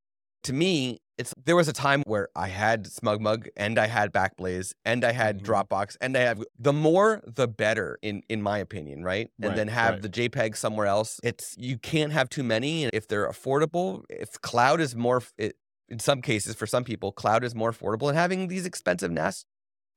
[0.44, 4.72] To me, it's there was a time where I had SmugMug and I had Backblaze
[4.86, 5.44] and I had Mhm.
[5.46, 9.30] Dropbox and I have the more the better in in my opinion, right?
[9.38, 10.02] And Right, then have right.
[10.02, 11.20] the JPEG somewhere else.
[11.22, 14.04] It's you can't have too many if they're affordable.
[14.08, 15.56] If cloud is more it,
[15.90, 19.44] in some cases for some people, cloud is more affordable and having these expensive NAS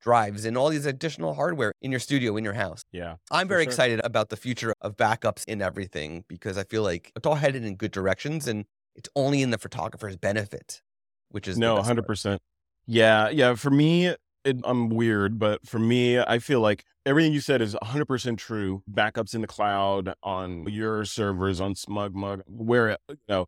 [0.01, 2.81] drives and all these additional hardware in your studio in your house.
[2.91, 3.15] Yeah.
[3.31, 3.69] I'm very sure.
[3.69, 7.63] excited about the future of backups in everything because I feel like it's all headed
[7.63, 8.65] in good directions and
[8.95, 10.81] it's only in the photographer's benefit,
[11.29, 12.41] which is no, hundred percent.
[12.85, 13.55] Yeah, yeah.
[13.55, 14.07] For me,
[14.45, 18.39] it, I'm weird, but for me, I feel like everything you said is hundred percent
[18.39, 18.83] true.
[18.91, 23.45] Backups in the cloud on your servers on SmugMug, where you know,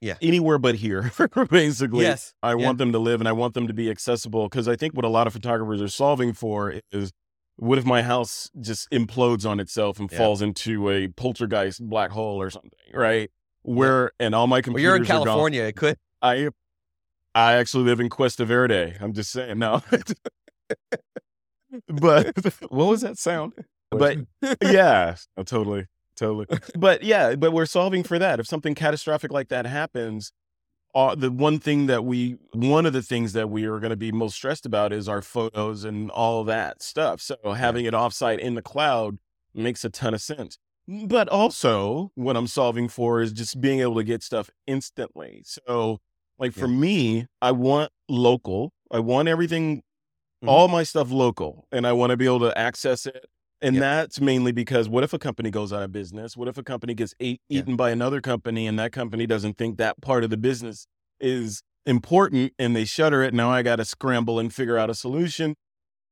[0.00, 0.14] Yeah.
[0.22, 1.12] anywhere but here,
[1.50, 2.04] basically.
[2.04, 2.54] Yes, I yeah.
[2.64, 5.04] want them to live and I want them to be accessible because I think what
[5.04, 7.12] a lot of photographers are solving for is
[7.56, 10.16] what if my house just implodes on itself and Yeah.
[10.18, 13.30] falls into a poltergeist black hole or something, right?
[13.62, 15.04] Where and all my Well, computers you're in.
[15.04, 15.62] California.
[15.62, 15.96] It could.
[16.20, 16.48] I
[17.34, 18.94] I actually live in Cuesta Verde.
[19.00, 19.82] I'm just saying no.
[21.88, 22.32] but
[22.70, 23.52] what was that sound?
[23.90, 24.18] But
[24.62, 25.86] yeah, totally,
[26.16, 26.46] totally.
[26.76, 28.40] But yeah, but we're solving for that.
[28.40, 30.32] If something catastrophic like that happens,
[30.94, 33.96] uh, the one thing that we, one of the things that we are going to
[33.96, 37.20] be most stressed about is our photos and all that stuff.
[37.20, 39.18] So having it offsite in the cloud
[39.54, 40.58] makes a ton of sense.
[40.88, 45.42] But also, what I'm solving for is just being able to get stuff instantly.
[45.44, 45.98] So,
[46.38, 46.74] like for Yeah.
[46.74, 48.72] me, I want local.
[48.90, 49.82] I want everything,
[50.44, 50.48] Mhm.
[50.48, 53.26] all my stuff local, and I want to be able to access it.
[53.60, 53.80] And Yep.
[53.82, 56.36] that's mainly because what if a company goes out of business?
[56.36, 57.60] What if a company gets ate, Yeah.
[57.60, 60.86] eaten by another company and that company doesn't think that part of the business
[61.20, 63.32] is important and they shutter it?
[63.34, 65.54] Now I got to scramble and figure out a solution,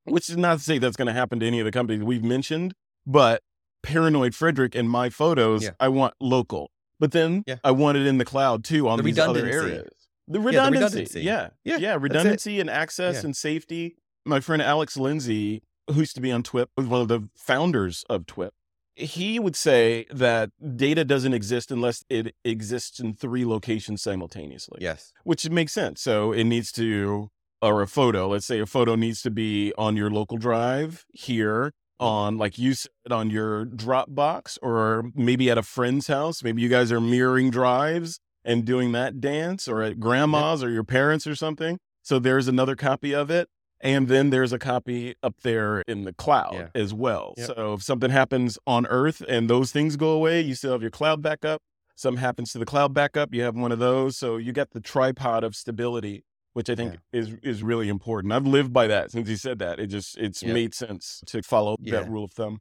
[0.05, 2.25] which is not to say that's going to happen to any of the companies we've
[2.25, 2.75] mentioned,
[3.05, 3.43] but
[3.83, 5.71] paranoid Frederick in my photos, Yeah.
[5.81, 6.71] I want local.
[6.99, 7.57] But then Yeah.
[7.65, 9.71] I want it in the cloud too on The these other redundancy.
[9.73, 9.91] areas.
[10.29, 10.85] The the redundancy.
[10.85, 11.21] redundancy.
[11.23, 11.49] Yeah.
[11.65, 11.97] Yeah, Yeah.
[12.01, 13.25] Redundancy and access Yeah.
[13.27, 13.97] and safety.
[14.27, 18.05] My friend Alex Lindsay, who used to be on TWIP, was one of the founders
[18.11, 18.53] of TWIP.
[18.97, 25.13] He would say that data doesn't exist unless it exists in three locations simultaneously Yes.
[25.25, 26.03] which makes sense.
[26.03, 27.31] So it needs to,
[27.63, 31.73] or a photo, let's say a photo needs to be on your local drive here,
[32.01, 36.43] on, like you said, on your Dropbox, or maybe at a friend's house.
[36.43, 40.85] Maybe you guys are mirroring drives and doing that dance, or at grandma's or your
[40.85, 41.79] parents or something.
[42.03, 43.49] So there's another copy of it.
[43.83, 46.69] And then there's a copy up there in the cloud Yeah.
[46.75, 47.33] as well.
[47.39, 47.47] Yep.
[47.47, 50.91] So if something happens on Earth and those things go away, you still have your
[50.91, 51.63] cloud backup
[52.01, 54.17] something happens to the cloud backup, you have one of those.
[54.17, 58.33] So you get the tripod of stability, which I think is is really important.
[58.33, 59.79] I've lived by that since you said that.
[59.79, 60.53] It just it's Yeah.
[60.53, 62.01] made sense to follow Yeah.
[62.01, 62.59] that rule of thumb.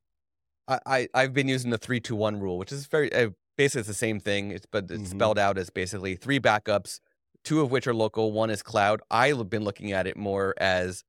[0.68, 3.80] I, I I've been using the three two one rule, which is very uh, basically
[3.82, 4.52] it's the same thing.
[4.52, 5.16] It's but it's Mhm.
[5.18, 6.99] spelled out as basically three backups,
[7.44, 9.02] two of which are local, one is cloud.
[9.10, 11.03] I've been looking at it more as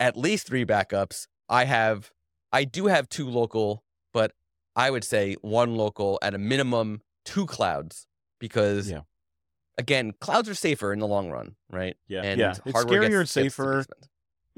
[0.00, 1.26] at least three backups.
[1.48, 2.10] I have
[2.52, 4.32] I do have two local, but
[4.74, 8.06] I would say one local at a minimum, two clouds
[8.40, 9.02] because Yeah.
[9.78, 11.96] Again, clouds are safer in the long run, right?
[12.08, 12.50] Yeah, And yeah.
[12.64, 13.84] It's scarier, gets safer.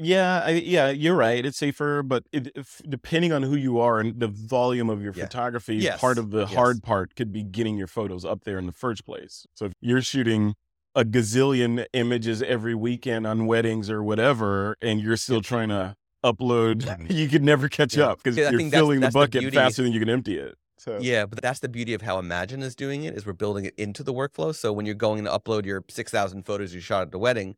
[0.01, 1.45] Yeah, I, yeah, you're right.
[1.45, 5.13] It's safer, but it, if, depending on who you are and the volume of your
[5.13, 5.25] Yeah.
[5.25, 6.55] photography, Yes, part of the yes.
[6.55, 9.45] hard part could be getting your photos up there in the first place.
[9.55, 10.55] So if you're shooting
[10.95, 17.11] a gazillion images every weekend on weddings or whatever, and you're still trying to upload,
[17.11, 18.11] you could never catch Yeah.
[18.11, 19.57] up because you're that's- filling the that's the bucket beauty.
[19.57, 20.57] faster than you can empty it.
[20.79, 23.65] So Yeah, but that's the beauty of how Imagen is doing it is we're building
[23.65, 24.55] it into the workflow.
[24.55, 27.57] So when you're going to upload your 6,000 photos you shot at the wedding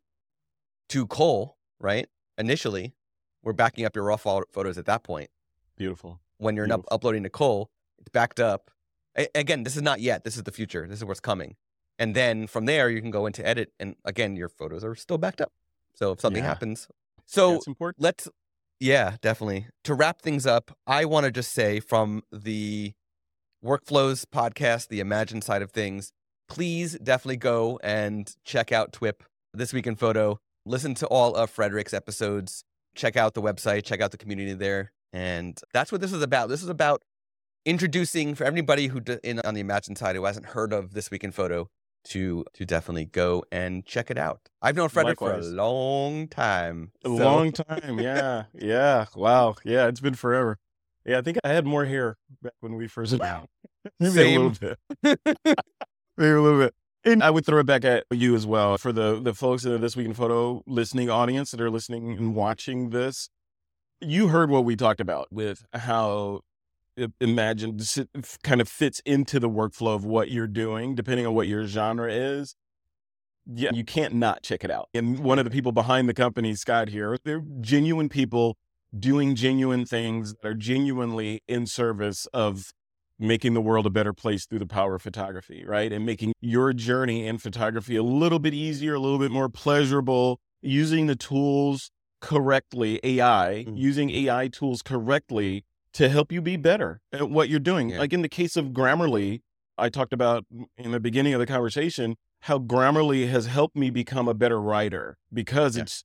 [0.89, 2.09] to cull, right?
[2.39, 2.95] Initially,
[3.43, 5.31] we're backing up your raw pho- photos at that point.
[5.77, 6.21] beautiful.
[6.39, 6.89] When you're Beautiful.
[6.91, 8.71] uploading to cull, it's backed up.
[9.19, 10.25] A- again, this is not yet.
[10.25, 10.87] This is the future.
[10.89, 11.57] This is what's coming.
[11.99, 15.19] And then from there, you can go into edit, and again, your photos are still
[15.19, 15.53] backed up.
[15.95, 16.49] So if something Yeah.
[16.49, 16.89] happens,
[17.27, 17.61] so
[17.99, 18.27] let's
[18.83, 22.95] yeah definitely to wrap things up i want to just say from the
[23.65, 26.13] workflows podcast the Imagen side of things
[26.49, 29.23] please definitely go and check out twip
[29.53, 32.65] this week in photo listen to all of frederick's episodes
[32.95, 36.49] check out the website check out the community there and that's what this is about
[36.49, 37.03] this is about
[37.67, 41.23] introducing for everybody who in on the Imagen side who hasn't heard of this week
[41.23, 41.69] in photo
[42.03, 45.49] to to definitely go and check it out i've known frederick Likewise.
[45.49, 47.99] for a long time A so- long time.
[48.01, 48.45] Yeah.
[48.55, 49.05] Yeah.
[49.15, 49.57] Wow.
[49.65, 49.87] Yeah.
[49.89, 50.57] It's been forever.
[51.11, 51.19] Yeah.
[51.19, 53.47] I think I had more hair back when we first met.
[54.01, 54.79] Maybe a little bit.
[56.17, 56.75] Maybe a little bit.
[57.05, 59.73] And I would throw it back at you as well for the, the folks in
[59.73, 63.31] the This Week in Photo listening audience that are listening and watching this.
[64.01, 66.41] You heard what we talked about with how
[66.99, 71.67] Imagen kind of fits into the workflow of what you're doing, depending on what your
[71.67, 72.55] genre is.
[73.47, 74.89] Yeah, you can't not check it out.
[74.93, 78.57] And one of the people behind the company, Scott here, they're genuine people
[78.99, 82.73] doing genuine things that are genuinely in service of
[83.19, 85.93] making the world a better place through the power of photography, right?
[85.93, 90.41] And making your journey in photography a little bit easier, a little bit more pleasurable,
[90.63, 91.91] using the tools
[92.21, 93.77] correctly, AI, Mm.
[93.79, 97.91] using AI tools correctly to help you be better at what you're doing.
[97.91, 97.99] Yeah.
[97.99, 99.41] Like in the case of Grammarly,
[99.77, 100.45] I talked about
[100.77, 105.19] in the beginning of the conversation how Grammarly has helped me become a better writer
[105.33, 105.83] because Yeah.
[105.83, 106.05] it's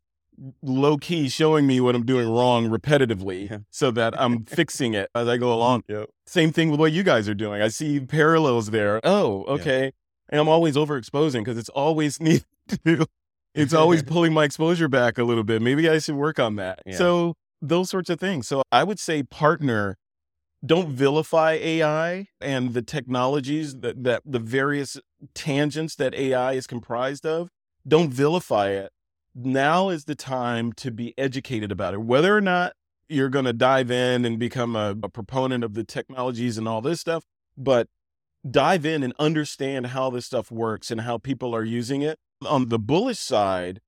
[0.61, 3.57] low key showing me what I'm doing wrong repetitively Yeah.
[3.69, 5.83] so that I'm fixing it as I go along.
[5.87, 6.09] Yep.
[6.27, 7.61] Same thing with what you guys are doing.
[7.61, 8.99] I see parallels there.
[9.03, 9.91] Oh, okay.
[10.29, 12.45] And I'm always overexposing because it's always needed
[12.85, 13.05] to.
[13.53, 15.61] It's always pulling my exposure back a little bit.
[15.61, 16.81] Maybe I should work on that.
[16.85, 16.97] Yeah.
[16.97, 18.47] So those sorts of things.
[18.47, 19.97] So I would say partner.
[20.65, 24.97] Don't vilify AI and the technologies that, that the various
[25.35, 27.49] tangents that AI is comprised of.
[27.87, 28.91] Don't vilify it.
[29.35, 32.01] Now is the time to be educated about it.
[32.01, 32.73] Whether or not
[33.09, 36.81] you're going to dive in and become a, a proponent of the technologies and all
[36.81, 37.25] this stuff,
[37.57, 37.87] but
[38.49, 42.17] dive in and understand how this stuff works and how people are using it.
[42.45, 43.81] On the bullish side,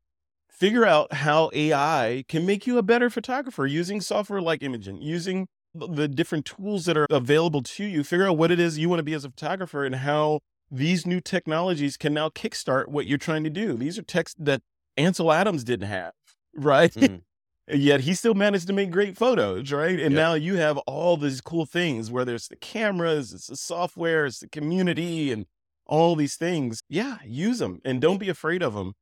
[0.50, 5.48] figure out how AI can make you a better photographer using software like Imagen, using
[5.74, 8.04] the different tools that are available to you.
[8.04, 11.06] Figure out what it is you want to be as a photographer and how these
[11.06, 13.74] new technologies can now kickstart what you're trying to do.
[13.74, 14.62] These are techs that
[14.98, 16.14] Ansel Adams didn't have,
[16.56, 16.94] right?
[16.94, 17.22] Mhm.
[17.70, 20.00] Yet he still managed to make great photos, right?
[20.00, 20.20] And Yep.
[20.24, 24.40] now you have all these cool things, whether it's the cameras, it's the software, it's
[24.40, 25.46] the community, and
[25.86, 26.82] all these things.
[26.90, 28.94] Yeah, use them and don't be afraid of them.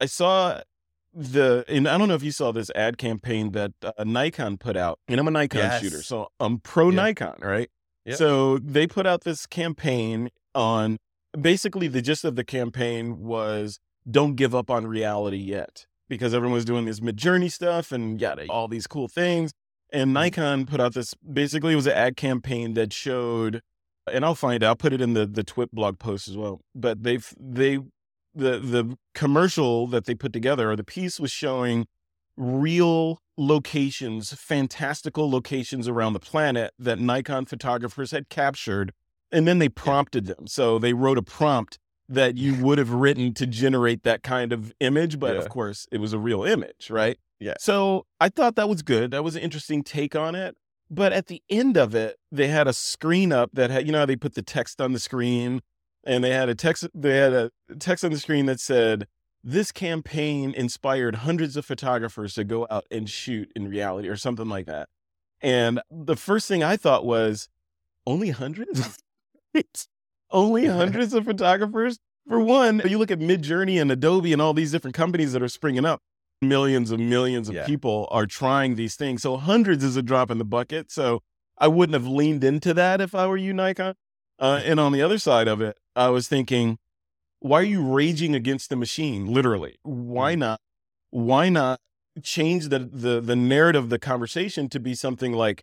[0.00, 0.62] I saw
[1.12, 4.76] the, and I don't know if you saw this ad campaign that uh, Nikon put
[4.76, 6.96] out, and I'm a Nikon shooter, so I'm pro Yeah.
[6.96, 7.70] Nikon, right?
[8.06, 8.16] Yep.
[8.16, 10.98] So they put out this campaign on
[11.38, 13.78] basically the gist of the campaign was
[14.10, 18.46] don't give up on reality yet because everyone was doing this Midjourney stuff and yada
[18.48, 19.52] all these cool things.
[19.92, 20.14] And mm-hmm.
[20.14, 23.60] nikon put out this basically it was an ad campaign that showed
[24.12, 26.60] and i'll find it i'll put it in the the twit blog post as well
[26.74, 27.78] but they've they
[28.34, 31.86] the the commercial that they put together or the piece was showing
[32.36, 38.92] real locations fantastical locations around the planet that nikon photographers had captured
[39.34, 40.46] and then they prompted them.
[40.46, 41.78] So they wrote a prompt
[42.08, 45.40] that you would have written to generate that kind of image but Yeah.
[45.42, 47.18] of course it was a real image right?
[47.40, 47.54] Yeah.
[47.58, 49.10] so i thought that was good.
[49.10, 50.56] That was an interesting take on it.
[50.90, 54.00] But at the end of it they had a screen up that had you know
[54.00, 55.60] how they put the text on the screen?
[56.06, 59.06] And they had a text they had a text on the screen that said
[59.42, 64.48] this campaign inspired hundreds of photographers to go out and shoot in reality or something
[64.48, 64.88] like that.
[65.42, 67.48] And the first thing i thought was
[68.06, 68.98] only hundreds
[70.34, 71.98] only hundreds of photographers
[72.28, 75.48] for one you look at midjourney and adobe and all these different companies that are
[75.48, 76.00] springing up
[76.42, 77.66] millions and millions of Yeah.
[77.66, 81.22] people are trying these things so hundreds is a drop in the bucket so
[81.58, 83.94] i wouldn't have leaned into that if i were you nikon
[84.38, 86.78] uh, and on the other side of it i was thinking
[87.40, 89.26] why are you raging against the machine?
[89.26, 90.38] Literally, why Mm.
[90.38, 90.60] not?
[91.10, 91.78] Why not
[92.22, 95.62] change the the the narrative of the conversation to be something like,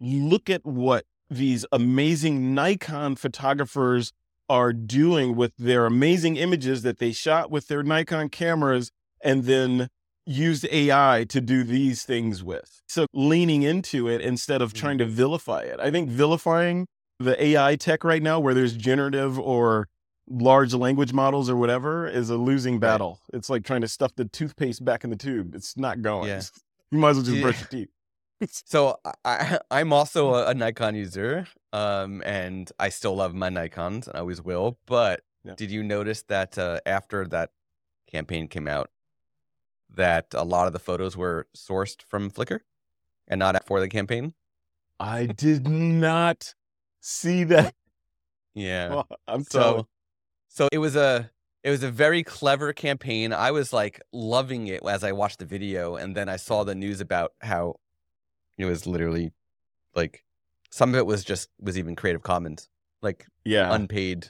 [0.00, 4.12] look at what these amazing Nikon photographers
[4.48, 8.90] are doing with their amazing images that they shot with their Nikon cameras
[9.22, 9.88] and then
[10.26, 12.82] used AI to do these things with.
[12.88, 15.10] So leaning into it instead of trying to mm.
[15.10, 15.78] vilify it.
[15.80, 16.86] I think vilifying
[17.18, 19.88] the AI tech right now, where there's generative or
[20.28, 22.80] large language models or whatever, is a losing Right.
[22.80, 23.20] battle.
[23.32, 25.54] It's like trying to stuff the toothpaste back in the tube.
[25.54, 26.28] It's not going.
[26.28, 26.42] Yeah.
[26.92, 27.42] You might as well just Yeah.
[27.42, 27.88] brush your teeth.
[28.48, 34.06] So I, I'm also a, a Nikon user, um, and I still love my Nikons,
[34.08, 34.78] and I always will.
[34.86, 35.54] But Yeah.
[35.56, 37.50] did you notice that uh, after that
[38.06, 38.90] campaign came out,
[39.94, 42.60] that a lot of the photos were sourced from Flickr,
[43.28, 44.34] and not for the campaign?
[44.98, 46.54] I did not
[47.00, 47.74] see that.
[48.52, 48.88] Yeah.
[48.88, 49.82] Well, I'm telling.
[49.82, 49.88] So,
[50.48, 51.30] so it was a
[51.62, 53.32] it was a very clever campaign.
[53.32, 56.74] I was like loving it as I watched the video, and then I saw the
[56.74, 57.76] news about how
[58.62, 59.32] it was literally
[59.94, 60.24] like
[60.70, 62.68] some of it was just was even Creative Commons,
[63.02, 63.72] like Yeah.
[63.74, 64.28] unpaid.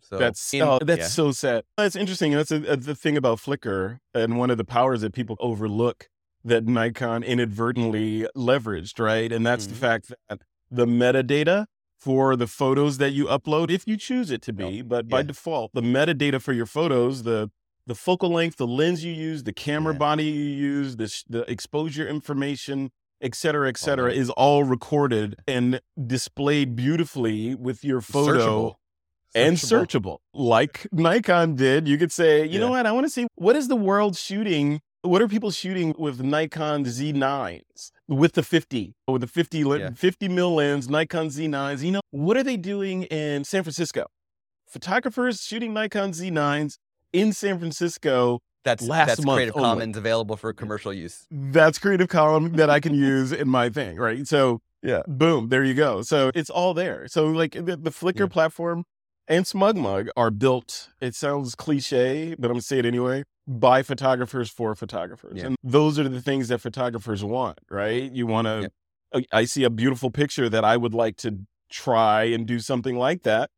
[0.00, 1.06] So That's in- oh, that's yeah.
[1.06, 1.64] so sad.
[1.78, 2.32] That's interesting.
[2.32, 6.08] That's a, a, the thing about Flickr, and one of the powers that people overlook
[6.44, 9.32] that Nikon inadvertently leveraged, right?
[9.32, 9.78] And that's the Mhm.
[9.78, 10.40] fact that
[10.70, 11.66] the metadata
[11.96, 14.68] for the photos that you upload, if you choose it to No.
[14.68, 15.22] be, but by Yeah.
[15.28, 17.50] default, the metadata for your photos, the
[17.86, 19.98] the focal length, the lens you use, the camera Yeah.
[19.98, 22.90] body you use, the sh- the exposure information,
[23.20, 24.18] et cetera, et cetera, that.
[24.18, 28.74] is all recorded and displayed beautifully with your photo Searchable.
[29.34, 29.78] and Searchable.
[29.86, 33.56] searchable like nikon did you could say you know what i want to see what
[33.56, 39.20] is the world shooting what are people shooting with nikon z9s with the 50 with
[39.22, 39.90] the 50 le- Yeah.
[39.94, 44.06] 50 mil lens nikon z9s you know what are they doing in san francisco
[44.68, 46.78] photographers shooting nikon z9s
[47.14, 49.68] in san francisco That's last that's month Creative only.
[49.68, 51.26] Commons available for commercial use.
[51.30, 55.02] that's creative column that i can use in my thing right so Yeah.
[55.06, 58.26] boom there you go so it's all there so like the, the flickr Yeah.
[58.26, 58.84] platform
[59.28, 64.50] and smugmug are built it sounds cliche but i'm gonna say it anyway by photographers
[64.50, 65.46] for photographers Yeah.
[65.46, 68.70] and those are the things that photographers want right you want to
[69.14, 69.24] Yep.
[69.32, 71.30] i see a beautiful picture that i would like to
[71.70, 73.48] try and do something like that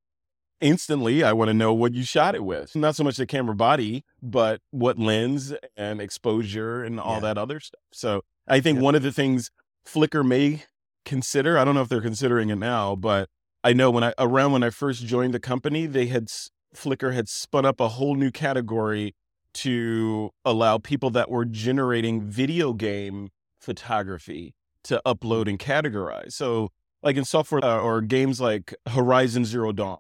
[0.61, 3.55] instantly i want to know what you shot it with not so much the camera
[3.55, 7.21] body but what lens and exposure and all Yeah.
[7.21, 8.83] that other stuff so i think Yep.
[8.85, 9.51] one of the things
[9.87, 10.65] flickr may
[11.05, 13.29] consider i don't know if they're considering it now but
[13.63, 16.29] i know when i around when i first joined the company they had
[16.75, 19.15] flickr had spun up a whole new category
[19.53, 23.29] to allow people that were generating video game
[23.61, 24.55] photography
[24.85, 26.71] to upload and categorize so
[27.03, 29.99] like in software uh, or games like horizon zero dawn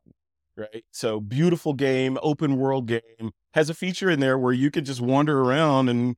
[0.56, 0.84] right?
[0.92, 5.00] So beautiful game, open world game has a feature in there where you could just
[5.00, 6.16] wander around and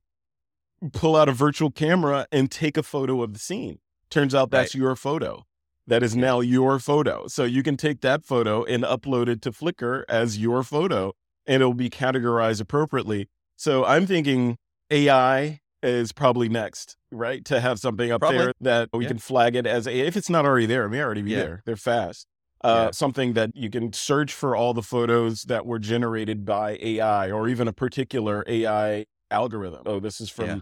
[0.93, 3.79] pull out a virtual camera and take a photo of the scene.
[4.09, 5.45] Turns out that's your photo.
[5.87, 7.27] That is now your photo.
[7.27, 11.13] So you can take that photo and upload it to Flickr as your photo
[11.47, 13.27] and it'll be categorized appropriately.
[13.55, 14.57] So I'm thinking
[14.91, 17.43] AI is probably next, right?
[17.45, 18.37] To have something up Probably.
[18.37, 19.09] there that we Yeah.
[19.09, 21.37] can flag it as a if it's not already there, it may already be Yeah.
[21.39, 21.61] there.
[21.65, 22.27] They're fast
[22.63, 22.91] uh, Yeah.
[22.91, 27.47] something that you can search for all the photos that were generated by AI or
[27.47, 29.83] even a particular AI algorithm.
[29.85, 30.59] Oh, this is from Yeah.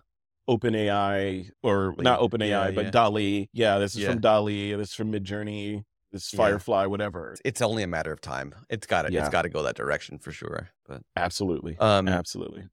[0.50, 2.92] OpenAI or not OpenAI, Yeah, but yeah.
[2.92, 3.50] DALL-E.
[3.54, 4.12] Yeah, this is Yeah.
[4.12, 4.74] from DALL-E.
[4.76, 5.84] This is from Midjourney.
[6.12, 6.30] This.
[6.30, 7.36] Firefly, whatever.
[7.44, 8.56] It's only a matter of time.
[8.70, 10.70] It's got to it's got to go that direction for sure.
[10.88, 11.78] But Absolutely.
[11.80, 12.64] um, Absolutely.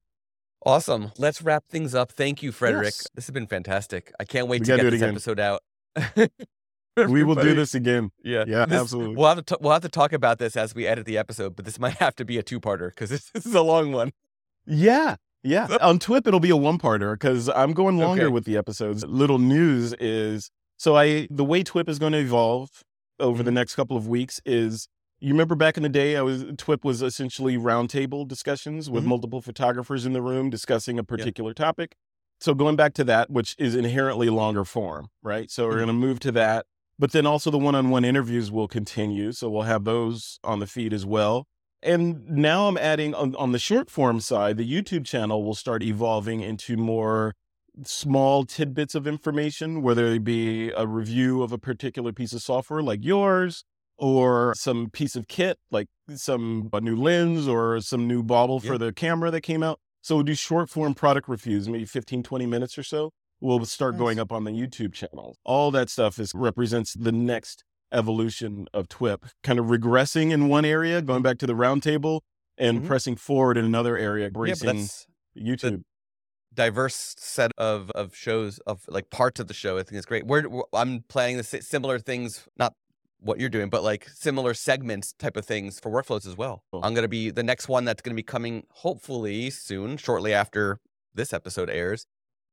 [0.65, 1.11] awesome.
[1.17, 2.13] Let's wrap things up.
[2.13, 2.85] Thank you, Frederick.
[2.85, 3.07] Yes.
[3.13, 4.13] This has been fantastic.
[4.21, 5.09] I can't wait We to get this again.
[5.09, 5.61] episode out.
[7.09, 8.11] We will do this again.
[8.23, 9.15] Yeah, Yeah, This- absolutely.
[9.15, 11.55] We'll have to t- we'll have to talk about this as we edit the episode,
[11.55, 13.91] but this might have to be a two parter because this, this is a long
[13.91, 14.11] one.
[14.65, 15.15] Yeah.
[15.43, 15.77] Yeah.
[15.81, 18.31] On TWIP, it'll be a one parter because I'm going longer Okay.
[18.33, 19.05] with the episodes.
[19.05, 22.83] Little news is so I the way TWIP is going to evolve
[23.19, 23.45] over Mm-hmm.
[23.45, 24.87] the next couple of weeks is
[25.19, 29.07] you remember back in the day I was TWIP was essentially roundtable discussions with Mhm.
[29.07, 31.95] multiple photographers in the room discussing a particular topic.
[32.41, 35.49] So going back to that, which is inherently longer form, right?
[35.49, 35.77] So we're Mhm.
[35.77, 36.65] going to move to that.
[36.97, 39.31] But then also the one-on-one interviews will continue.
[39.33, 41.45] So we'll have those on the feed as well.
[41.83, 45.83] And now I'm adding on, on the short form side, the YouTube channel will start
[45.83, 47.33] evolving into more
[47.83, 52.81] small tidbits of information, whether it be a review of a particular piece of software
[52.81, 53.65] like yours,
[53.97, 58.71] or some piece of kit like some a new lens or some new bobble Yeah.
[58.71, 59.79] for the camera that came out.
[60.01, 63.11] So we'll do short form product reviews, maybe 15, 20 minutes or so.
[63.41, 63.99] We'll start Nice.
[63.99, 65.35] going up on the YouTube channel.
[65.43, 70.65] All that stuff is represents the next evolution of TWIP, kind of regressing in one
[70.65, 72.21] area, going back to the roundtable,
[72.57, 72.87] and Mhm.
[72.87, 74.87] pressing forward in another area, Yeah, embracing
[75.37, 75.83] YouTube.
[76.53, 79.77] diverse set of of shows of like parts of the show.
[79.77, 80.23] I think is great.
[80.73, 82.73] I'm planning the similar things, not
[83.19, 86.63] what you're doing, but like similar segments type of things for workflows as well.
[86.71, 86.81] Cool.
[86.83, 90.79] I'm gonna be the next one that's gonna be coming hopefully soon, shortly after
[91.13, 92.05] this episode airs,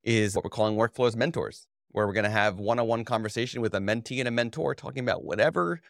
[0.04, 4.18] is what we're calling workflows mentors, where we're gonna have one-on-one conversation with a mentee
[4.18, 5.80] and a mentor talking about whatever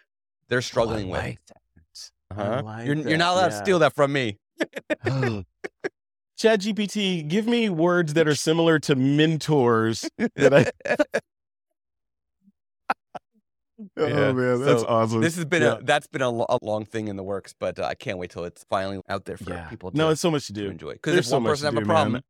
[0.49, 1.21] they're struggling with.
[1.25, 2.11] Oh, that.
[2.31, 2.63] Uh-huh.
[2.63, 4.39] like you're, you're not allowed to steal that from me.
[6.39, 10.71] Chat GPT, give me words that are similar to mentors that I
[13.97, 15.21] Oh Yeah, man, that's so awesome.
[15.21, 15.79] This has been Yeah.
[15.79, 18.31] a that's been a, a long thing in the works, but uh, I can't wait
[18.31, 19.69] till it's finally out there for Yeah.
[19.69, 20.65] people to, No, it's so much to do.
[20.65, 20.93] to enjoy.
[20.93, 21.97] Because There's if so one much person to have a do, man.
[21.97, 22.23] problem,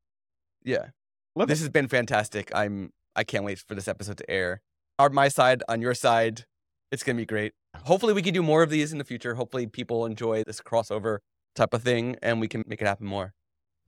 [0.65, 0.87] yeah,
[1.35, 1.65] Love this it.
[1.65, 2.51] has been fantastic.
[2.55, 4.61] I'm I can't wait for this episode to air.
[4.99, 6.45] On my side, on your side,
[6.91, 7.53] it's gonna be great.
[7.85, 9.35] Hopefully, we can do more of these in the future.
[9.35, 11.19] Hopefully, people enjoy this crossover
[11.55, 13.33] type of thing, and we can make it happen more.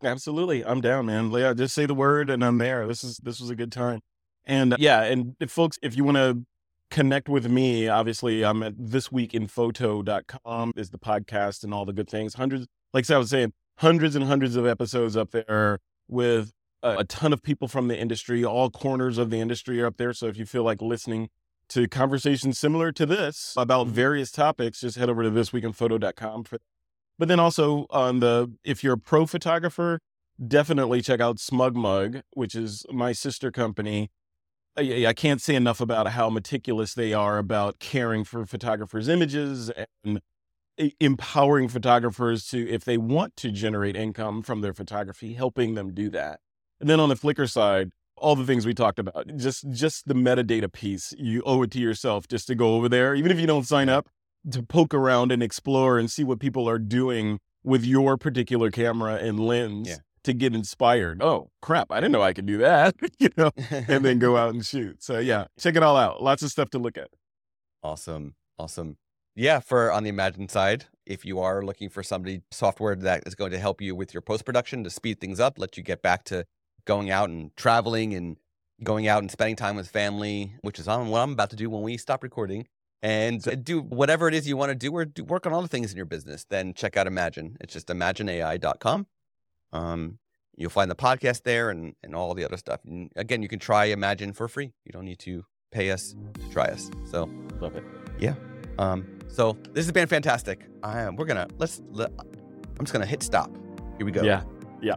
[0.03, 0.65] Absolutely.
[0.65, 1.31] I'm down, man.
[1.31, 2.87] Yeah, just say the word and I'm there.
[2.87, 4.01] This is this was a good time.
[4.45, 6.45] And uh, yeah, and if folks, if you want to
[6.91, 12.35] connect with me, obviously I'm at thisweekinphoto.com is the podcast and all the good things.
[12.35, 16.53] Hundreds, like I was saying, hundreds and hundreds of episodes up there with
[16.85, 18.45] a, a ton of people from the industry.
[18.45, 20.13] All corners of the industry are up there.
[20.13, 21.29] So if you feel like listening
[21.71, 23.91] to conversations similar to this about Mhm.
[23.91, 26.59] various topics, just head over to thisweekinphoto.com for
[27.19, 30.01] but then also on the if you're a pro photographer,
[30.47, 34.11] definitely check out SmugMug, which is my sister company.
[34.77, 39.71] I, I can't say enough about how meticulous they are about caring for photographers' images
[40.05, 40.21] and
[40.99, 46.11] empowering photographers to, if they want to generate income from their photography, helping them do
[46.11, 46.41] that.
[46.81, 50.15] And then on the Flickr side, all the things we talked about, just just the
[50.15, 53.47] metadata piece, you owe it to yourself just to go over there, even if you
[53.47, 54.09] don't sign up,
[54.51, 59.15] to poke around and explore and see what people are doing with your particular camera
[59.15, 59.97] and lens Yeah.
[60.25, 61.23] to get inspired.
[61.23, 64.53] Oh crap, I didn't know I could do that, you know, and then go out
[64.55, 65.03] and shoot.
[65.03, 66.23] So yeah, check it all out.
[66.23, 67.09] Lots of stuff to look at.
[67.83, 68.35] Awesome.
[68.59, 68.97] Awesome.
[69.37, 73.35] Yeah, for on the Imagen side, if you are looking for somebody software that is
[73.35, 76.03] going to help you with your post production to speed things up, let you get
[76.03, 76.45] back to
[76.85, 78.37] going out and traveling and
[78.83, 81.71] going out and spending time with family, which is on what I'm about to do
[81.71, 82.67] when we stop recording,
[83.03, 85.69] and do whatever it is you want to do or do work on all the
[85.69, 87.57] things in your business, then check out Imagen.
[87.61, 89.07] It's just imagen-ai.com.
[89.73, 90.19] Um,
[90.57, 92.81] you'll find the podcast there and, and all the other stuff.
[92.87, 94.73] And again, you can try Imagen for free.
[94.85, 96.91] You don't need to pay us to try us.
[97.05, 97.29] So
[97.61, 97.85] Love it.
[98.19, 98.35] Yeah.
[98.79, 100.67] Um, so this has been fantastic.
[100.83, 101.83] I, am, we're gonna let's.
[101.91, 103.51] Let, I'm just gonna hit stop.
[103.97, 104.23] Here we go.
[104.23, 104.43] Yeah.
[104.83, 104.97] Yeah.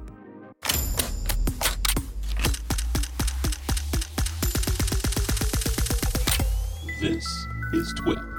[7.08, 8.37] This is TWIP.